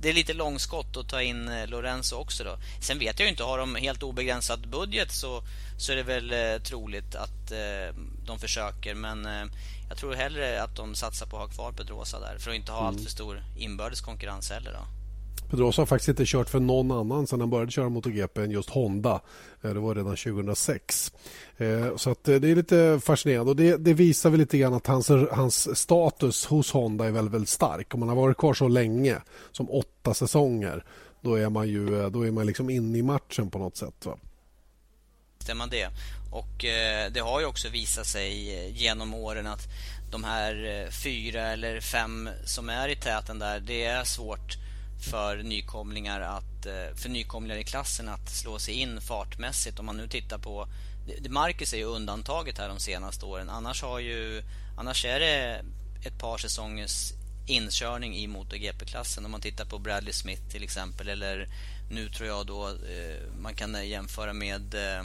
det 0.00 0.08
är 0.08 0.12
lite 0.12 0.32
långskott 0.32 0.96
att 0.96 1.08
ta 1.08 1.22
in 1.22 1.48
eh, 1.48 1.66
Lorenzo 1.66 2.16
också 2.16 2.44
då. 2.44 2.58
Sen 2.80 2.98
vet 2.98 3.18
jag 3.18 3.26
ju 3.26 3.30
inte, 3.30 3.42
har 3.42 3.58
de 3.58 3.74
helt 3.74 4.02
obegränsad 4.02 4.68
budget 4.68 5.12
så, 5.12 5.42
så 5.78 5.92
är 5.92 5.96
det 5.96 6.02
väl 6.02 6.32
eh, 6.32 6.62
troligt 6.62 7.14
att 7.14 7.52
de 8.26 8.38
försöker. 8.38 8.94
Men 8.94 9.28
jag 9.88 9.98
tror 9.98 10.14
hellre 10.14 10.62
att 10.62 10.76
de 10.76 10.94
satsar 10.94 11.26
på 11.26 11.36
att 11.36 11.42
ha 11.42 11.54
kvar 11.54 11.72
Pedrosa 11.72 12.20
där 12.20 12.38
för 12.38 12.50
att 12.50 12.56
inte 12.56 12.72
ha 12.72 12.80
mm. 12.80 12.88
allt 12.88 13.02
för 13.02 13.10
stor 13.10 13.42
inbördes 13.56 14.00
konkurrens 14.00 14.50
heller 14.50 14.72
då. 14.72 14.99
Pedrosa 15.50 15.80
har 15.80 15.86
faktiskt 15.86 16.08
inte 16.08 16.22
kört 16.26 16.48
för 16.48 16.60
någon 16.60 16.90
annan 16.90 17.26
sedan 17.26 17.40
han 17.40 17.50
började 17.50 17.72
köra 17.72 17.88
MotoGP 17.88 18.40
än 18.40 18.50
just 18.50 18.70
Honda. 18.70 19.20
Eh, 19.62 19.74
det 19.74 19.80
var 19.80 19.94
redan 19.94 20.16
2006. 20.16 21.12
Eh, 21.56 21.96
så 21.96 22.10
att 22.10 22.28
eh, 22.28 22.36
det 22.36 22.50
är 22.50 22.56
lite 22.56 23.00
fascinerande 23.04 23.50
och 23.50 23.56
det, 23.56 23.76
det 23.76 23.94
visar 23.94 24.30
väl 24.30 24.40
lite 24.40 24.58
grann 24.58 24.74
att 24.74 24.86
hans, 24.86 25.10
hans 25.32 25.78
status 25.78 26.46
hos 26.46 26.72
Honda 26.72 27.06
är 27.06 27.10
väldigt, 27.10 27.34
väldigt 27.34 27.48
stark. 27.48 27.94
Om 27.94 28.00
man 28.00 28.08
har 28.08 28.16
varit 28.16 28.36
kvar 28.36 28.54
så 28.54 28.68
länge 28.68 29.16
som 29.52 29.70
åtta 29.70 30.14
säsonger 30.14 30.84
då 31.20 31.34
är 31.34 31.48
man 31.48 31.68
ju 31.68 32.10
då 32.10 32.26
är 32.26 32.30
man 32.30 32.46
liksom 32.46 32.70
inne 32.70 32.98
i 32.98 33.02
matchen 33.02 33.50
på 33.50 33.58
något 33.58 33.76
sätt. 33.76 34.06
Va? 34.06 34.16
Stämmer 35.38 35.66
det. 35.66 35.88
Och 36.32 36.64
det 37.12 37.20
har 37.20 37.40
ju 37.40 37.46
också 37.46 37.68
visat 37.68 38.06
sig 38.06 38.32
genom 38.82 39.14
åren 39.14 39.46
att 39.46 39.68
de 40.12 40.24
här 40.24 40.88
fyra 41.04 41.42
eller 41.42 41.80
fem 41.80 42.28
som 42.44 42.68
är 42.68 42.88
i 42.88 42.96
täten 42.96 43.38
där, 43.38 43.60
det 43.60 43.84
är 43.84 44.04
svårt 44.04 44.56
för 45.00 45.36
nykomlingar, 45.36 46.20
att, 46.20 46.66
eh, 46.66 46.96
för 46.96 47.08
nykomlingar 47.08 47.56
i 47.56 47.64
klassen 47.64 48.08
att 48.08 48.30
slå 48.30 48.58
sig 48.58 48.74
in 48.74 49.00
fartmässigt. 49.00 49.78
Om 49.78 49.86
man 49.86 49.96
nu 49.96 50.08
tittar 50.08 50.38
på... 50.38 50.68
Marcus 51.28 51.72
är 51.72 51.78
ju 51.78 51.84
undantaget 51.84 52.58
här 52.58 52.68
de 52.68 52.80
senaste 52.80 53.26
åren. 53.26 53.50
Annars, 53.50 53.82
har 53.82 53.98
ju, 53.98 54.42
annars 54.78 55.04
är 55.04 55.20
det 55.20 55.64
ett 56.04 56.18
par 56.18 56.38
säsongers 56.38 57.12
inkörning 57.46 58.16
i 58.16 58.26
MotoGP-klassen. 58.26 59.24
Om 59.24 59.30
man 59.30 59.40
tittar 59.40 59.64
på 59.64 59.78
Bradley 59.78 60.12
Smith 60.12 60.42
till 60.48 60.62
exempel. 60.62 61.08
Eller 61.08 61.48
nu 61.90 62.08
tror 62.08 62.28
jag 62.28 62.46
då 62.46 62.68
eh, 62.68 63.40
man 63.42 63.54
kan 63.54 63.88
jämföra 63.88 64.32
med 64.32 64.74
eh, 64.74 65.04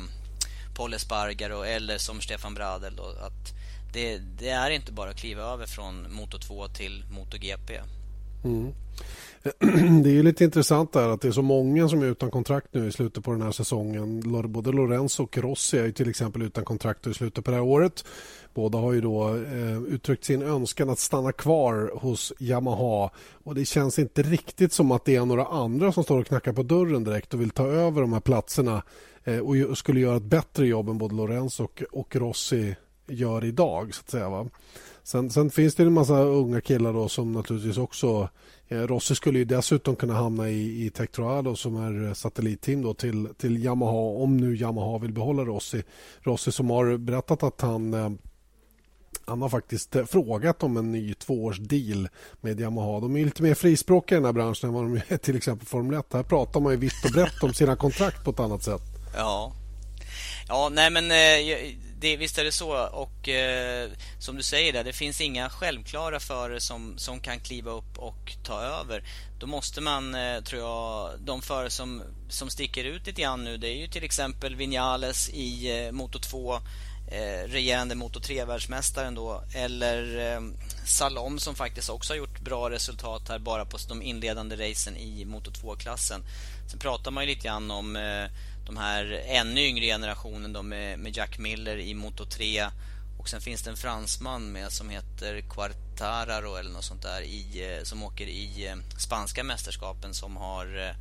Paul 0.76 0.94
Espargaro 0.94 1.62
eller 1.62 1.98
som 1.98 2.22
Stefan 2.22 2.54
Bradel. 2.54 2.96
Då, 2.96 3.04
att 3.04 3.54
det, 3.94 4.18
det, 4.18 4.50
är 4.50 4.70
inte 4.70 4.92
bara 4.92 5.10
att 5.10 5.18
kliva 5.18 5.44
över 5.44 5.66
från 5.66 6.14
Moto 6.14 6.40
2 6.40 6.68
till 6.68 7.04
MotoGP. 7.12 7.82
Mm. 8.44 8.74
Det 10.04 10.10
är 10.10 10.14
ju 10.14 10.24
lite 10.24 10.44
intressant 10.44 10.94
där 10.94 11.10
att 11.10 11.22
det 11.22 11.28
är 11.28 11.32
så 11.32 11.42
många 11.42 11.90
som 11.90 12.02
är 12.02 12.06
utan 12.06 12.32
kontrakt 12.32 12.68
nu 12.72 12.88
i 12.88 12.92
slutet 12.92 13.24
på 13.24 13.32
den 13.32 13.42
här 13.42 13.52
säsongen. 13.52 14.22
Både 14.52 14.72
Lorenzo 14.72 15.24
och 15.24 15.38
Rossi 15.38 15.78
är 15.78 15.92
till 15.92 16.10
exempel 16.10 16.42
utan 16.42 16.66
kontrakt 16.66 17.08
i 17.08 17.14
slutet 17.14 17.46
på 17.46 17.52
det 17.52 17.58
här 17.58 17.64
året. 17.64 18.06
Båda 18.54 18.78
har 18.78 18.94
ju 18.94 19.02
då 19.02 19.30
eh, 19.36 19.82
uttryckt 19.88 20.24
sin 20.24 20.42
önskan 20.42 20.90
att 20.90 21.00
stanna 21.00 21.32
kvar 21.32 21.92
hos 21.96 22.34
Yamaha 22.40 23.10
och 23.44 23.56
det 23.56 23.66
känns 23.66 24.00
inte 24.00 24.22
riktigt 24.22 24.74
som 24.74 24.92
att 24.92 25.06
det 25.06 25.16
är 25.16 25.26
några 25.26 25.46
andra 25.46 25.92
som 25.92 26.04
står 26.04 26.20
och 26.20 26.28
knackar 26.28 26.54
på 26.54 26.64
dörren 26.64 27.04
direkt 27.04 27.34
och 27.34 27.42
vill 27.42 27.50
ta 27.50 27.68
över 27.68 28.02
de 28.02 28.14
här 28.14 28.20
platserna 28.20 28.84
eh, 29.24 29.40
och 29.40 29.78
skulle 29.78 30.00
göra 30.00 30.18
ett 30.18 30.24
bättre 30.24 30.68
jobb 30.68 30.90
än 30.90 30.98
både 30.98 31.16
Lorenzo 31.16 31.64
och, 31.64 31.84
och 31.92 32.16
Rossi 32.16 32.76
gör 33.08 33.46
idag 33.46 33.96
så 33.96 34.00
att 34.00 34.10
säga. 34.10 34.30
Va? 34.30 34.48
Sen, 35.06 35.30
sen, 35.30 35.50
finns 35.50 35.76
det 35.76 35.84
en 35.84 35.94
massa 35.94 36.20
unga 36.20 36.62
killar 36.62 36.94
då 36.94 37.10
som 37.10 37.32
naturligtvis 37.32 37.78
också... 37.78 38.30
Eh, 38.68 38.78
Rossi 38.78 39.16
skulle 39.16 39.40
ju 39.40 39.46
dessutom 39.46 39.96
kunna 39.96 40.14
hamna 40.14 40.50
i, 40.50 40.86
i 40.86 40.90
Tektroado 40.90 41.56
som 41.56 41.76
är 41.76 42.08
eh, 42.08 42.14
satellitteam 42.14 42.82
då 42.82 42.94
till, 42.94 43.28
till 43.38 43.64
Yamaha 43.66 44.24
om 44.24 44.38
nu 44.38 44.56
Yamaha 44.56 44.98
vill 44.98 45.14
behålla 45.14 45.44
Rossi. 45.44 45.84
Rossi 46.22 46.52
som 46.52 46.70
har 46.70 46.98
berättat 46.98 47.44
att 47.44 47.62
han 47.62 47.94
eh, 47.94 48.10
han 49.26 49.42
har 49.42 49.50
faktiskt 49.50 49.96
eh, 49.96 50.06
frågat 50.06 50.64
om 50.64 50.78
en 50.78 50.92
ny 50.92 51.14
tvåårsdeal 51.14 52.10
med 52.42 52.60
Yamaha. 52.60 53.00
De 53.00 53.16
är 53.16 53.26
lite 53.26 53.44
mer 53.44 53.54
frispråkiga 53.54 54.18
i 54.18 54.20
den 54.20 54.26
här 54.26 54.34
branschen 54.34 54.70
än 54.70 54.74
vad 54.74 54.84
de 54.84 55.02
är 55.08 55.18
till 55.18 55.38
exempel 55.38 55.68
Formel 55.68 56.00
1. 56.00 56.14
Här 56.14 56.24
pratar 56.24 56.60
man 56.60 56.72
ju 56.72 56.78
vitt 56.78 57.06
och 57.06 57.12
brett 57.12 57.44
om 57.44 57.54
sina 57.54 57.76
kontrakt 57.76 58.24
på 58.24 58.32
ett 58.32 58.40
annat 58.40 58.64
sätt. 58.64 58.82
Ja, 59.16 59.54
ja 60.48 60.70
nej 60.74 60.90
men 60.90 61.12
eh, 61.12 61.85
det, 62.00 62.18
visst 62.18 62.38
är 62.38 62.44
det 62.44 62.52
så. 62.52 62.88
Och 62.88 63.30
eh, 63.30 63.90
som 64.20 64.36
du 64.36 64.44
säger, 64.44 64.74
där, 64.74 64.84
det 64.84 64.94
finns 64.94 65.22
inga 65.22 65.50
självklara 65.50 66.20
förare 66.20 66.60
som, 66.60 66.98
som 66.98 67.20
kan 67.20 67.40
kliva 67.40 67.72
upp 67.72 67.98
och 67.98 68.36
ta 68.44 68.62
över. 68.62 69.04
Då 69.40 69.48
måste 69.48 69.82
man, 69.82 70.16
eh, 70.16 70.42
tror 70.42 70.62
jag, 70.62 71.10
de 71.20 71.42
förare 71.42 71.70
som, 71.70 72.04
som 72.30 72.50
sticker 72.50 72.84
ut 72.84 73.08
lite 73.08 73.22
grann 73.22 73.44
nu, 73.44 73.58
det 73.58 73.68
är 73.68 73.78
ju 73.78 73.88
till 73.88 74.04
exempel 74.04 74.56
Vinales 74.56 75.30
i 75.30 75.86
eh, 75.86 75.92
Moto 75.92 76.20
2 76.20 76.56
eh, 77.08 77.48
regerande 77.48 77.96
Moto 77.96 78.20
3-världsmästaren 78.20 79.16
då 79.16 79.44
eller 79.54 80.34
eh, 80.34 80.42
Salom 80.86 81.40
som 81.40 81.56
faktiskt 81.56 81.90
också 81.90 82.14
har 82.14 82.18
gjort 82.18 82.40
bra 82.40 82.70
resultat 82.70 83.30
här 83.30 83.40
bara 83.40 83.66
på 83.66 83.78
de 83.90 84.02
inledande 84.02 84.56
racen 84.56 84.98
i 84.98 85.26
Moto 85.26 85.52
2-klassen. 85.52 86.22
Sen 86.68 86.80
pratar 86.80 87.12
man 87.12 87.24
ju 87.24 87.30
lite 87.30 87.48
grann 87.48 87.72
om 87.72 87.96
eh, 87.96 88.26
de 88.66 88.78
här 88.78 89.24
ännu 89.26 89.62
yngre 89.62 89.86
generationen 89.86 90.54
då 90.54 90.64
med, 90.64 91.00
med 91.00 91.18
Jack 91.18 91.38
Miller 91.38 91.78
i 91.78 91.94
Moto 91.94 92.26
3 92.26 92.66
och 93.26 93.30
sen 93.30 93.42
finns 93.42 93.62
det 93.62 93.70
en 93.70 93.78
fransman 93.78 94.52
med 94.52 94.72
som 94.72 94.90
heter 94.90 95.42
Quartararo 95.42 96.56
eller 96.56 96.72
något 96.72 96.84
sånt 96.84 97.02
där 97.02 97.22
i, 97.22 97.76
eh, 97.78 97.84
som 97.84 98.04
åker 98.04 98.28
i 98.28 98.68
eh, 98.68 98.76
spanska 98.98 99.44
mästerskapen 99.44 100.14
som 100.14 100.38
har 100.38 100.88
eh, 100.88 100.96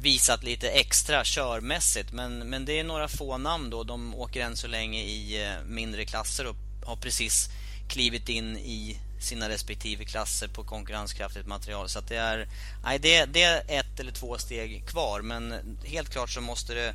visat 0.00 0.42
lite 0.42 0.68
extra 0.68 1.24
körmässigt. 1.24 2.12
Men, 2.12 2.38
men 2.38 2.64
det 2.64 2.78
är 2.78 2.84
några 2.84 3.08
få 3.08 3.38
namn 3.38 3.70
då. 3.70 3.82
De 3.82 4.14
åker 4.14 4.40
än 4.40 4.56
så 4.56 4.66
länge 4.66 5.00
i 5.00 5.52
mindre 5.66 6.04
klasser 6.04 6.46
och 6.46 6.56
har 6.84 6.96
precis 6.96 7.48
klivit 7.88 8.28
in 8.28 8.56
i 8.56 8.98
sina 9.22 9.48
respektive 9.48 10.04
klasser 10.04 10.48
på 10.48 10.64
konkurrenskraftigt 10.64 11.46
material. 11.46 11.88
Så 11.88 12.00
det 12.00 12.16
är, 12.16 12.48
nej, 12.84 12.98
det, 12.98 13.24
det 13.24 13.42
är 13.42 13.62
ett 13.68 14.00
eller 14.00 14.12
två 14.12 14.38
steg 14.38 14.84
kvar. 14.86 15.20
Men 15.20 15.54
helt 15.84 16.10
klart 16.10 16.30
så 16.30 16.40
måste 16.40 16.74
det 16.74 16.94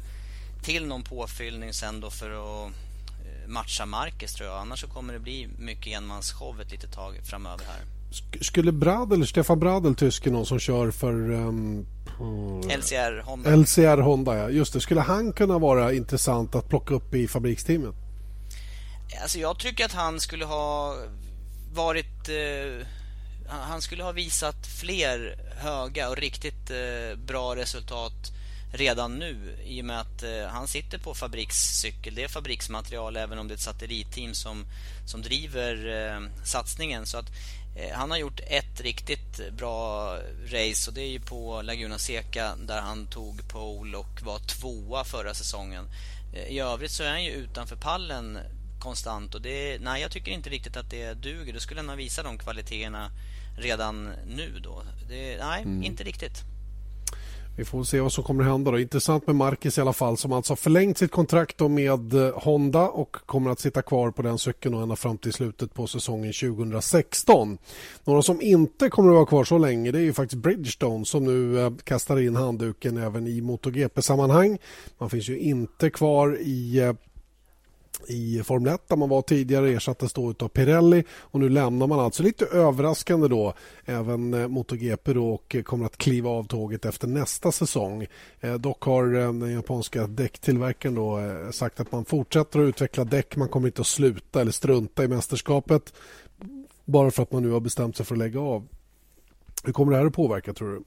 till 0.63 0.85
någon 0.85 1.03
påfyllning 1.03 1.73
sen 1.73 1.99
då 1.99 2.09
för 2.09 2.29
att 2.29 2.67
eh, 2.67 3.47
matcha 3.47 3.85
Marcus 3.85 4.33
tror 4.33 4.49
jag. 4.49 4.59
Annars 4.59 4.81
så 4.81 4.87
kommer 4.87 5.13
det 5.13 5.19
bli 5.19 5.47
mycket 5.59 5.97
enmansshow 5.97 6.61
ett 6.61 6.71
litet 6.71 6.93
tag 6.93 7.19
framöver 7.23 7.65
här. 7.65 7.81
Skulle 8.41 8.71
Bradel, 8.71 9.27
Stefan 9.27 9.59
Bradel, 9.59 9.95
tysken, 9.95 10.33
någon 10.33 10.45
som 10.45 10.59
kör 10.59 10.91
för 10.91 11.31
um, 11.31 11.85
LCR 12.69 13.21
Honda. 13.21 13.55
LCR 13.55 13.97
Honda, 13.97 14.37
ja. 14.37 14.49
Just 14.49 14.73
det. 14.73 14.81
Skulle 14.81 15.01
han 15.01 15.33
kunna 15.33 15.57
vara 15.57 15.93
intressant 15.93 16.55
att 16.55 16.69
plocka 16.69 16.93
upp 16.93 17.13
i 17.13 17.27
fabriksteamet? 17.27 17.95
Alltså 19.21 19.39
jag 19.39 19.59
tycker 19.59 19.85
att 19.85 19.93
han 19.93 20.19
skulle 20.19 20.45
ha 20.45 20.95
varit... 21.73 22.29
Eh, 22.29 22.87
han 23.49 23.81
skulle 23.81 24.03
ha 24.03 24.11
visat 24.11 24.67
fler 24.67 25.39
höga 25.55 26.09
och 26.09 26.17
riktigt 26.17 26.71
eh, 26.71 27.17
bra 27.17 27.55
resultat 27.55 28.31
redan 28.73 29.15
nu 29.15 29.57
i 29.65 29.81
och 29.81 29.85
med 29.85 29.99
att 29.99 30.23
eh, 30.23 30.47
han 30.47 30.67
sitter 30.67 30.97
på 30.97 31.13
fabrikscykel. 31.13 32.15
Det 32.15 32.23
är 32.23 32.27
fabriksmaterial 32.27 33.17
även 33.17 33.39
om 33.39 33.47
det 33.47 33.53
är 33.53 33.55
ett 33.55 33.61
satellitteam 33.61 34.33
som, 34.33 34.65
som 35.05 35.21
driver 35.21 35.87
eh, 35.87 36.43
satsningen. 36.43 37.05
Så 37.05 37.17
att 37.17 37.31
Eh, 37.77 37.95
han 37.95 38.11
har 38.11 38.17
gjort 38.17 38.39
ett 38.47 38.81
riktigt 38.81 39.51
bra 39.51 40.15
race 40.45 40.89
och 40.89 40.93
det 40.93 41.01
är 41.01 41.09
ju 41.09 41.19
på 41.19 41.61
Laguna 41.61 41.97
Seca 41.97 42.55
där 42.67 42.81
han 42.81 43.07
tog 43.07 43.49
pole 43.49 43.97
och 43.97 44.21
var 44.23 44.39
tvåa 44.39 45.03
förra 45.03 45.33
säsongen. 45.33 45.85
Eh, 46.33 46.47
I 46.47 46.59
övrigt 46.59 46.91
så 46.91 47.03
är 47.03 47.09
han 47.09 47.23
ju 47.23 47.31
utanför 47.31 47.75
pallen 47.75 48.39
konstant 48.87 49.35
och 49.35 49.41
det, 49.41 49.79
nej 49.81 50.01
jag 50.01 50.11
tycker 50.11 50.31
inte 50.31 50.49
riktigt 50.49 50.77
att 50.77 50.89
det 50.89 51.13
duger. 51.13 51.53
Då 51.53 51.59
skulle 51.59 51.79
han 51.79 51.89
ha 51.89 51.95
visat 51.95 52.25
de 52.25 52.37
kvaliteterna 52.37 53.11
redan 53.57 54.09
nu 54.27 54.59
då. 54.63 54.83
Det, 55.09 55.37
nej, 55.37 55.61
mm. 55.61 55.83
inte 55.83 56.03
riktigt. 56.03 56.43
Vi 57.57 57.65
får 57.65 57.83
se 57.83 57.99
vad 57.99 58.11
som 58.11 58.23
kommer 58.23 58.43
att 58.43 58.49
hända. 58.49 58.71
Då. 58.71 58.79
Intressant 58.79 59.27
med 59.27 59.35
Marcus 59.35 59.77
i 59.77 59.81
alla 59.81 59.93
fall 59.93 60.17
som 60.17 60.31
alltså 60.31 60.55
förlängt 60.55 60.97
sitt 60.97 61.11
kontrakt 61.11 61.59
med 61.59 62.13
eh, 62.13 62.39
Honda 62.39 62.89
och 62.89 63.15
kommer 63.25 63.51
att 63.51 63.59
sitta 63.59 63.81
kvar 63.81 64.11
på 64.11 64.21
den 64.21 64.37
cykeln 64.37 64.75
ända 64.75 64.95
fram 64.95 65.17
till 65.17 65.33
slutet 65.33 65.73
på 65.73 65.87
säsongen 65.87 66.33
2016. 66.33 67.57
Några 68.03 68.21
som 68.21 68.41
inte 68.41 68.89
kommer 68.89 69.09
att 69.09 69.15
vara 69.15 69.25
kvar 69.25 69.43
så 69.43 69.57
länge 69.57 69.91
det 69.91 69.99
är 69.99 70.03
ju 70.03 70.13
faktiskt 70.13 70.41
Bridgestone 70.41 71.05
som 71.05 71.25
nu 71.25 71.59
eh, 71.59 71.71
kastar 71.83 72.19
in 72.19 72.35
handduken 72.35 72.97
även 72.97 73.27
i 73.27 73.41
MotoGP-sammanhang. 73.41 74.57
Man 74.97 75.09
finns 75.09 75.29
ju 75.29 75.39
inte 75.39 75.89
kvar 75.89 76.37
i 76.41 76.79
eh, 76.79 76.93
i 78.07 78.43
Formel 78.43 78.73
1 78.73 78.81
där 78.87 78.95
man 78.95 79.09
var 79.09 79.21
tidigare 79.21 79.69
ersattes 79.69 80.13
då 80.13 80.33
av 80.39 80.47
Pirelli 80.47 81.03
och 81.11 81.39
nu 81.39 81.49
lämnar 81.49 81.87
man 81.87 81.99
alltså 81.99 82.23
lite 82.23 82.45
överraskande 82.45 83.27
då 83.27 83.53
även 83.85 84.33
eh, 84.33 84.47
MotoGP 84.47 85.13
då 85.13 85.29
och 85.29 85.55
eh, 85.55 85.63
kommer 85.63 85.85
att 85.85 85.97
kliva 85.97 86.29
av 86.29 86.43
tåget 86.43 86.85
efter 86.85 87.07
nästa 87.07 87.51
säsong. 87.51 88.07
Eh, 88.39 88.53
dock 88.53 88.83
har 88.83 89.15
eh, 89.15 89.33
den 89.33 89.53
japanska 89.53 90.07
däcktillverkaren 90.07 90.95
då 90.95 91.19
eh, 91.19 91.51
sagt 91.51 91.79
att 91.79 91.91
man 91.91 92.05
fortsätter 92.05 92.59
att 92.59 92.67
utveckla 92.69 93.03
däck. 93.03 93.35
Man 93.35 93.49
kommer 93.49 93.67
inte 93.67 93.81
att 93.81 93.87
sluta 93.87 94.41
eller 94.41 94.51
strunta 94.51 95.03
i 95.03 95.07
mästerskapet 95.07 95.93
bara 96.85 97.11
för 97.11 97.23
att 97.23 97.31
man 97.31 97.43
nu 97.43 97.49
har 97.49 97.59
bestämt 97.59 97.97
sig 97.97 98.05
för 98.05 98.15
att 98.15 98.19
lägga 98.19 98.39
av. 98.39 98.67
Hur 99.63 99.73
kommer 99.73 99.91
det 99.91 99.97
här 99.97 100.05
att 100.05 100.13
påverka 100.13 100.53
tror 100.53 100.71
du? 100.71 100.83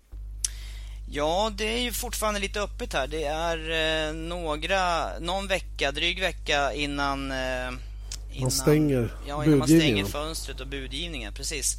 Ja, 1.12 1.52
det 1.54 1.64
är 1.64 1.80
ju 1.80 1.92
fortfarande 1.92 2.40
lite 2.40 2.60
öppet 2.60 2.92
här. 2.92 3.06
Det 3.06 3.24
är 3.24 3.70
eh, 4.08 4.14
några, 4.14 5.18
någon 5.18 5.46
vecka, 5.46 5.92
dryg 5.92 6.20
vecka 6.20 6.72
innan... 6.72 7.30
Eh, 7.30 7.36
innan 7.36 8.42
man 8.42 8.50
stänger 8.50 9.14
Ja, 9.28 9.44
innan 9.44 9.58
man 9.58 9.68
stänger 9.68 10.04
fönstret 10.04 10.60
och 10.60 10.66
budgivningen, 10.66 11.32
precis. 11.32 11.76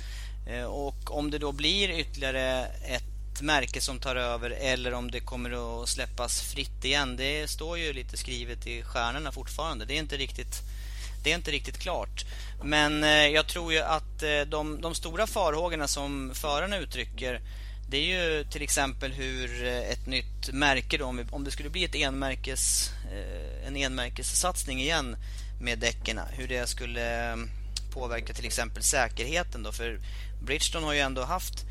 Eh, 0.48 0.64
och 0.64 1.18
om 1.18 1.32
det 1.32 1.38
då 1.38 1.52
blir 1.52 2.00
ytterligare 2.00 2.66
ett 2.66 3.42
märke 3.42 3.82
som 3.82 4.00
tar 4.00 4.16
över 4.16 4.50
eller 4.50 4.94
om 4.94 5.12
det 5.12 5.20
kommer 5.20 5.82
att 5.84 5.90
släppas 5.90 6.42
fritt 6.42 6.86
igen. 6.86 7.16
Det 7.18 7.50
står 7.50 7.78
ju 7.78 7.94
lite 7.94 8.18
skrivet 8.18 8.68
i 8.68 8.84
stjärnorna 8.84 9.32
fortfarande. 9.32 9.86
Det 9.86 9.94
är 9.94 10.00
inte 10.00 10.18
riktigt, 10.18 10.62
det 11.24 11.32
är 11.32 11.36
inte 11.36 11.52
riktigt 11.52 11.80
klart. 11.80 12.26
Men 12.64 13.04
jag 13.34 13.48
tror 13.48 13.74
ju 13.74 13.80
att 13.80 14.24
de, 14.48 14.82
de 14.82 14.96
stora 14.96 15.28
farhågorna 15.28 15.88
som 15.88 16.32
förarna 16.34 16.78
uttrycker 16.78 17.42
det 17.92 17.98
är 17.98 18.38
ju 18.38 18.44
till 18.44 18.62
exempel 18.62 19.12
hur 19.12 19.66
eh, 19.66 19.90
ett 19.90 20.06
nytt 20.06 20.54
märke 20.54 20.98
då, 20.98 21.06
om 21.32 21.44
det 21.44 21.52
skulle 21.52 21.70
bli 21.70 21.84
ett 21.84 21.96
enmärkes, 21.96 22.92
eh, 23.12 23.68
en 23.68 23.78
enmärkessatsning 23.78 24.82
igen 24.82 25.16
med 25.62 25.80
däcken, 25.80 26.20
hur 26.32 26.48
det 26.48 26.68
skulle 26.68 27.32
eh, 27.32 27.38
påverka 27.94 28.34
till 28.34 28.46
exempel 28.46 28.84
säkerheten 28.84 29.64
då, 29.64 29.72
för 29.72 30.00
Bridgestone 30.44 30.86
har 30.86 30.94
ju 30.94 31.00
ändå 31.00 31.24
haft 31.24 31.66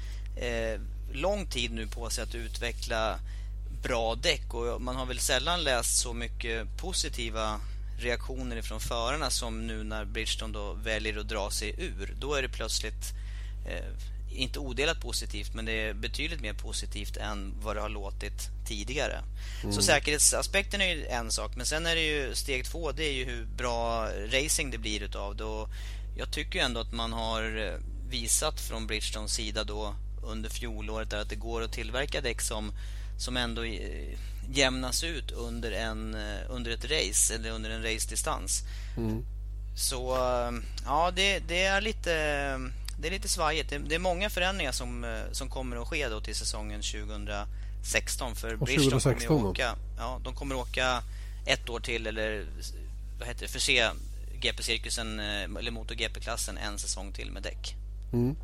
lång 1.13 1.47
tid 1.47 1.73
nu 1.73 1.87
på 1.87 2.11
sig 2.11 2.25
att 2.25 2.35
utveckla 2.35 3.19
bra 3.83 4.15
däck 4.15 4.55
och 4.55 4.83
man 4.83 4.97
har 4.97 5.07
väl 5.07 5.19
sällan 5.19 5.63
läst 5.63 6.01
så 6.01 6.13
mycket 6.13 6.77
positiva 6.77 7.61
reaktioner 7.99 8.63
från 8.63 8.81
förarna 8.81 9.31
som 9.31 9.67
nu 9.67 9.85
när 9.85 10.05
Bridgestone 10.05 10.53
då 10.53 10.73
väljer 10.73 11.19
att 11.19 11.29
dra 11.29 11.51
sig 11.51 11.75
ur. 11.79 12.15
Då 12.21 12.35
är 12.35 12.43
det 12.43 12.49
plötsligt 12.49 13.15
inte 14.31 14.59
odelat 14.59 15.01
positivt 15.01 15.55
men 15.55 15.65
det 15.65 15.73
är 15.73 15.95
betydligt 15.95 16.41
mer 16.41 16.55
positivt 16.55 17.17
än 17.17 17.55
vad 17.63 17.77
det 17.77 17.81
har 17.81 17.89
låtit 17.89 18.49
tidigare. 18.67 19.23
Mm. 19.63 19.75
Så 19.75 19.83
säkerhetsaspekten 19.83 20.81
är 20.81 20.95
ju 20.95 21.07
en 21.07 21.31
sak 21.31 21.57
men 21.57 21.67
sen 21.67 21.87
är 21.87 21.95
det 21.95 22.07
ju 22.07 22.35
steg 22.35 22.65
två 22.65 22.93
det 22.93 23.05
är 23.05 23.13
ju 23.13 23.25
hur 23.25 23.47
bra 23.47 24.09
racing 24.33 24.71
det 24.71 24.79
blir 24.79 25.03
utav 25.03 25.37
det 25.37 25.45
och 25.45 25.69
jag 26.17 26.31
tycker 26.31 26.61
ändå 26.61 26.81
att 26.81 26.93
man 26.93 27.13
har 27.13 27.79
visat 28.11 28.61
från 28.61 28.87
Bridgestones 28.87 29.33
sida 29.33 29.65
då 29.65 29.95
under 30.23 30.51
fjolåret 30.51 31.13
att 31.13 31.29
det 31.29 31.37
går 31.37 31.63
att 31.63 31.73
tillverka 31.73 32.21
däck 32.21 32.41
som, 32.41 32.73
som 33.19 33.37
ändå 33.37 33.65
eh, 33.65 34.19
jämnas 34.53 35.05
ut 35.05 35.31
under, 35.31 35.73
en, 35.73 36.15
eh, 36.15 36.41
under 36.51 36.71
ett 36.71 36.85
race 36.85 37.35
eller 37.35 37.51
under 37.51 37.71
en 37.71 37.83
racedistans. 37.83 38.63
Mm. 38.97 39.25
Så 39.77 40.17
eh, 40.17 40.53
ja, 40.85 41.11
det, 41.17 41.39
det 41.39 41.63
är 41.63 41.81
lite 41.81 42.13
det 43.01 43.09
är 43.09 43.13
lite 43.13 43.29
svajigt. 43.29 43.73
Det, 43.89 43.95
är 43.95 43.99
många 43.99 44.31
förändringar 44.31 44.73
som, 44.73 45.05
eh, 45.05 45.11
som 45.33 45.51
kommer 45.51 45.77
att 45.77 45.89
ske 45.89 46.09
då 46.09 46.21
till 46.21 46.35
säsongen 46.35 46.83
2016. 46.83 48.35
För 48.35 48.57
Bridgestone 48.57 49.15
kommer 49.15 49.41
att 49.41 49.47
åka, 49.47 49.75
ja, 49.99 50.21
de 50.25 50.35
kommer 50.35 50.55
åka 50.55 51.03
ett 51.47 51.69
år 51.69 51.81
till 51.81 52.07
eller 52.07 52.47
vad 53.19 53.29
heter 53.29 53.41
det, 53.41 53.49
förse 53.49 53.91
GP-cirkusen 54.41 55.21
eh, 55.21 55.59
eller 55.59 55.71
MotoGP-klassen 55.71 56.59
en 56.59 56.79
säsong 56.79 57.13
till 57.13 57.31
med 57.31 57.43
däck. 57.43 57.75
Mm. 58.13 58.37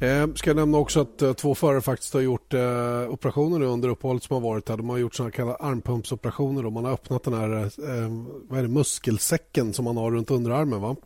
Eh, 0.00 0.34
ska 0.34 0.50
jag 0.50 0.56
nämna 0.56 0.78
också 0.78 1.00
att 1.00 1.22
eh, 1.22 1.32
två 1.32 1.54
förare 1.54 1.80
faktiskt 1.80 2.14
har 2.14 2.20
gjort 2.20 2.54
eh, 2.54 3.08
operationer 3.08 3.62
under 3.62 3.88
uppehållet 3.88 4.22
som 4.22 4.34
har 4.34 4.40
varit 4.40 4.68
här. 4.68 4.76
De 4.76 4.88
har 4.88 4.98
gjort 4.98 5.14
såna 5.14 5.30
kallade 5.30 5.56
armpumpsoperationer. 5.56 6.70
Man 6.70 6.84
har 6.84 6.92
öppnat 6.92 7.24
den 7.24 7.34
här 7.34 7.64
eh, 7.64 8.10
vad 8.48 8.58
är 8.58 8.62
det, 8.62 8.68
muskelsäcken 8.68 9.72
som 9.72 9.84
man 9.84 9.96
har 9.96 10.10
runt 10.10 10.30
underarmen. 10.30 10.80
Va? 10.80 10.96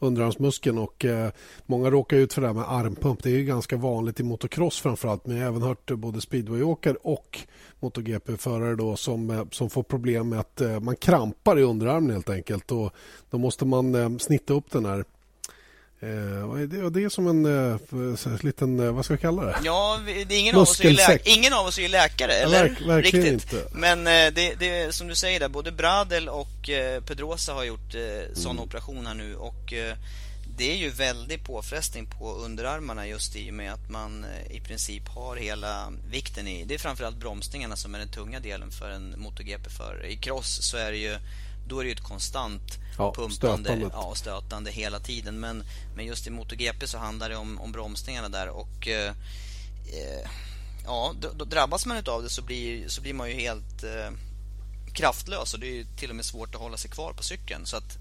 Underarmsmuskeln 0.00 0.78
och 0.78 1.04
eh, 1.04 1.30
många 1.66 1.90
råkar 1.90 2.16
ut 2.16 2.32
för 2.32 2.40
det 2.40 2.46
här 2.46 2.54
med 2.54 2.72
armpump. 2.72 3.22
Det 3.22 3.30
är 3.30 3.42
ganska 3.42 3.76
vanligt 3.76 4.20
i 4.20 4.22
motocross 4.22 4.80
framförallt 4.80 5.26
men 5.26 5.36
jag 5.36 5.44
har 5.44 5.50
även 5.50 5.62
hört 5.62 5.90
både 5.90 6.20
speedwayåkare 6.20 6.96
och 7.02 7.38
MotoGP-förare 7.80 8.76
då 8.76 8.96
som, 8.96 9.30
eh, 9.30 9.44
som 9.50 9.70
får 9.70 9.82
problem 9.82 10.28
med 10.28 10.40
att 10.40 10.60
eh, 10.60 10.80
man 10.80 10.96
krampar 10.96 11.58
i 11.58 11.62
underarmen 11.62 12.10
helt 12.10 12.30
enkelt 12.30 12.72
och 12.72 12.92
då 13.30 13.38
måste 13.38 13.64
man 13.64 13.94
eh, 13.94 14.16
snitta 14.16 14.54
upp 14.54 14.70
den 14.70 14.84
här 14.84 15.04
Eh, 16.02 16.54
det, 16.54 16.90
det 16.90 17.04
är 17.04 17.08
som 17.08 17.26
en 17.26 17.70
eh, 17.72 18.44
liten, 18.44 18.80
eh, 18.80 18.92
vad 18.92 19.04
ska 19.04 19.14
jag 19.14 19.20
kalla 19.20 19.44
det? 19.44 19.56
Ja, 19.64 20.00
det 20.28 20.34
ingen, 20.34 20.54
av 20.54 20.62
oss 20.62 20.80
är 20.80 20.90
läk- 20.90 21.22
ingen 21.24 21.52
av 21.52 21.66
oss 21.66 21.78
är 21.78 21.88
läkare, 21.88 22.32
eller? 22.32 22.62
Verk, 22.62 22.80
verkligen 22.86 23.24
Riktigt. 23.24 23.52
inte. 23.52 23.68
Men 23.72 24.06
eh, 24.06 24.34
det, 24.34 24.54
det 24.58 24.94
som 24.94 25.06
du 25.06 25.14
säger 25.14 25.40
där, 25.40 25.48
både 25.48 25.72
Bradel 25.72 26.28
och 26.28 26.70
eh, 26.70 27.02
Pedrosa 27.02 27.52
har 27.52 27.64
gjort 27.64 27.94
eh, 27.94 28.34
sån 28.34 28.50
mm. 28.50 28.62
operation 28.62 29.06
här 29.06 29.14
nu 29.14 29.36
och 29.36 29.72
eh, 29.72 29.96
det 30.60 30.72
är 30.72 30.76
ju 30.76 30.90
väldigt 30.90 31.44
påfrestning 31.44 32.06
på 32.06 32.34
underarmarna 32.34 33.06
just 33.06 33.36
i 33.36 33.50
och 33.50 33.54
med 33.54 33.72
att 33.72 33.90
man 33.90 34.24
eh, 34.24 34.56
i 34.56 34.60
princip 34.60 35.08
har 35.08 35.36
hela 35.36 35.92
vikten 36.10 36.48
i, 36.48 36.64
det 36.64 36.74
är 36.74 36.78
framförallt 36.78 37.16
bromsningarna 37.16 37.76
som 37.76 37.94
är 37.94 37.98
den 37.98 38.08
tunga 38.08 38.40
delen 38.40 38.70
för 38.70 38.90
en 38.90 39.14
MotoGP-förare. 39.16 40.12
I 40.12 40.16
cross 40.16 40.62
så 40.62 40.76
är 40.76 40.90
det 40.90 40.98
ju 40.98 41.16
då 41.70 41.78
är 41.78 41.84
det 41.84 41.88
ju 41.88 41.94
ett 41.94 42.00
konstant 42.00 42.78
ja, 42.98 43.12
pumpande 43.14 43.34
stötande. 43.34 43.90
Ja, 43.92 44.14
stötande 44.14 44.70
hela 44.70 45.00
tiden. 45.00 45.40
Men, 45.40 45.64
men 45.96 46.06
just 46.06 46.26
i 46.26 46.30
MotoGP 46.30 46.86
så 46.86 46.98
handlar 46.98 47.28
det 47.28 47.36
om, 47.36 47.60
om 47.60 47.72
bromsningarna 47.72 48.28
där 48.28 48.48
och 48.48 48.88
eh, 48.88 49.08
eh 49.86 50.30
ja, 50.84 51.14
då, 51.20 51.28
då, 51.34 51.44
drabbas 51.44 51.86
man 51.86 52.02
av 52.06 52.22
det 52.22 52.28
så 52.28 52.42
blir, 52.42 52.88
så 52.88 53.00
blir 53.00 53.14
man 53.14 53.28
ju 53.28 53.34
helt 53.34 53.82
eh, 53.82 54.10
kraftlös 54.92 55.54
och 55.54 55.60
det 55.60 55.80
är 55.80 55.86
till 55.96 56.10
och 56.10 56.16
med 56.16 56.24
svårt 56.24 56.54
att 56.54 56.60
hålla 56.60 56.76
sig 56.76 56.90
kvar 56.90 57.12
på 57.12 57.22
cykeln. 57.22 57.66
Så 57.66 57.76
att 57.76 57.98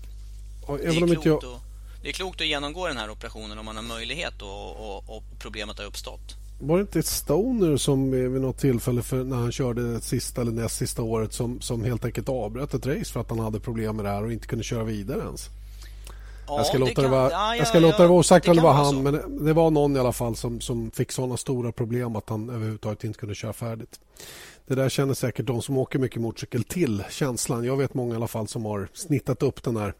det, 0.67 0.88
är 0.88 1.07
klokt 1.07 1.26
jag... 1.26 1.43
att, 1.43 1.61
det 2.03 2.09
är 2.09 2.13
klokt 2.13 2.41
att 2.41 2.47
genomgå 2.47 2.88
den 2.88 2.97
här 2.97 3.09
operationen 3.09 3.59
om 3.59 3.65
man 3.65 3.76
har 3.76 3.84
möjlighet 3.84 4.41
och, 4.41 4.76
och, 4.76 5.17
och 5.17 5.24
problemet 5.39 5.78
har 5.78 5.86
uppstått. 5.86 6.39
Var 6.62 6.78
det 6.78 6.82
inte 6.82 7.03
Stoner 7.03 7.78
som 7.78 8.12
vid 8.12 8.41
något 8.41 8.57
tillfälle 8.57 9.01
för 9.01 9.24
när 9.24 9.38
han 9.38 9.51
körde 9.51 9.93
det 9.93 10.01
sista 10.01 10.41
eller 10.41 10.51
näst 10.51 10.76
sista 10.76 11.01
året 11.01 11.34
som, 11.34 11.62
som 11.62 11.84
helt 11.84 12.05
enkelt 12.05 12.30
avbröt 12.30 12.74
ett 12.74 12.86
race 12.86 13.14
för 13.14 13.20
att 13.20 13.30
han 13.30 13.39
hade 13.39 13.60
problem 13.60 13.95
med 13.95 14.05
det 14.05 14.10
här 14.10 14.24
och 14.24 14.32
inte 14.32 14.47
kunde 14.47 14.64
köra 14.64 14.84
vidare 14.84 15.20
ens? 15.20 15.49
Ja, 16.47 16.57
jag 16.57 16.66
ska 16.66 16.78
låta 16.78 16.89
det, 16.89 16.95
kan, 16.95 17.03
det 17.03 17.10
vara, 17.10 17.32
ja, 17.32 17.55
jag 17.55 17.68
ska 17.68 17.78
ja, 17.78 17.82
låta 17.82 18.01
det 18.01 18.07
vara 18.07 18.20
osagt 18.20 18.47
om 18.47 18.55
det 18.55 18.62
var 18.62 18.74
han 18.74 19.03
men 19.03 19.14
det, 19.14 19.45
det, 19.45 19.53
var 19.53 19.72
någon 19.72 19.95
i 19.95 19.99
alla 19.99 20.12
fall 20.12 20.36
som, 20.36 20.62
som 20.62 20.91
fick 20.91 21.12
sådana 21.12 21.38
stora 21.38 21.72
problem 21.72 22.16
att 22.16 22.30
han 22.30 22.49
överhuvudtaget 22.49 23.03
inte 23.03 23.20
kunde 23.20 23.36
köra 23.36 23.53
färdigt. 23.53 23.99
Det 24.68 24.76
där 24.76 24.89
känner 24.89 25.14
säkert 25.14 25.45
de 25.45 25.62
som 25.62 25.78
åker 25.78 25.99
mycket 25.99 26.22
motorcykel 26.22 26.64
till 26.64 27.03
känslan. 27.10 27.64
Jag 27.64 27.78
vet 27.78 27.93
många 27.93 28.14
i 28.14 28.16
alla 28.16 28.28
fall 28.28 28.47
som 28.47 28.66
har 28.66 28.88
snittat 28.93 29.43
upp 29.43 29.64
den 29.64 29.78
här 29.78 29.93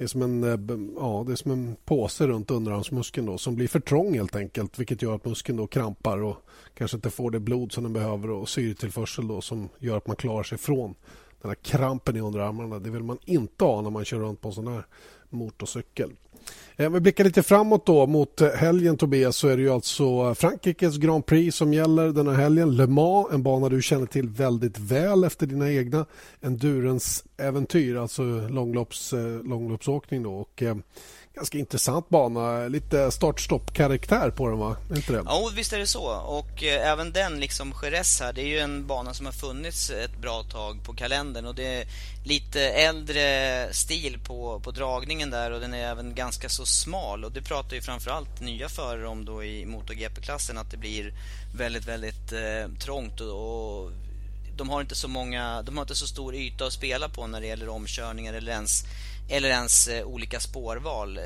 det 0.00 0.04
är 0.04 0.08
som 0.08 0.22
en, 0.22 0.44
eh, 0.44 0.50
ja, 0.96 1.24
det 1.26 1.32
är 1.32 1.36
som 1.36 1.50
en 1.50 1.76
påse 1.84 2.26
runt 2.26 2.50
underarmsmuskeln 2.50 3.26
då, 3.26 3.38
som 3.38 3.54
blir 3.54 3.68
för 3.68 3.80
trång 3.80 4.14
helt 4.14 4.36
enkelt 4.36 4.78
vilket 4.78 5.02
gör 5.02 5.14
att 5.14 5.24
muskeln 5.24 5.58
då 5.58 5.66
krampar 5.66 6.22
och 6.22 6.36
kanske 6.74 6.96
inte 6.96 7.10
får 7.10 7.30
det 7.30 7.40
blod 7.40 7.72
som 7.72 7.82
den 7.82 7.92
behöver 7.92 8.30
och 8.30 8.48
syretillförsel 8.48 9.28
då, 9.28 9.40
som 9.40 9.68
gör 9.78 9.96
att 9.96 10.06
man 10.06 10.16
klarar 10.16 10.42
sig 10.42 10.58
från 10.58 10.94
den 11.42 11.50
här 11.50 11.54
krampen 11.54 12.16
i 12.16 12.20
underarmarna. 12.20 12.78
Det 12.78 12.90
vill 12.90 13.02
man 13.02 13.18
inte 13.24 13.64
ha 13.64 13.80
när 13.80 13.90
man 13.90 14.04
kör 14.04 14.18
runt 14.18 14.40
på 14.40 14.48
en 14.48 14.54
sån 14.54 14.66
här 14.66 14.86
motorcykel. 15.28 16.10
Eh, 16.76 16.86
om 16.86 16.92
vi 16.92 17.00
blickar 17.00 17.24
lite 17.24 17.42
framåt 17.42 17.86
då 17.86 18.06
mot 18.06 18.40
eh, 18.40 18.48
helgen 18.48 18.96
Tobias 18.96 19.36
så 19.36 19.48
är 19.48 19.56
det 19.56 19.62
ju 19.62 19.70
alltså 19.70 20.34
Frankrikes 20.34 20.96
Grand 20.96 21.26
Prix 21.26 21.56
som 21.56 21.72
gäller 21.72 22.08
den 22.08 22.28
här 22.28 22.34
helgen. 22.34 22.76
Le 22.76 22.86
Mans, 22.86 23.26
en 23.32 23.42
bana 23.42 23.68
du 23.68 23.82
känner 23.82 24.06
till 24.06 24.28
väldigt 24.28 24.78
väl 24.78 25.24
efter 25.24 25.46
dina 25.46 25.72
egna 25.72 26.06
endurance 26.40 27.24
äventyr, 27.36 27.96
alltså 27.96 28.22
långlopps, 28.48 29.12
eh, 29.12 29.42
långloppsåkning 29.42 30.22
då. 30.22 30.34
Och, 30.34 30.62
ganska 31.40 31.58
intressant 31.58 32.08
bana. 32.08 32.68
Lite 32.68 33.10
start-stopp-karaktär 33.10 34.30
på 34.30 34.48
den, 34.48 34.58
va? 34.58 34.76
Inte 34.96 35.12
det? 35.12 35.22
Ja, 35.26 35.50
visst 35.54 35.72
är 35.72 35.78
det 35.78 35.86
så. 35.86 36.04
Och 36.12 36.64
eh, 36.64 36.90
även 36.92 37.12
den, 37.12 37.40
liksom 37.40 37.74
Jerez 37.82 38.20
här, 38.20 38.32
det 38.32 38.42
är 38.42 38.46
ju 38.46 38.58
en 38.58 38.86
bana 38.86 39.14
som 39.14 39.26
har 39.26 39.32
funnits 39.32 39.90
ett 39.90 40.16
bra 40.20 40.42
tag 40.42 40.84
på 40.84 40.92
kalendern. 40.94 41.46
Och 41.46 41.54
det 41.54 41.66
är 41.74 41.86
lite 42.24 42.60
äldre 42.60 43.68
stil 43.72 44.18
på, 44.24 44.60
på 44.60 44.70
dragningen 44.70 45.30
där 45.30 45.50
och 45.50 45.60
den 45.60 45.74
är 45.74 45.90
även 45.90 46.14
ganska 46.14 46.48
så 46.48 46.66
smal. 46.66 47.24
Och 47.24 47.32
det 47.32 47.42
pratar 47.42 47.76
ju 47.76 47.82
framförallt 47.82 48.40
nya 48.40 48.68
förare 48.68 49.08
om 49.08 49.24
då 49.24 49.44
i 49.44 49.66
MotoGP-klassen, 49.66 50.58
att 50.58 50.70
det 50.70 50.76
blir 50.76 51.14
väldigt, 51.56 51.88
väldigt 51.88 52.32
eh, 52.32 52.78
trångt 52.78 53.20
och, 53.20 53.82
och 53.82 53.92
de 54.56 54.70
har 54.70 54.80
inte 54.80 54.94
så 54.94 55.08
många, 55.08 55.62
de 55.62 55.76
har 55.76 55.84
inte 55.84 55.94
så 55.94 56.06
stor 56.06 56.34
yta 56.34 56.66
att 56.66 56.72
spela 56.72 57.08
på 57.08 57.26
när 57.26 57.40
det 57.40 57.46
gäller 57.46 57.68
omkörningar 57.68 58.34
eller 58.34 58.52
ens 58.52 58.84
eller 59.30 59.48
ens 59.48 59.88
eh, 59.88 60.04
olika 60.04 60.40
spårval. 60.40 61.18
Eh, 61.18 61.24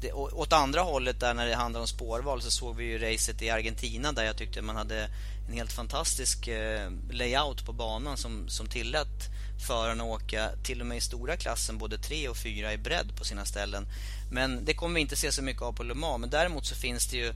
det, 0.00 0.12
åt 0.12 0.52
andra 0.52 0.80
hållet 0.80 1.20
där 1.20 1.34
när 1.34 1.46
det 1.46 1.54
handlar 1.54 1.80
om 1.80 1.86
spårval 1.86 2.42
så 2.42 2.50
såg 2.50 2.76
vi 2.76 2.84
ju 2.84 2.98
racet 2.98 3.42
i 3.42 3.50
Argentina 3.50 4.12
där 4.12 4.24
jag 4.24 4.36
tyckte 4.36 4.62
man 4.62 4.76
hade 4.76 5.08
en 5.48 5.54
helt 5.54 5.72
fantastisk 5.72 6.48
eh, 6.48 6.90
layout 7.10 7.66
på 7.66 7.72
banan 7.72 8.16
som, 8.16 8.48
som 8.48 8.66
tillät 8.66 9.30
förarna 9.66 10.04
åka 10.04 10.50
till 10.62 10.80
och 10.80 10.86
med 10.86 10.98
i 10.98 11.00
stora 11.00 11.36
klassen 11.36 11.78
både 11.78 11.98
3 11.98 12.28
och 12.28 12.36
4 12.36 12.72
i 12.72 12.78
bredd 12.78 13.16
på 13.18 13.24
sina 13.24 13.44
ställen. 13.44 13.86
Men 14.30 14.64
det 14.64 14.74
kommer 14.74 14.94
vi 14.94 15.00
inte 15.00 15.16
se 15.16 15.32
så 15.32 15.42
mycket 15.42 15.62
av 15.62 15.72
på 15.72 15.82
Le 15.82 15.94
Mans. 15.94 16.20
Men 16.20 16.30
däremot 16.30 16.66
så 16.66 16.74
finns 16.74 17.06
det 17.06 17.16
ju 17.16 17.32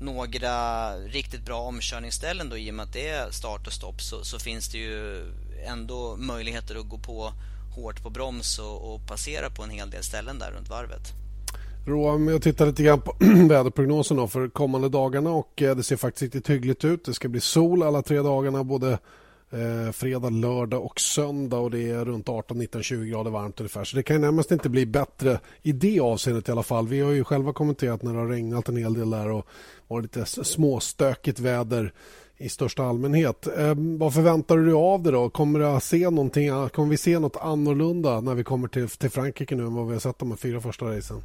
några 0.00 0.96
riktigt 0.96 1.44
bra 1.44 1.60
omkörningsställen 1.60 2.48
då 2.48 2.58
i 2.58 2.70
och 2.70 2.74
med 2.74 2.84
att 2.84 2.92
det 2.92 3.08
är 3.08 3.30
start 3.30 3.66
och 3.66 3.72
stopp 3.72 4.02
så, 4.02 4.24
så 4.24 4.38
finns 4.38 4.68
det 4.68 4.78
ju 4.78 5.26
ändå 5.66 6.16
möjligheter 6.16 6.76
att 6.76 6.88
gå 6.88 6.98
på 6.98 7.32
hårt 7.74 8.02
på 8.02 8.10
broms 8.10 8.58
och, 8.58 8.94
och 8.94 9.06
passera 9.06 9.50
på 9.50 9.62
en 9.62 9.70
hel 9.70 9.90
del 9.90 10.02
ställen 10.02 10.38
där 10.38 10.50
runt 10.50 10.70
varvet. 10.70 11.12
Roam, 11.86 12.28
jag 12.28 12.42
tittar 12.42 12.66
lite 12.66 12.82
grann 12.82 13.00
på 13.00 13.16
väderprognosen 13.48 14.28
för 14.28 14.48
kommande 14.48 14.88
dagarna 14.88 15.30
och 15.30 15.62
eh, 15.62 15.76
det 15.76 15.82
ser 15.82 15.96
faktiskt 15.96 16.22
riktigt 16.22 16.50
hyggligt 16.50 16.84
ut. 16.84 17.04
Det 17.04 17.14
ska 17.14 17.28
bli 17.28 17.40
sol 17.40 17.82
alla 17.82 18.02
tre 18.02 18.18
dagarna 18.18 18.64
både 18.64 18.98
eh, 19.50 19.92
fredag, 19.92 20.30
lördag 20.30 20.84
och 20.84 21.00
söndag 21.00 21.56
och 21.56 21.70
det 21.70 21.90
är 21.90 22.04
runt 22.04 22.28
18, 22.28 22.58
19, 22.58 22.82
20 22.82 23.06
grader 23.06 23.30
varmt 23.30 23.60
ungefär. 23.60 23.84
Så 23.84 23.96
det 23.96 24.02
kan 24.02 24.20
närmast 24.20 24.50
inte 24.50 24.68
bli 24.68 24.86
bättre 24.86 25.40
i 25.62 25.72
det 25.72 26.00
avseendet 26.00 26.48
i 26.48 26.52
alla 26.52 26.62
fall. 26.62 26.88
Vi 26.88 27.00
har 27.00 27.12
ju 27.12 27.24
själva 27.24 27.52
kommenterat 27.52 28.02
när 28.02 28.12
det 28.12 28.18
har 28.18 28.28
regnat 28.28 28.68
en 28.68 28.76
hel 28.76 28.94
del 28.94 29.10
där 29.10 29.30
och 29.30 29.46
varit 29.88 30.16
lite 30.16 30.44
småstökigt 30.44 31.40
väder 31.40 31.92
i 32.38 32.48
största 32.48 32.84
allmänhet. 32.84 33.46
Eh, 33.46 33.74
vad 33.76 34.14
förväntar 34.14 34.56
du 34.56 34.64
dig 34.64 34.74
av 34.74 35.02
det 35.02 35.10
då? 35.10 35.30
Kommer, 35.30 35.60
det 35.60 35.80
se 35.80 36.10
någonting, 36.10 36.68
kommer 36.68 36.88
vi 36.88 36.96
se 36.96 37.18
något 37.18 37.36
annorlunda 37.36 38.20
när 38.20 38.34
vi 38.34 38.44
kommer 38.44 38.68
till, 38.68 38.88
till 38.88 39.10
Frankrike 39.10 39.54
nu 39.54 39.62
än 39.62 39.74
vad 39.74 39.86
vi 39.86 39.92
har 39.92 40.00
sett 40.00 40.18
de 40.18 40.36
fyra 40.36 40.60
första 40.60 40.84
racen? 40.84 41.22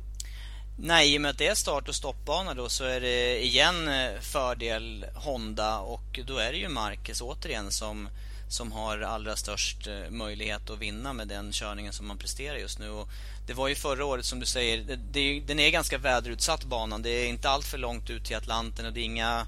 Nej, 0.81 1.13
i 1.13 1.17
och 1.17 1.21
med 1.21 1.31
att 1.31 1.37
det 1.37 1.47
är 1.47 1.55
start 1.55 1.89
och 1.89 1.95
stoppbana 1.95 2.53
då 2.53 2.69
så 2.69 2.83
är 2.83 3.01
det 3.01 3.45
igen 3.45 3.87
eh, 3.87 4.19
fördel 4.21 5.05
Honda 5.15 5.79
och 5.79 6.19
då 6.27 6.37
är 6.37 6.51
det 6.51 6.57
ju 6.57 6.69
Marquez 6.69 7.21
återigen 7.21 7.71
som, 7.71 8.09
som 8.49 8.71
har 8.71 9.01
allra 9.01 9.35
störst 9.35 9.87
eh, 9.87 10.11
möjlighet 10.11 10.69
att 10.69 10.79
vinna 10.79 11.13
med 11.13 11.27
den 11.27 11.51
körningen 11.51 11.93
som 11.93 12.07
man 12.07 12.17
presterar 12.17 12.57
just 12.57 12.79
nu. 12.79 12.89
Och 12.89 13.07
det 13.47 13.53
var 13.53 13.67
ju 13.67 13.75
förra 13.75 14.05
året 14.05 14.25
som 14.25 14.39
du 14.39 14.45
säger, 14.45 14.77
det, 14.77 14.99
det, 15.11 15.39
den 15.39 15.59
är 15.59 15.69
ganska 15.69 15.97
väderutsatt 15.97 16.63
banan. 16.63 17.01
Det 17.01 17.09
är 17.09 17.27
inte 17.27 17.49
allt 17.49 17.65
för 17.65 17.77
långt 17.77 18.09
ut 18.09 18.25
till 18.25 18.35
Atlanten 18.35 18.85
och 18.85 18.93
det 18.93 18.99
är 18.99 19.05
inga 19.05 19.45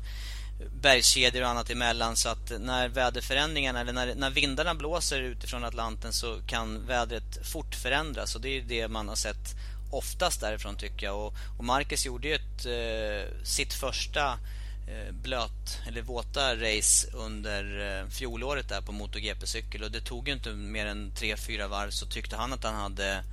bergskedjor 0.81 1.43
och 1.43 1.49
annat 1.49 1.69
emellan 1.69 2.15
så 2.15 2.29
att 2.29 2.51
när 2.59 2.87
väderförändringarna 2.87 3.81
eller 3.81 3.93
när, 3.93 4.15
när 4.15 4.29
vindarna 4.29 4.75
blåser 4.75 5.21
utifrån 5.21 5.63
Atlanten 5.63 6.13
så 6.13 6.41
kan 6.47 6.87
vädret 6.87 7.47
fort 7.47 7.75
förändras. 7.75 8.35
Och 8.35 8.41
det 8.41 8.57
är 8.57 8.61
det 8.61 8.87
man 8.87 9.09
har 9.09 9.15
sett 9.15 9.55
oftast 9.91 10.41
därifrån 10.41 10.75
tycker 10.75 11.05
jag. 11.05 11.25
Och, 11.25 11.33
och 11.57 11.63
Marcus 11.63 12.05
gjorde 12.05 12.27
ju 12.27 12.35
ett, 12.35 12.65
eh, 12.65 13.43
sitt 13.43 13.73
första 13.73 14.39
eh, 14.87 15.13
blöt 15.13 15.81
eller 15.87 16.01
våta 16.01 16.55
race 16.55 17.07
under 17.13 17.63
eh, 17.99 18.09
fjolåret 18.09 18.69
där 18.69 18.81
på 18.81 18.91
MotoGP-cykel. 18.91 19.83
Och 19.83 19.91
det 19.91 20.01
tog 20.01 20.27
ju 20.27 20.33
inte 20.33 20.49
mer 20.49 20.85
än 20.85 21.11
3-4 21.11 21.67
varv 21.67 21.89
så 21.89 22.05
tyckte 22.05 22.35
han 22.35 22.53
att 22.53 22.63
han 22.63 22.75
hade 22.75 23.23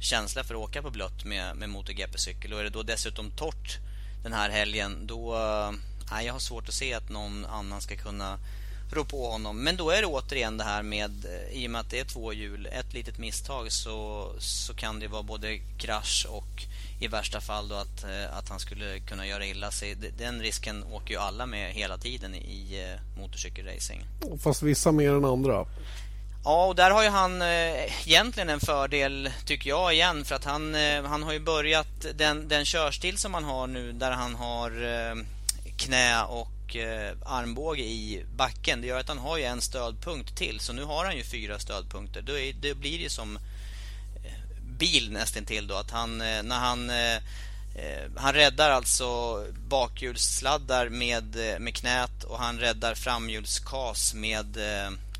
känsla 0.00 0.44
för 0.44 0.54
att 0.54 0.60
åka 0.60 0.82
på 0.82 0.90
blött 0.90 1.24
med, 1.24 1.56
med 1.56 1.68
MotoGP-cykel. 1.68 2.52
Och 2.52 2.60
är 2.60 2.64
det 2.64 2.70
då 2.70 2.82
dessutom 2.82 3.30
torrt 3.30 3.78
den 4.22 4.32
här 4.32 4.50
helgen 4.50 5.06
då 5.06 5.34
eh, 5.34 5.72
nej, 6.10 6.26
jag 6.26 6.32
har 6.32 6.40
svårt 6.40 6.68
att 6.68 6.74
se 6.74 6.94
att 6.94 7.08
någon 7.08 7.46
annan 7.46 7.80
ska 7.80 7.96
kunna 7.96 8.38
rå 8.90 9.04
på 9.04 9.30
honom. 9.30 9.64
Men 9.64 9.76
då 9.76 9.90
är 9.90 10.00
det 10.00 10.06
återigen 10.06 10.56
det 10.56 10.64
här 10.64 10.82
med, 10.82 11.24
eh, 11.24 11.62
i 11.62 11.66
och 11.66 11.70
med 11.70 11.80
att 11.80 11.90
det 11.90 12.00
är 12.00 12.04
två 12.04 12.32
hjul, 12.32 12.66
ett 12.66 12.94
litet 12.94 13.18
misstag 13.18 13.72
så, 13.72 14.30
så 14.38 14.74
kan 14.74 15.00
det 15.00 15.08
vara 15.08 15.22
både 15.22 15.58
krasch 15.78 16.26
och 16.30 16.66
i 17.00 17.08
värsta 17.08 17.40
fall 17.40 17.68
då 17.68 17.74
att, 17.74 18.04
eh, 18.04 18.38
att 18.38 18.48
han 18.48 18.60
skulle 18.60 18.98
kunna 18.98 19.26
göra 19.26 19.46
illa 19.46 19.70
sig. 19.70 19.94
Den 20.18 20.40
risken 20.40 20.84
åker 20.84 21.14
ju 21.14 21.20
alla 21.20 21.46
med 21.46 21.72
hela 21.72 21.98
tiden 21.98 22.34
i 22.34 22.82
eh, 22.82 23.20
motorcykelracing. 23.20 24.04
Fast 24.42 24.62
vissa 24.62 24.92
mer 24.92 25.10
än 25.10 25.24
andra. 25.24 25.66
Ja, 26.44 26.66
och 26.66 26.74
där 26.76 26.90
har 26.90 27.02
ju 27.02 27.08
han 27.08 27.42
eh, 27.42 28.08
egentligen 28.08 28.48
en 28.48 28.60
fördel, 28.60 29.30
tycker 29.46 29.70
jag 29.70 29.94
igen, 29.94 30.24
för 30.24 30.34
att 30.34 30.44
han, 30.44 30.74
eh, 30.74 31.04
han 31.04 31.22
har 31.22 31.32
ju 31.32 31.40
börjat 31.40 32.06
den, 32.14 32.48
den 32.48 32.64
körstil 32.64 33.18
som 33.18 33.34
han 33.34 33.44
har 33.44 33.66
nu 33.66 33.92
där 33.92 34.10
han 34.10 34.34
har 34.34 34.70
eh, 34.70 35.14
knä 35.76 36.24
och 36.24 36.76
eh, 36.76 37.16
armbåge 37.24 37.82
i 37.82 38.24
backen. 38.36 38.80
Det 38.80 38.86
gör 38.86 39.00
att 39.00 39.08
han 39.08 39.18
har 39.18 39.38
ju 39.38 39.44
en 39.44 39.60
stödpunkt 39.60 40.36
till. 40.36 40.60
Så 40.60 40.72
nu 40.72 40.84
har 40.84 41.04
han 41.04 41.16
ju 41.16 41.24
fyra 41.24 41.58
stödpunkter. 41.58 42.22
Då, 42.22 42.38
är, 42.38 42.52
det 42.52 42.74
blir 42.74 42.98
ju 42.98 43.08
som 43.08 43.36
eh, 44.24 44.32
bil 44.78 45.12
nästintill 45.12 45.66
då. 45.66 45.74
Att 45.74 45.90
han, 45.90 46.20
eh, 46.20 46.42
när 46.42 46.58
han 46.58 46.90
eh, 46.90 47.20
han 48.16 48.34
räddar 48.34 48.70
alltså 48.70 49.40
bakhjulssladdar 49.68 50.88
med, 50.88 51.36
med 51.60 51.74
knät 51.74 52.24
och 52.24 52.38
han 52.38 52.58
räddar 52.58 52.94
framhjulskas 52.94 54.14
med, 54.14 54.58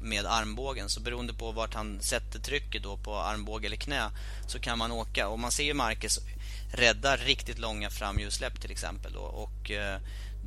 med 0.01 0.27
armbågen. 0.27 0.89
Så 0.89 1.01
beroende 1.01 1.33
på 1.33 1.53
vart 1.53 1.75
han 1.75 2.01
sätter 2.01 2.39
trycket 2.39 2.83
då 2.83 2.97
på 2.97 3.17
armbåge 3.17 3.67
eller 3.67 3.77
knä 3.77 4.11
så 4.47 4.59
kan 4.59 4.79
man 4.79 4.93
åka. 4.93 5.29
Och 5.29 5.39
man 5.39 5.53
ser 5.53 5.65
ju 5.65 5.75
Marcus 5.75 6.21
rädda 6.73 7.17
riktigt 7.17 7.59
långa 7.59 7.91
framhjulssläpp 7.91 8.61
till 8.61 8.71
exempel. 8.71 9.13
Då. 9.13 9.21
Och 9.21 9.71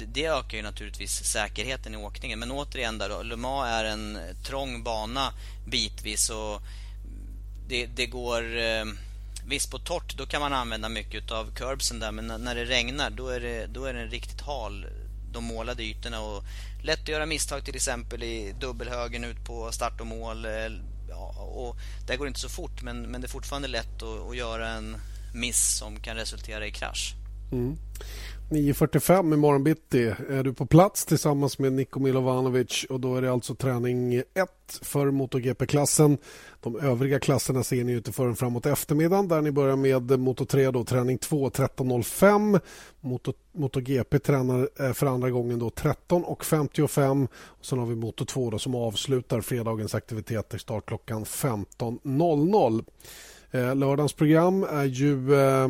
det 0.05 0.25
ökar 0.25 0.57
ju 0.57 0.63
naturligtvis 0.63 1.23
säkerheten 1.23 1.93
i 1.93 1.97
åkningen. 1.97 2.39
Men 2.39 2.51
återigen 2.51 2.97
där 2.97 3.09
då, 3.09 3.23
Le 3.23 3.35
Mans 3.35 3.67
är 3.67 3.85
en 3.85 4.15
eh, 4.15 4.35
trång 4.43 4.83
bana 4.83 5.33
bitvis 5.65 6.29
och 6.29 6.61
det, 7.67 7.85
det 7.85 8.05
går... 8.05 8.57
Eh, 8.57 8.85
visst 9.49 9.71
på 9.71 9.79
torrt 9.79 10.17
då 10.17 10.25
kan 10.25 10.41
man 10.41 10.53
använda 10.53 10.89
mycket 10.89 11.31
av 11.31 11.51
curbsen 11.55 11.99
där 11.99 12.11
men 12.11 12.27
när 12.27 12.55
det 12.55 12.65
regnar 12.65 13.09
då 13.09 13.29
är 13.29 13.39
det, 13.39 13.65
då 13.65 13.85
är 13.85 13.93
det 13.93 14.05
riktigt 14.05 14.41
hal 14.41 14.85
de 15.33 15.43
målade 15.43 15.83
ytorna 15.83 16.21
och 16.21 16.43
lätt 16.83 17.01
att 17.01 17.07
göra 17.07 17.25
misstag 17.25 17.65
till 17.65 17.75
exempel 17.75 18.23
i 18.23 18.55
dubbelhögen 18.59 19.23
ut 19.23 19.45
på 19.45 19.71
start 19.71 20.01
och 20.01 20.07
mål. 20.07 20.45
Eh, 20.45 20.51
ja, 21.09 21.29
och 21.39 21.75
där 22.07 22.17
går 22.17 22.25
det 22.25 22.29
inte 22.29 22.39
så 22.39 22.49
fort 22.49 22.81
men, 22.81 23.01
men 23.01 23.21
det 23.21 23.27
är 23.27 23.29
fortfarande 23.29 23.67
lätt 23.67 24.03
att, 24.03 24.29
att 24.29 24.37
göra 24.37 24.69
en 24.69 24.97
miss 25.33 25.77
som 25.77 25.99
kan 25.99 26.15
resultera 26.15 26.67
i 26.67 26.71
krasch. 26.71 27.13
Mm. 27.51 27.77
9.45 28.49 29.33
imorgon 29.33 29.63
bitti 29.63 30.13
är 30.29 30.43
du 30.43 30.53
på 30.53 30.65
plats 30.65 31.05
tillsammans 31.05 31.59
med 31.59 31.73
Niko 31.73 31.99
Milovanovic 31.99 32.85
och 32.89 32.99
då 32.99 33.15
är 33.15 33.21
det 33.21 33.31
alltså 33.31 33.55
träning 33.55 34.15
1 34.15 34.25
för 34.81 35.11
MotoGP-klassen. 35.11 36.17
De 36.61 36.79
övriga 36.79 37.19
klasserna 37.19 37.63
ser 37.63 37.83
ni 37.83 37.95
inte 37.95 38.11
förrän 38.11 38.35
framåt 38.35 38.65
eftermiddagen 38.65 39.27
där 39.27 39.41
ni 39.41 39.51
börjar 39.51 39.75
med 39.75 40.11
Moto3 40.11 40.71
då, 40.71 40.83
träning 40.83 41.17
2 41.17 41.49
13.05. 41.49 42.59
Moto, 43.01 43.33
MotoGP 43.51 44.19
tränar 44.19 44.69
eh, 44.79 44.93
för 44.93 45.07
andra 45.07 45.29
gången 45.29 45.59
då 45.59 45.69
13.55 45.69 47.27
och 47.33 47.65
sen 47.65 47.79
har 47.79 47.85
vi 47.85 47.95
Moto2 47.95 48.51
då 48.51 48.59
som 48.59 48.75
avslutar 48.75 49.41
fredagens 49.41 49.95
aktiviteter 49.95 50.57
start 50.57 50.85
klockan 50.85 51.25
15.00. 51.25 52.83
Eh, 53.51 53.75
lördagens 53.75 54.13
program 54.13 54.63
är 54.63 54.85
ju 54.85 55.33
eh, 55.33 55.63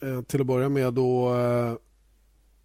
eh 0.00 0.22
till 0.26 0.40
att 0.40 0.46
börja 0.46 0.68
med 0.68 0.94
då 0.94 1.34
eh, 1.34 1.74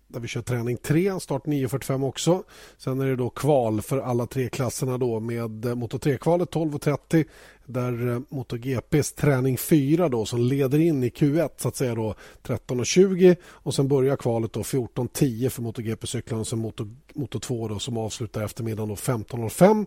där 0.07 0.19
vi 0.19 0.27
kör 0.27 0.41
träning 0.41 0.77
3, 0.77 1.19
start 1.19 1.45
9.45 1.45 2.07
också. 2.07 2.43
Sen 2.77 3.01
är 3.01 3.05
det 3.05 3.15
då 3.15 3.29
kval 3.29 3.81
för 3.81 3.97
alla 3.97 4.25
tre 4.25 4.49
klasserna 4.49 4.97
då 4.97 5.19
med 5.19 5.77
Moto 5.77 5.97
3-kvalet 5.97 6.49
12.30 6.53 7.25
där 7.67 8.07
eh, 8.07 8.19
MotoGPs 8.29 9.13
träning 9.13 9.57
4 9.57 10.09
då 10.09 10.25
som 10.25 10.41
leder 10.41 10.79
in 10.79 11.03
i 11.03 11.09
Q1 11.09 11.49
så 11.57 11.67
att 11.67 11.75
säga 11.75 11.95
då 11.95 12.15
13.20 12.43 13.35
och 13.45 13.73
sen 13.73 13.87
börjar 13.87 14.15
kvalet 14.15 14.53
då 14.53 14.61
14.10 14.61 15.49
för 15.49 15.61
MotoGP-cyklarna 15.61 16.39
och 16.39 16.47
sen 16.47 16.59
Moto, 16.59 16.87
Moto 17.13 17.39
2 17.39 17.67
då 17.67 17.79
som 17.79 17.97
avslutar 17.97 18.43
eftermiddagen 18.43 18.95
15.05 18.95 19.85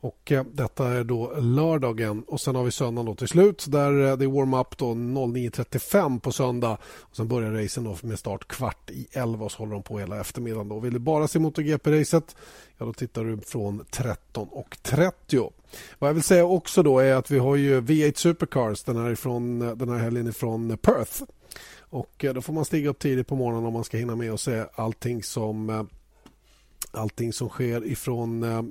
och 0.00 0.32
eh, 0.32 0.44
detta 0.52 0.88
är 0.88 1.04
då 1.04 1.34
lördagen. 1.40 2.22
Och 2.26 2.40
sen 2.40 2.54
har 2.54 2.64
vi 2.64 2.70
söndagen 2.70 3.06
då 3.06 3.14
till 3.14 3.28
slut 3.28 3.64
där 3.68 4.10
eh, 4.10 4.16
det 4.16 4.24
är 4.24 4.28
warm-up 4.28 4.78
då 4.78 4.86
09.35 4.86 6.20
på 6.20 6.32
söndag. 6.32 6.78
Och 6.98 7.16
sen 7.16 7.28
börjar 7.28 7.50
racen 7.50 7.84
då 7.84 7.96
med 8.02 8.18
start 8.18 8.48
kvart 8.48 8.90
i 8.90 9.06
11 9.12 9.44
och 9.44 9.52
så 9.52 9.58
håller 9.58 9.72
de 9.72 9.82
på 9.82 9.98
hela 9.98 10.20
eftermiddagen 10.20 10.68
då. 10.68 10.80
Vill 10.80 10.92
du 10.92 10.98
bara 10.98 11.28
se 11.28 11.38
MotoGP-racet 11.38 12.36
ja 12.80 12.86
då 12.86 12.92
tittar 12.92 13.24
du 13.24 13.38
från 13.40 13.82
13.30 13.82 15.52
vad 15.98 16.08
jag 16.08 16.14
vill 16.14 16.22
säga 16.22 16.44
också 16.44 16.82
då 16.82 16.98
är 16.98 17.14
att 17.14 17.30
vi 17.30 17.38
har 17.38 17.56
ju 17.56 17.80
V8 17.80 18.16
Supercars 18.16 18.82
den 18.82 18.96
här, 18.96 19.10
ifrån, 19.10 19.58
den 19.58 19.88
här 19.88 19.98
helgen 19.98 20.28
ifrån 20.28 20.78
Perth. 20.78 21.22
Och 21.78 22.24
eh, 22.24 22.34
då 22.34 22.42
får 22.42 22.52
man 22.52 22.64
stiga 22.64 22.90
upp 22.90 22.98
tidigt 22.98 23.26
på 23.26 23.36
morgonen 23.36 23.66
om 23.66 23.72
man 23.72 23.84
ska 23.84 23.96
hinna 23.96 24.16
med 24.16 24.32
och 24.32 24.40
se 24.40 24.64
allting 24.74 25.22
som 25.22 25.70
eh, 25.70 25.82
allting 26.90 27.32
som 27.32 27.48
sker 27.48 27.86
ifrån, 27.86 28.42
eh, 28.42 28.62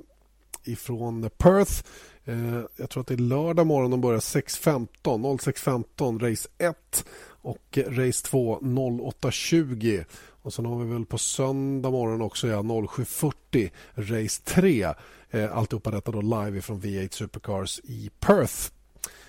ifrån 0.64 1.30
Perth. 1.38 1.84
Eh, 2.30 2.62
jag 2.76 2.90
tror 2.90 3.00
att 3.00 3.06
det 3.06 3.14
är 3.14 3.18
lördag 3.18 3.66
morgon 3.66 3.90
de 3.90 4.00
börjar 4.00 4.20
6.15, 4.20 4.88
06.15 5.02 6.30
race 6.30 6.48
1 6.58 7.04
och 7.42 7.78
race 7.86 8.26
2 8.26 8.58
08.20. 8.60 10.04
Och 10.42 10.52
sen 10.52 10.66
har 10.66 10.84
vi 10.84 10.92
väl 10.92 11.06
på 11.06 11.18
söndag 11.18 11.90
morgon 11.90 12.22
också 12.22 12.48
ja, 12.48 12.60
07.40 12.62 13.70
race 13.94 14.42
3. 14.44 14.88
Eh, 15.30 15.56
alltihopa 15.56 15.90
detta 15.90 16.12
då 16.12 16.20
live 16.20 16.60
från 16.60 16.80
V8 16.80 17.14
Supercars 17.14 17.80
i 17.84 18.10
Perth. 18.20 18.72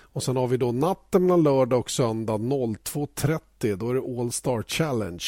Och 0.00 0.22
Sen 0.22 0.36
har 0.36 0.48
vi 0.48 0.56
då 0.56 0.72
natten 0.72 1.22
mellan 1.22 1.42
lördag 1.42 1.80
och 1.80 1.90
söndag 1.90 2.38
02.30. 2.38 3.76
Då 3.76 3.90
är 3.90 3.94
det 3.94 4.20
All 4.20 4.32
Star 4.32 4.62
Challenge. 4.62 5.24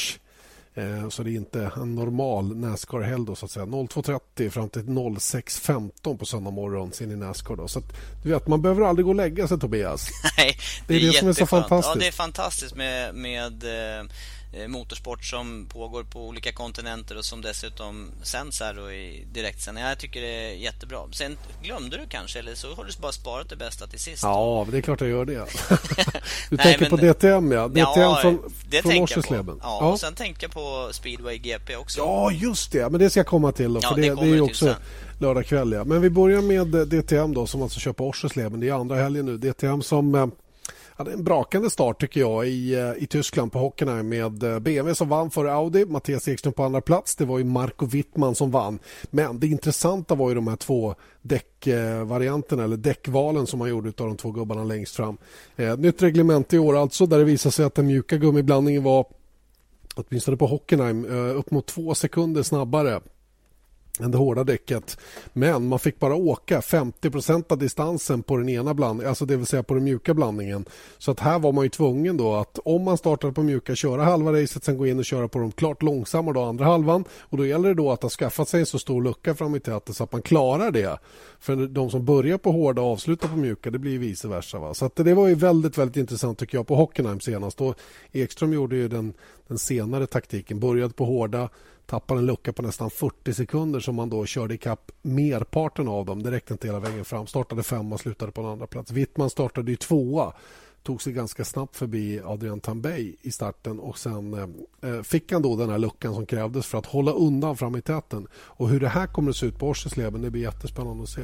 Eh, 0.75 1.09
så 1.09 1.23
det 1.23 1.31
är 1.31 1.35
inte 1.35 1.71
en 1.77 1.95
normal 1.95 2.57
Nascar-helg 2.57 3.25
02.30 3.25 4.51
fram 4.51 4.69
till 4.69 4.83
06.15 4.83 6.19
på 6.19 6.27
söndag 6.27 6.51
morgon 6.51 6.93
sin 6.93 7.11
i 7.11 7.17
Nascar. 7.17 7.57
Då. 7.57 7.69
Så 7.69 7.79
att, 7.79 7.85
du 8.23 8.29
vet, 8.29 8.49
man 8.49 8.63
behöver 8.63 8.83
aldrig 8.83 9.05
gå 9.05 9.11
och 9.11 9.17
lägga 9.17 9.49
sig 9.49 9.61
Tobias. 9.61 10.09
Nej, 10.37 10.59
det 10.87 10.95
är 10.95 11.01
det, 11.01 11.07
det 11.07 11.13
som 11.13 11.29
är 11.29 11.33
så 11.33 11.47
fantastiskt. 11.47 11.95
Ja, 11.95 12.01
det 12.01 12.07
är 12.07 12.13
fantastiskt 12.13 12.75
med, 12.75 13.15
med 13.15 13.65
Eh, 13.65 14.07
motorsport 14.69 15.25
som 15.25 15.67
pågår 15.67 16.03
på 16.03 16.29
olika 16.29 16.53
kontinenter 16.53 17.19
och 17.19 17.25
som 17.25 17.43
dessutom 17.43 18.11
sänds 18.23 18.61
här 18.61 18.75
då 18.75 18.93
i 18.93 19.25
direktsändning. 19.33 19.85
Jag 19.85 19.99
tycker 19.99 20.21
det 20.21 20.51
är 20.51 20.55
jättebra. 20.55 20.99
Sen 21.13 21.39
glömde 21.63 21.97
du 21.97 22.07
kanske, 22.09 22.39
eller 22.39 22.55
så 22.55 22.75
har 22.75 22.85
du 22.85 22.93
bara 23.01 23.13
sparat 23.13 23.49
det 23.49 23.57
bästa 23.57 23.87
till 23.87 24.01
sist. 24.01 24.23
Ja, 24.23 24.67
det 24.71 24.77
är 24.77 24.83
klart 24.83 25.01
jag 25.01 25.11
gör 25.11 25.25
det. 25.25 25.33
du 26.51 26.57
Nej, 26.57 26.59
tänker 26.59 26.81
men... 26.81 26.91
på 26.91 26.97
DTM, 26.97 27.53
ja. 27.53 27.69
DTM 27.69 27.81
ja, 27.81 28.19
från, 28.23 28.53
det 28.69 28.83
från 28.83 28.99
Årsesleben. 28.99 29.59
Ja, 29.63 29.79
ja, 29.81 29.93
och 29.93 30.01
sen 30.01 30.15
tänker 30.15 30.45
jag 30.45 30.53
på 30.53 30.89
Speedway 30.93 31.39
GP 31.39 31.77
också. 31.77 32.01
Ja, 32.01 32.31
just 32.31 32.73
det. 32.73 32.91
Men 32.91 33.01
det 33.01 33.11
ska 33.11 33.21
jag 33.21 33.27
komma 33.27 33.53
till. 33.53 33.75
Då, 33.75 33.81
för 33.81 33.89
ja, 33.89 33.97
det, 33.97 34.21
det, 34.23 34.31
är 34.31 34.35
ju 34.35 34.41
också 34.41 34.77
lördag 35.19 35.47
kväll. 35.47 35.73
Ja. 35.73 35.85
Men 35.85 36.01
vi 36.01 36.11
börjar 36.11 36.43
med 36.43 36.89
DTM 36.89 37.35
då, 37.35 37.47
som 37.47 37.63
alltså 37.63 37.81
kör 37.81 37.93
på 37.93 38.09
Årsesleben. 38.09 38.61
Det 38.61 38.69
är 38.69 38.73
andra 38.73 38.97
helgen 38.97 39.27
nu. 39.27 39.39
DTM 39.39 39.83
som 39.83 40.15
eh, 40.15 40.27
hade 40.97 41.13
en 41.13 41.25
brakande 41.25 41.71
start 41.71 42.01
tycker 42.01 42.21
jag 42.21 42.49
i, 42.49 42.75
eh, 42.75 42.93
i 42.99 43.07
Tyskland 43.07 43.53
på 43.53 43.59
Hockenheim 43.59 44.09
med 44.09 44.43
eh, 44.43 44.59
BMW 44.59 44.95
som 44.95 45.09
vann 45.09 45.31
före 45.31 45.53
Audi, 45.53 45.87
Mattias 45.87 46.29
Ekström 46.29 46.53
på 46.53 46.65
andra 46.65 46.81
plats. 46.81 47.17
Det 47.17 47.25
var 47.25 47.39
ju 47.39 47.45
Marco 47.45 47.87
Wittman 47.87 48.35
som 48.35 48.51
vann. 48.51 48.79
Men 49.11 49.41
det 49.41 49.47
intressanta 49.47 50.15
var 50.15 50.29
ju 50.29 50.35
de 50.35 50.49
här 50.49 50.57
två 50.57 50.95
däckvarianterna 51.23 52.63
eh, 52.63 52.65
eller 52.65 52.77
däckvalen 52.77 53.47
som 53.47 53.59
man 53.59 53.69
gjorde 53.69 53.89
av 53.89 53.95
de 54.07 54.17
två 54.17 54.31
gubbarna 54.31 54.65
längst 54.65 54.97
fram. 54.97 55.17
Eh, 55.57 55.77
nytt 55.77 56.03
reglement 56.03 56.53
i 56.53 56.59
år 56.59 56.77
alltså 56.77 57.07
där 57.07 57.19
det 57.19 57.25
visar 57.25 57.51
sig 57.51 57.65
att 57.65 57.75
den 57.75 57.87
mjuka 57.87 58.17
gummiblandningen 58.17 58.83
var 58.83 59.07
åtminstone 59.95 60.37
på 60.37 60.47
Hockenheim 60.47 61.05
upp 61.37 61.51
mot 61.51 61.67
två 61.67 61.95
sekunder 61.95 62.43
snabbare 62.43 63.01
än 64.01 64.11
det 64.11 64.19
hårda 64.19 64.45
däcket. 64.45 64.99
Men 65.33 65.69
man 65.69 65.79
fick 65.79 65.99
bara 65.99 66.15
åka 66.15 66.61
50% 66.61 67.53
av 67.53 67.59
distansen 67.59 68.23
på 68.23 68.37
den 68.37 68.49
ena 68.49 68.75
blandningen, 68.75 69.09
alltså 69.09 69.25
det 69.27 69.37
vill 69.37 69.47
säga 69.47 69.63
på 69.63 69.75
den 69.75 69.85
mjuka 69.85 70.15
blandningen. 70.15 70.65
Så 70.99 71.11
att 71.11 71.21
här 71.21 71.39
var 71.39 71.53
man 71.53 71.65
ju 71.65 71.71
tvungen 71.71 72.17
då 72.17 72.35
att 72.35 72.59
om 72.65 72.83
man 72.83 72.99
startade 72.99 73.33
på 73.33 73.43
mjuka 73.43 73.75
köra 73.75 74.05
halva 74.05 74.33
racet 74.33 74.65
sen 74.65 74.79
gå 74.79 74.87
in 74.87 74.99
och 74.99 75.05
köra 75.05 75.29
på 75.29 75.39
de 75.39 75.53
klart 75.53 75.83
långsamma 75.83 76.33
då 76.33 76.43
andra 76.43 76.65
halvan 76.65 77.05
och 77.19 77.37
då 77.37 77.47
gäller 77.47 77.69
det 77.69 77.75
då 77.75 77.91
att 77.91 78.03
ha 78.03 78.11
skaffat 78.11 78.49
sig 78.49 78.61
en 78.61 78.67
så 78.67 78.79
stor 78.79 79.03
lucka 79.03 79.35
fram 79.35 79.55
i 79.55 79.61
täten 79.61 79.95
så 79.95 80.05
att 80.05 80.13
man 80.13 80.23
klarar 80.23 80.71
det. 80.71 80.99
För 81.45 81.57
de 81.57 81.91
som 81.91 82.05
börjar 82.05 82.39
på 82.39 82.53
hårda 82.53 82.83
och 82.83 82.93
avslutar 82.93 83.29
på 83.29 83.37
mjuka 83.37 83.71
det 83.71 83.79
blir 83.79 83.99
vice 83.99 84.29
versa. 84.29 84.59
Va? 84.59 84.75
Så 84.75 84.85
att 84.85 84.97
det 84.97 85.15
var 85.15 85.29
ju 85.29 85.35
väldigt 85.35 85.79
väldigt 85.79 85.97
intressant 85.97 86.39
tycker 86.39 86.59
jag 86.59 86.67
på 86.67 86.77
Hockenheim 86.77 87.21
senast. 87.21 87.61
Och 87.61 87.79
Ekström 88.13 88.53
gjorde 88.53 88.77
ju 88.77 88.89
den, 88.89 89.13
den 89.49 89.59
senare 89.59 90.07
taktiken, 90.07 90.61
började 90.61 90.95
på 90.95 91.05
hårda 91.05 91.49
tappade 91.87 92.21
en 92.21 92.27
lucka 92.27 92.53
på 92.53 92.63
nästan 92.63 92.91
40 92.91 93.35
sekunder 93.35 93.81
som 93.81 93.95
man 93.95 94.11
då 94.11 94.27
körde 94.27 94.55
ikapp 94.55 94.93
merparten 95.03 95.89
av 95.89 96.07
dem. 96.07 96.23
Det 96.23 96.31
räckte 96.31 96.53
inte 96.53 96.69
hela 96.69 96.81
vägen 96.81 97.05
fram. 97.05 97.27
Startade 97.27 97.63
femma 97.63 97.95
och 97.95 98.01
slutade 98.01 98.33
på 98.33 98.41
en 98.41 98.47
andra 98.47 98.67
plats. 98.67 98.91
Wittman 98.91 99.31
startade 99.31 99.71
ju 99.71 99.77
tvåa 99.77 100.33
tog 100.85 101.03
sig 101.03 101.13
ganska 101.13 101.45
snabbt 101.45 101.77
förbi 101.77 102.21
Adrian 102.25 102.61
Tambay 102.61 103.15
i 103.23 103.33
starten 103.33 103.81
och 103.81 103.99
sen 103.99 104.35
eh, 104.35 104.91
eh, 104.91 105.03
fick 105.03 105.33
han 105.33 105.43
då 105.43 105.57
den 105.57 105.71
här 105.71 105.79
luckan 105.79 106.15
som 106.15 106.27
krävdes 106.27 106.67
för 106.67 106.79
att 106.79 106.87
hålla 106.87 107.13
undan 107.13 107.57
fram 107.57 107.77
i 107.77 107.83
täten. 107.83 108.27
Och 108.35 108.69
hur 108.69 108.81
det 108.81 108.89
här 108.89 109.07
kommer 109.07 109.31
att 109.31 109.37
se 109.37 109.47
ut 109.47 109.59
på 109.59 109.69
Årsesleben, 109.69 110.23
det 110.23 110.31
blir 110.31 110.43
jättespännande 110.43 111.03
att 111.03 111.09
se. 111.09 111.23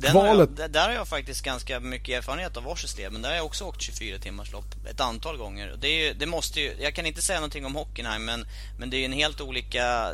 Kvalet... 0.00 0.50
har 0.50 0.62
jag, 0.62 0.70
där 0.70 0.88
har 0.88 0.94
jag 0.94 1.08
faktiskt 1.08 1.44
ganska 1.44 1.80
mycket 1.80 2.18
erfarenhet 2.18 2.56
av 2.56 2.68
Årsesleben. 2.68 3.22
Där 3.22 3.28
har 3.28 3.36
jag 3.36 3.46
också 3.46 3.64
åkt 3.64 3.80
24 3.80 4.18
timmars 4.18 4.52
lopp 4.52 4.86
ett 4.90 5.00
antal 5.00 5.36
gånger. 5.36 5.78
Det, 5.80 5.88
är, 5.88 6.14
det 6.14 6.26
måste 6.26 6.60
ju, 6.60 6.72
jag 6.80 6.94
kan 6.94 7.06
inte 7.06 7.22
säga 7.22 7.38
någonting 7.38 7.66
om 7.66 7.74
Hockenheim 7.74 8.24
men, 8.24 8.44
men 8.78 8.90
det 8.90 8.96
är 8.96 9.04
en 9.04 9.12
helt 9.12 9.40
olika 9.40 10.08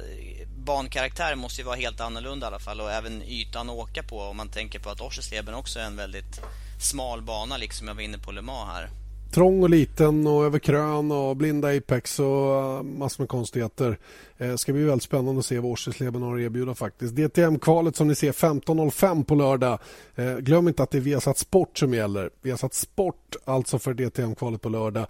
bankaraktär 0.65 1.35
måste 1.35 1.61
ju 1.61 1.65
vara 1.65 1.77
helt 1.77 2.01
annorlunda 2.01 2.47
i 2.47 2.49
alla 2.49 2.59
fall 2.59 2.81
och 2.81 2.93
även 2.93 3.23
ytan 3.23 3.71
att 3.71 3.77
åka 3.77 4.03
på 4.03 4.21
om 4.21 4.37
man 4.37 4.49
tänker 4.49 4.79
på 4.79 4.91
att 4.91 5.01
Årsesleben 5.01 5.55
också 5.55 5.79
är 5.79 5.85
en 5.85 5.97
väldigt 5.97 6.41
smal 6.83 7.23
bana 7.23 7.57
liksom 7.57 7.89
jag 7.89 7.95
var 7.95 8.03
inne 8.03 8.19
på 8.19 8.33
Le 8.33 8.43
Mans 8.43 8.71
här. 8.71 8.91
trång 9.33 9.63
och 9.63 9.71
liten 9.71 10.27
och 10.27 10.45
över 10.45 10.59
krön 10.59 11.13
och 11.13 11.37
blinda 11.37 11.77
Apex 11.77 12.21
och 12.21 12.55
eh, 12.55 12.83
massor 12.83 13.23
med 13.23 13.29
konstigheter. 13.29 13.99
Det 14.39 14.59
ska 14.59 14.73
bli 14.73 14.83
väldigt 14.83 15.03
spännande 15.03 15.39
att 15.39 15.47
se 15.47 15.59
vad 15.59 15.71
Årselsleben 15.71 16.23
har 16.23 16.37
att 16.37 16.41
erbjuda 16.41 16.75
faktiskt. 16.75 17.17
DTM-kvalet 17.17 17.97
som 17.97 18.09
ni 18.09 18.15
ser 18.15 18.33
15.05 18.33 19.25
på 19.25 19.35
lördag. 19.35 19.79
Eh, 20.15 20.37
glöm 20.37 20.69
inte 20.69 20.83
att 20.83 20.91
det 20.91 20.99
är 20.99 21.03
Viasat 21.03 21.39
Sport 21.39 21.79
som 21.79 21.95
gäller. 21.95 22.31
Viasat 22.43 22.75
Sport 22.75 23.37
alltså 23.45 23.79
för 23.79 23.95
DTM-kvalet 23.95 24.63
på 24.63 24.69
lördag 24.69 25.07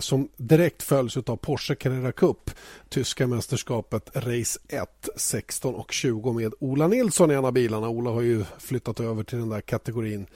som 0.00 0.28
direkt 0.36 0.82
följs 0.82 1.16
av 1.16 1.36
Porsche 1.36 1.74
Carrera 1.74 2.12
Cup. 2.12 2.50
Tyska 2.88 3.26
mästerskapet 3.26 4.10
Race 4.14 4.60
1 4.68 5.08
16 5.16 5.74
och 5.74 5.92
20 5.92 6.32
med 6.32 6.54
Ola 6.60 6.88
Nilsson 6.88 7.30
i 7.30 7.34
en 7.34 7.44
av 7.44 7.52
bilarna. 7.52 7.88
Ola 7.88 8.10
har 8.10 8.22
ju 8.22 8.44
flyttat 8.58 9.00
över 9.00 9.24
till 9.24 9.38
den 9.38 9.48
där 9.48 9.60
kategorin 9.60 10.26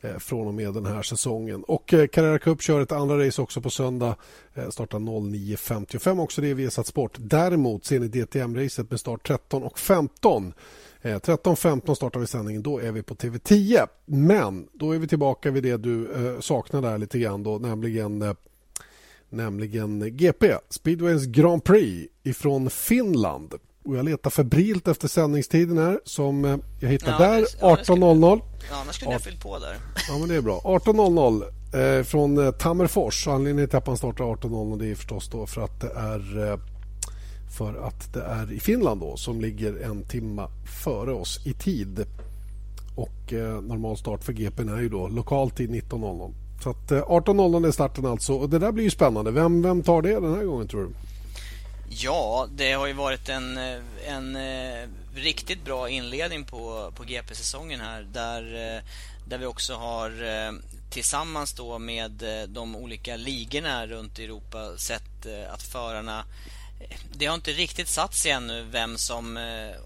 Eh, 0.00 0.18
från 0.18 0.46
och 0.46 0.54
med 0.54 0.74
den 0.74 0.86
här 0.86 1.02
säsongen. 1.02 1.64
Och 1.64 1.94
eh, 1.94 2.06
Carrera 2.06 2.38
Cup 2.38 2.62
kör 2.62 2.80
ett 2.80 2.92
andra 2.92 3.26
race 3.26 3.42
också 3.42 3.60
på 3.60 3.70
söndag. 3.70 4.16
Eh, 4.54 4.68
startar 4.68 4.98
09.55 4.98 6.22
också 6.22 6.40
det 6.40 6.50
är 6.50 6.54
Viasat 6.54 6.86
Sport. 6.86 7.16
Däremot 7.18 7.84
ser 7.84 8.00
ni 8.00 8.08
DTM-racet 8.08 8.90
med 8.90 9.00
start 9.00 9.26
13 9.26 9.62
och 9.62 9.78
15. 9.78 10.54
13.15 11.02 11.94
startar 11.94 12.20
vi 12.20 12.26
sändningen, 12.26 12.62
då 12.62 12.78
är 12.78 12.92
vi 12.92 13.02
på 13.02 13.14
TV10. 13.14 13.88
Men 14.04 14.68
då 14.72 14.92
är 14.92 14.98
vi 14.98 15.08
tillbaka 15.08 15.50
vid 15.50 15.62
det 15.62 15.76
du 15.76 16.08
saknar 16.40 16.82
där 16.82 16.98
lite 16.98 17.18
grann 17.18 17.42
då, 17.42 17.58
nämligen 17.58 18.34
nämligen 19.28 20.16
GP, 20.16 20.54
Speedways 20.68 21.26
Grand 21.26 21.64
Prix 21.64 22.12
ifrån 22.22 22.70
Finland. 22.70 23.54
Och 23.88 23.96
jag 23.96 24.04
letar 24.04 24.30
febrilt 24.30 24.88
efter 24.88 25.08
sändningstiden 25.08 25.78
här 25.78 26.00
som 26.04 26.44
eh, 26.44 26.56
jag 26.80 26.88
hittar 26.88 27.12
ja, 27.12 27.18
där. 27.18 27.42
18.00. 27.42 28.40
Ja, 28.70 28.76
annars 28.82 28.96
skulle 28.96 29.12
jag 29.12 29.20
fyllt 29.20 29.42
på 29.42 29.58
där. 29.58 29.76
Ja, 30.08 30.18
men 30.18 30.28
det 30.28 30.34
är 30.34 30.40
bra. 30.40 30.60
18.00 30.64 31.98
eh, 31.98 32.04
från 32.04 32.46
eh, 32.46 32.50
Tammerfors. 32.50 33.28
Anledningen 33.28 33.68
till 33.68 33.78
att 33.78 33.86
man 33.86 33.96
startar 33.96 34.24
18.00 34.24 34.78
det 34.78 34.86
är 34.86 34.94
förstås 34.94 35.28
då 35.28 35.46
för 35.46 35.60
att 35.60 35.80
det 35.80 35.90
är 35.90 36.50
eh, 36.50 36.58
för 37.58 37.86
att 37.86 38.12
det 38.12 38.22
är 38.22 38.52
i 38.52 38.60
Finland 38.60 39.00
då 39.00 39.16
som 39.16 39.40
ligger 39.40 39.82
en 39.82 40.04
timma 40.04 40.48
före 40.84 41.12
oss 41.12 41.46
i 41.46 41.52
tid. 41.52 42.06
Och 42.96 43.32
eh, 43.32 43.60
normal 43.60 43.96
start 43.96 44.24
för 44.24 44.32
GP 44.32 44.62
är 44.62 44.80
ju 44.80 44.88
då 44.88 45.08
lokal 45.08 45.50
tid 45.50 45.70
19.00. 45.70 46.34
Så 46.62 46.70
att 46.70 46.92
eh, 46.92 47.02
18.00 47.02 47.66
är 47.66 47.70
starten 47.70 48.06
alltså. 48.06 48.34
Och 48.34 48.50
det 48.50 48.58
där 48.58 48.72
blir 48.72 48.84
ju 48.84 48.90
spännande. 48.90 49.30
Vem, 49.30 49.62
vem 49.62 49.82
tar 49.82 50.02
det 50.02 50.20
den 50.20 50.34
här 50.34 50.44
gången 50.44 50.68
tror 50.68 50.82
du? 50.82 50.90
Ja, 51.90 52.48
det 52.50 52.72
har 52.72 52.86
ju 52.86 52.92
varit 52.92 53.28
en, 53.28 53.58
eh, 53.58 53.80
en 54.06 54.36
eh, 54.36 54.88
riktigt 55.14 55.64
bra 55.64 55.88
inledning 55.88 56.44
på, 56.44 56.92
på 56.96 57.04
GP-säsongen 57.04 57.80
här 57.80 58.02
där, 58.12 58.42
eh, 58.76 58.82
där 59.26 59.38
vi 59.38 59.46
också 59.46 59.74
har 59.74 60.12
tillsammans 60.90 61.52
då 61.52 61.78
med 61.78 62.24
de 62.48 62.76
olika 62.76 63.16
ligorna 63.16 63.86
runt 63.86 64.18
i 64.18 64.24
Europa 64.24 64.76
sett 64.76 65.26
att 65.50 65.62
förarna 65.62 66.24
det 67.12 67.26
har 67.26 67.34
inte 67.34 67.52
riktigt 67.52 67.88
satt 67.88 68.14
sig 68.14 68.30
ännu 68.30 68.62
vem 68.62 68.98
som 68.98 69.36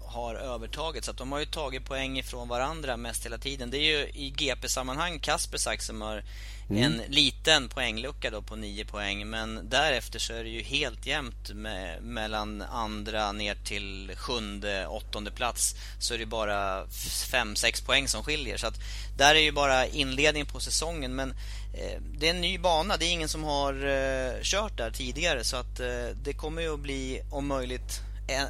har 0.05 0.35
övertaget. 0.35 1.05
Så 1.05 1.11
att 1.11 1.17
de 1.17 1.31
har 1.31 1.39
ju 1.39 1.45
tagit 1.45 1.85
poäng 1.85 2.19
ifrån 2.19 2.47
varandra 2.47 2.97
mest 2.97 3.25
hela 3.25 3.37
tiden. 3.37 3.69
Det 3.69 3.77
är 3.77 3.99
ju 3.99 4.09
i 4.13 4.29
GP-sammanhang 4.29 5.19
Kasper 5.19 5.57
Kaspersak 5.57 5.81
som 5.81 6.01
har 6.01 6.23
Mm. 6.69 6.83
En 6.83 7.01
liten 7.07 7.69
poänglucka 7.69 8.31
då 8.31 8.41
på 8.41 8.55
9 8.55 8.85
poäng 8.85 9.27
men 9.29 9.69
därefter 9.69 10.19
så 10.19 10.33
är 10.33 10.43
det 10.43 10.49
ju 10.49 10.61
helt 10.61 11.05
jämnt 11.05 11.49
med, 11.53 12.03
mellan 12.03 12.61
andra 12.61 13.31
ner 13.31 13.55
till 13.55 14.11
sjunde, 14.15 14.87
åttonde 14.87 15.31
plats 15.31 15.75
så 15.99 16.13
är 16.13 16.17
det 16.17 16.25
bara 16.25 16.85
5-6 16.85 17.85
poäng 17.85 18.07
som 18.07 18.23
skiljer 18.23 18.57
så 18.57 18.67
att 18.67 18.79
där 19.17 19.35
är 19.35 19.39
ju 19.39 19.51
bara 19.51 19.87
inledningen 19.87 20.47
på 20.47 20.59
säsongen 20.59 21.15
men 21.15 21.31
eh, 21.73 22.01
det 22.17 22.27
är 22.27 22.33
en 22.33 22.41
ny 22.41 22.57
bana, 22.57 22.97
det 22.97 23.05
är 23.05 23.11
ingen 23.11 23.29
som 23.29 23.43
har 23.43 23.73
eh, 23.73 24.41
kört 24.41 24.77
där 24.77 24.91
tidigare 24.91 25.43
så 25.43 25.57
att 25.57 25.79
eh, 25.79 26.07
det 26.23 26.33
kommer 26.33 26.61
ju 26.61 26.73
att 26.73 26.79
bli 26.79 27.21
om 27.31 27.47
möjligt 27.47 28.01
en, 28.27 28.47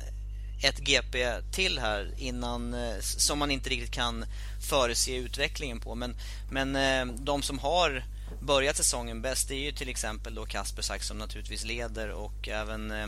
ett 0.63 0.79
GP 0.79 1.41
till 1.51 1.79
här 1.79 2.13
innan 2.17 2.73
eh, 2.73 2.99
som 2.99 3.39
man 3.39 3.51
inte 3.51 3.69
riktigt 3.69 3.91
kan 3.91 4.25
förutse 4.69 5.15
utvecklingen 5.15 5.79
på. 5.79 5.95
Men, 5.95 6.15
men 6.51 6.75
eh, 6.75 7.15
de 7.15 7.41
som 7.41 7.59
har 7.59 8.03
börjat 8.41 8.77
säsongen 8.77 9.21
bäst 9.21 9.51
är 9.51 9.55
ju 9.55 9.71
till 9.71 9.89
exempel 9.89 10.35
då 10.35 10.45
Kasper 10.45 10.81
Sack 10.81 11.03
som 11.03 11.17
naturligtvis 11.17 11.63
leder 11.65 12.11
och 12.11 12.47
även 12.47 12.91
eh, 12.91 13.07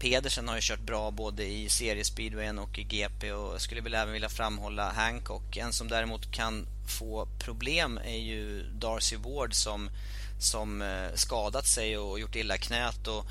Pedersen 0.00 0.48
har 0.48 0.54
ju 0.54 0.60
kört 0.62 0.80
bra 0.80 1.10
både 1.10 1.44
i 1.44 1.68
seriespeedwayen 1.68 2.58
och 2.58 2.78
i 2.78 2.82
GP 2.82 3.32
och 3.32 3.54
jag 3.54 3.60
skulle 3.60 3.80
väl 3.80 3.94
även 3.94 4.12
vilja 4.12 4.28
framhålla 4.28 4.92
Hancock. 4.92 5.56
En 5.56 5.72
som 5.72 5.88
däremot 5.88 6.32
kan 6.32 6.66
få 6.98 7.28
problem 7.38 7.98
är 8.04 8.18
ju 8.18 8.62
Darcy 8.62 9.16
Ward 9.16 9.54
som, 9.54 9.90
som 10.38 11.00
skadat 11.14 11.66
sig 11.66 11.98
och 11.98 12.20
gjort 12.20 12.36
illa 12.36 12.56
knät 12.56 13.06
och 13.06 13.26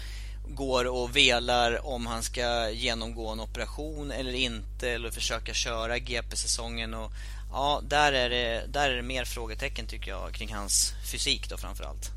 går 0.47 0.85
och 0.85 1.15
velar 1.15 1.87
om 1.87 2.05
han 2.05 2.23
ska 2.23 2.69
genomgå 2.69 3.29
en 3.29 3.39
operation 3.39 4.11
eller 4.11 4.33
inte 4.33 4.89
eller 4.89 5.11
försöka 5.11 5.53
köra 5.53 5.99
GP-säsongen. 5.99 6.93
Och, 6.93 7.11
ja, 7.51 7.81
där 7.83 8.13
är, 8.13 8.29
det, 8.29 8.63
där 8.67 8.89
är 8.89 8.95
det 8.95 9.01
mer 9.01 9.25
frågetecken 9.25 9.87
tycker 9.87 10.11
jag 10.11 10.33
kring 10.33 10.53
hans 10.53 10.93
fysik 11.11 11.49
då 11.49 11.57
framförallt. 11.57 12.11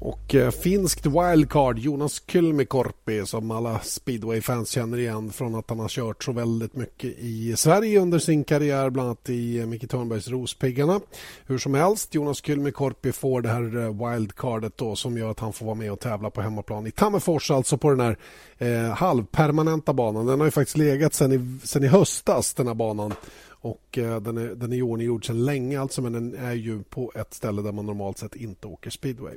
Och 0.00 0.34
eh, 0.34 0.50
finskt 0.50 1.06
wildcard 1.06 1.78
Jonas 1.78 2.22
Kylmikorpi 2.26 3.26
som 3.26 3.50
alla 3.50 3.80
speedwayfans 3.80 4.70
känner 4.70 4.98
igen 4.98 5.32
från 5.32 5.54
att 5.54 5.70
han 5.70 5.78
har 5.78 5.88
kört 5.88 6.24
så 6.24 6.32
väldigt 6.32 6.76
mycket 6.76 7.18
i 7.18 7.56
Sverige 7.56 8.00
under 8.00 8.18
sin 8.18 8.44
karriär, 8.44 8.90
bland 8.90 9.08
annat 9.08 9.28
i 9.28 9.58
eh, 9.58 9.66
Micke 9.66 9.90
Törnbergs 9.90 10.28
Rospiggarna. 10.28 11.00
Hur 11.46 11.58
som 11.58 11.74
helst, 11.74 12.14
Jonas 12.14 12.44
Kylmikorpi 12.44 13.12
får 13.12 13.42
det 13.42 13.48
här 13.48 13.76
eh, 13.76 14.10
wildcardet 14.10 14.76
då 14.76 14.96
som 14.96 15.18
gör 15.18 15.30
att 15.30 15.40
han 15.40 15.52
får 15.52 15.66
vara 15.66 15.74
med 15.74 15.92
och 15.92 16.00
tävla 16.00 16.30
på 16.30 16.40
hemmaplan 16.40 16.86
i 16.86 16.90
Tammerfors, 16.90 17.50
alltså 17.50 17.78
på 17.78 17.90
den 17.90 18.00
här 18.00 18.16
eh, 18.58 18.94
halvpermanenta 18.94 19.92
banan. 19.92 20.26
Den 20.26 20.40
har 20.40 20.46
ju 20.46 20.50
faktiskt 20.50 20.78
legat 20.78 21.14
sedan 21.14 21.32
i, 21.32 21.66
sedan 21.66 21.84
i 21.84 21.88
höstas, 21.88 22.54
den 22.54 22.66
här 22.66 22.74
banan 22.74 23.14
och 23.48 23.98
eh, 23.98 24.20
den 24.20 24.38
är, 24.38 24.48
den 24.54 24.72
är 24.72 24.82
ordninggjord 24.82 25.26
sedan 25.26 25.44
länge 25.44 25.80
alltså 25.80 26.02
men 26.02 26.12
den 26.12 26.34
är 26.34 26.54
ju 26.54 26.82
på 26.82 27.12
ett 27.14 27.34
ställe 27.34 27.62
där 27.62 27.72
man 27.72 27.86
normalt 27.86 28.18
sett 28.18 28.36
inte 28.36 28.66
åker 28.66 28.90
speedway. 28.90 29.36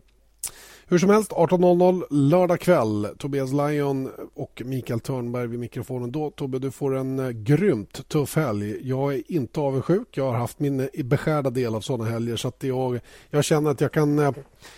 Hur 0.93 0.99
som 0.99 1.09
helst, 1.09 1.31
18.00 1.31 2.03
lördag 2.09 2.59
kväll. 2.59 3.07
Tobias 3.19 3.51
Lion 3.51 4.11
och 4.35 4.61
Mikael 4.65 4.99
Törnberg 4.99 5.47
vid 5.47 5.59
mikrofonen. 5.59 6.11
Då, 6.11 6.31
Tobbe, 6.31 6.59
du 6.59 6.71
får 6.71 6.97
en 6.97 7.19
eh, 7.19 7.29
grymt 7.29 8.07
tuff 8.09 8.35
helg. 8.35 8.89
Jag 8.89 9.13
är 9.13 9.21
inte 9.27 9.59
avundsjuk. 9.59 10.07
Jag 10.11 10.31
har 10.31 10.37
haft 10.37 10.59
min 10.59 10.79
eh, 10.79 11.03
beskärda 11.03 11.49
del 11.49 11.75
av 11.75 11.81
sådana 11.81 12.09
helger. 12.09 12.35
Så 12.35 12.47
att 12.47 12.63
jag, 12.63 12.99
jag 13.29 13.43
känner 13.43 13.71
att 13.71 13.81
jag 13.81 13.91
kan, 13.91 14.19
eh, 14.19 14.31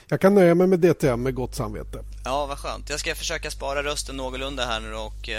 jag 0.07 0.21
kan 0.21 0.35
nöja 0.35 0.55
mig 0.55 0.67
med 0.67 0.79
DTM 0.79 1.23
med 1.23 1.35
gott 1.35 1.55
samvete. 1.55 2.03
Ja, 2.25 2.45
vad 2.45 2.59
skönt. 2.59 2.89
Jag 2.89 2.99
ska 2.99 3.15
försöka 3.15 3.51
spara 3.51 3.83
rösten 3.83 4.17
någorlunda 4.17 4.65
här 4.65 4.79
nu 4.79 4.93
och, 4.93 5.29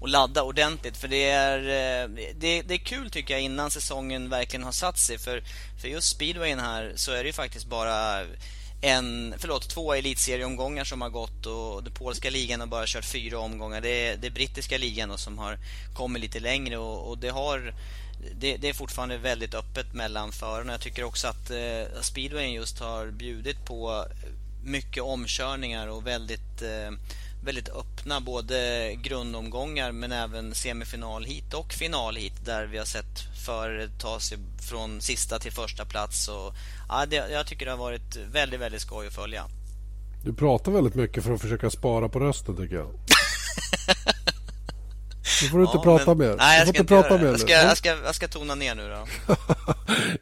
och 0.00 0.08
ladda 0.08 0.42
ordentligt. 0.42 0.96
För 0.96 1.08
det 1.08 1.30
är, 1.30 1.58
det, 2.40 2.62
det 2.62 2.74
är 2.74 2.78
kul 2.78 3.10
tycker 3.10 3.34
jag 3.34 3.42
innan 3.42 3.70
säsongen 3.70 4.30
verkligen 4.30 4.64
har 4.64 4.72
satt 4.72 4.98
sig. 4.98 5.18
För, 5.18 5.42
för 5.80 5.88
just 5.88 6.08
speedwayen 6.08 6.58
här 6.58 6.92
så 6.96 7.12
är 7.12 7.16
det 7.16 7.26
ju 7.26 7.32
faktiskt 7.32 7.66
bara 7.66 8.22
en, 8.86 9.34
förlåt, 9.38 9.68
två 9.68 9.94
elitserieomgångar 9.94 10.84
som 10.84 11.00
har 11.00 11.10
gått 11.10 11.46
och 11.46 11.84
den 11.84 11.92
polska 11.92 12.30
ligan 12.30 12.60
har 12.60 12.66
bara 12.66 12.86
kört 12.86 13.04
fyra 13.04 13.38
omgångar. 13.38 13.80
Det 13.80 14.06
är, 14.06 14.16
det 14.16 14.26
är 14.26 14.30
brittiska 14.30 14.78
ligan 14.78 15.18
som 15.18 15.38
har 15.38 15.58
kommit 15.94 16.22
lite 16.22 16.40
längre 16.40 16.78
och, 16.78 17.10
och 17.10 17.18
det 17.18 17.28
har 17.28 17.74
det, 18.34 18.56
det, 18.56 18.68
är 18.68 18.72
fortfarande 18.72 19.18
väldigt 19.18 19.54
öppet 19.54 19.94
mellan 19.94 20.32
förarna. 20.32 20.72
Jag 20.72 20.80
tycker 20.80 21.04
också 21.04 21.28
att 21.28 21.50
eh, 21.50 22.00
speedwayen 22.00 22.52
just 22.52 22.80
har 22.80 23.06
bjudit 23.06 23.64
på 23.64 24.06
mycket 24.64 25.02
omkörningar 25.02 25.88
och 25.88 26.06
väldigt 26.06 26.62
eh, 26.62 26.90
väldigt 27.44 27.68
öppna 27.68 28.20
både 28.20 28.90
grundomgångar 29.02 29.92
men 29.92 30.12
även 30.12 30.54
semifinal 30.54 31.24
hit 31.24 31.54
och 31.54 31.72
final 31.72 32.16
hit 32.16 32.44
där 32.44 32.66
vi 32.66 32.78
har 32.78 32.84
sett 32.84 33.20
förare 33.46 33.88
ta 33.98 34.20
sig 34.20 34.38
från 34.70 35.00
sista 35.00 35.38
till 35.38 35.52
första 35.52 35.84
plats. 35.84 36.28
Och, 36.28 36.54
ja, 36.88 37.06
det, 37.06 37.16
jag 37.16 37.46
tycker 37.46 37.66
det 37.66 37.72
har 37.72 37.78
varit 37.78 38.16
väldigt, 38.32 38.60
väldigt 38.60 38.80
skoj 38.80 39.06
att 39.06 39.14
följa. 39.14 39.44
Du 40.24 40.34
pratar 40.34 40.72
väldigt 40.72 40.94
mycket 40.94 41.24
för 41.24 41.32
att 41.32 41.40
försöka 41.40 41.70
spara 41.70 42.08
på 42.08 42.20
rösten 42.20 42.56
tycker 42.56 42.76
jag. 42.76 42.90
Nu 45.42 45.48
får 45.48 45.58
du 45.58 45.64
inte 45.64 45.76
ja, 45.76 45.82
prata 45.82 46.14
men... 46.14 46.28
mer. 46.28 46.36
Nej, 46.36 46.58
jag 46.58 46.68
ska 46.68 46.78
inte 46.78 46.94
prata 46.94 47.18
mer 47.18 47.24
jag 47.24 47.40
ska, 47.40 47.52
jag, 47.52 47.76
ska, 47.76 47.88
jag 47.88 48.14
ska 48.14 48.28
tona 48.28 48.54
ner 48.54 48.74
nu 48.74 48.88
då. 48.88 49.34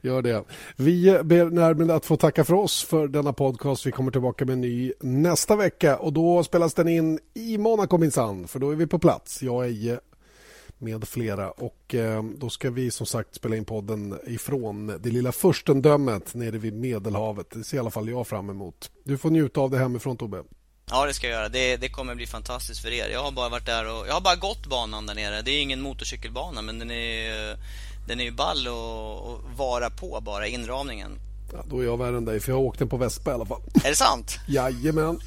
Gör 0.08 0.22
det. 0.22 0.44
Vi 0.76 1.18
ber 1.24 1.44
närmare 1.44 1.94
att 1.94 2.06
få 2.06 2.16
tacka 2.16 2.44
för 2.44 2.54
oss 2.54 2.84
för 2.84 3.08
denna 3.08 3.32
podcast. 3.32 3.86
Vi 3.86 3.92
kommer 3.92 4.10
tillbaka 4.10 4.44
med 4.44 4.52
en 4.52 4.60
ny 4.60 4.92
nästa 5.00 5.56
vecka 5.56 5.96
och 5.96 6.12
då 6.12 6.44
spelas 6.44 6.74
den 6.74 6.88
in 6.88 7.18
i 7.34 7.58
Monaco 7.58 7.98
minsann, 7.98 8.48
för 8.48 8.58
då 8.58 8.70
är 8.70 8.74
vi 8.76 8.86
på 8.86 8.98
plats. 8.98 9.42
Jag, 9.42 9.66
Eje 9.66 10.00
med 10.78 11.08
flera 11.08 11.50
och 11.50 11.94
eh, 11.94 12.22
då 12.22 12.50
ska 12.50 12.70
vi 12.70 12.90
som 12.90 13.06
sagt 13.06 13.34
spela 13.34 13.56
in 13.56 13.64
podden 13.64 14.18
ifrån 14.26 14.86
det 14.86 15.10
lilla 15.10 15.32
furstendömet 15.32 16.34
nere 16.34 16.58
vid 16.58 16.74
Medelhavet. 16.74 17.50
Det 17.50 17.64
ser 17.64 17.76
i 17.76 17.80
alla 17.80 17.90
fall 17.90 18.08
jag 18.08 18.26
fram 18.26 18.50
emot. 18.50 18.90
Du 19.04 19.18
får 19.18 19.30
njuta 19.30 19.60
av 19.60 19.70
det 19.70 19.78
hemifrån 19.78 20.16
Tobbe. 20.16 20.42
Ja, 20.90 21.06
det 21.06 21.14
ska 21.14 21.26
jag 21.26 21.34
göra. 21.34 21.48
Det, 21.48 21.76
det 21.76 21.88
kommer 21.88 22.14
bli 22.14 22.26
fantastiskt 22.26 22.80
för 22.80 22.92
er. 22.92 23.08
Jag 23.08 23.22
har 23.22 23.32
bara 23.32 23.48
varit 23.48 23.66
där 23.66 23.84
och 23.92 24.08
jag 24.08 24.14
har 24.14 24.20
bara 24.20 24.36
gått 24.36 24.66
banan 24.66 25.06
där 25.06 25.14
nere. 25.14 25.42
Det 25.42 25.50
är 25.50 25.62
ingen 25.62 25.80
motorcykelbana, 25.80 26.62
men 26.62 26.78
den 26.78 26.90
är 26.90 27.56
den 28.06 28.20
är 28.20 28.24
ju 28.24 28.30
ball 28.30 28.66
att 28.66 29.58
vara 29.58 29.90
på 29.90 30.20
bara 30.22 30.46
inramningen. 30.46 31.18
Ja, 31.52 31.64
då 31.66 31.80
är 31.80 31.84
jag 31.84 31.98
värre 31.98 32.16
än 32.16 32.24
dig, 32.24 32.40
för 32.40 32.52
jag 32.52 32.56
har 32.56 32.62
åkt 32.62 32.78
den 32.78 32.88
på 32.88 32.96
Vespa 32.96 33.30
i 33.30 33.34
alla 33.34 33.46
fall. 33.46 33.62
Är 33.84 33.88
det 33.88 33.96
sant? 33.96 34.38
Jajamän. 34.48 35.20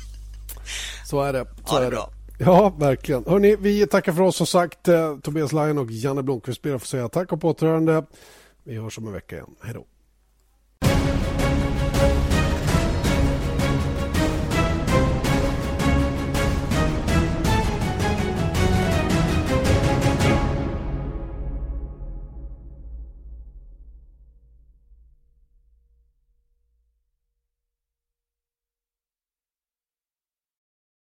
Så 1.05 1.21
är 1.21 1.33
det. 1.33 1.45
Så 1.65 1.75
ja, 1.75 1.79
det 1.79 1.85
är 1.85 1.91
bra. 1.91 2.09
det. 2.37 2.43
Ja, 2.43 2.69
verkligen. 2.69 3.25
Hörrni, 3.27 3.55
vi 3.55 3.87
tackar 3.87 4.13
för 4.13 4.21
oss 4.21 4.35
som 4.35 4.47
sagt. 4.47 4.87
Eh, 4.87 5.17
Tobias 5.17 5.51
Lajen 5.51 5.77
och 5.77 5.91
Janne 5.91 6.23
Blomqvist 6.23 6.61
ber 6.61 6.73
att 6.73 6.81
få 6.81 6.87
säga 6.87 7.09
tack 7.09 7.31
och 7.31 7.41
på 7.41 7.49
återhörande. 7.49 8.03
Vi 8.63 8.77
hörs 8.77 8.97
om 8.97 9.07
en 9.07 9.13
vecka 9.13 9.35
igen. 9.35 9.55
Hej 9.63 9.73
då. 9.73 9.85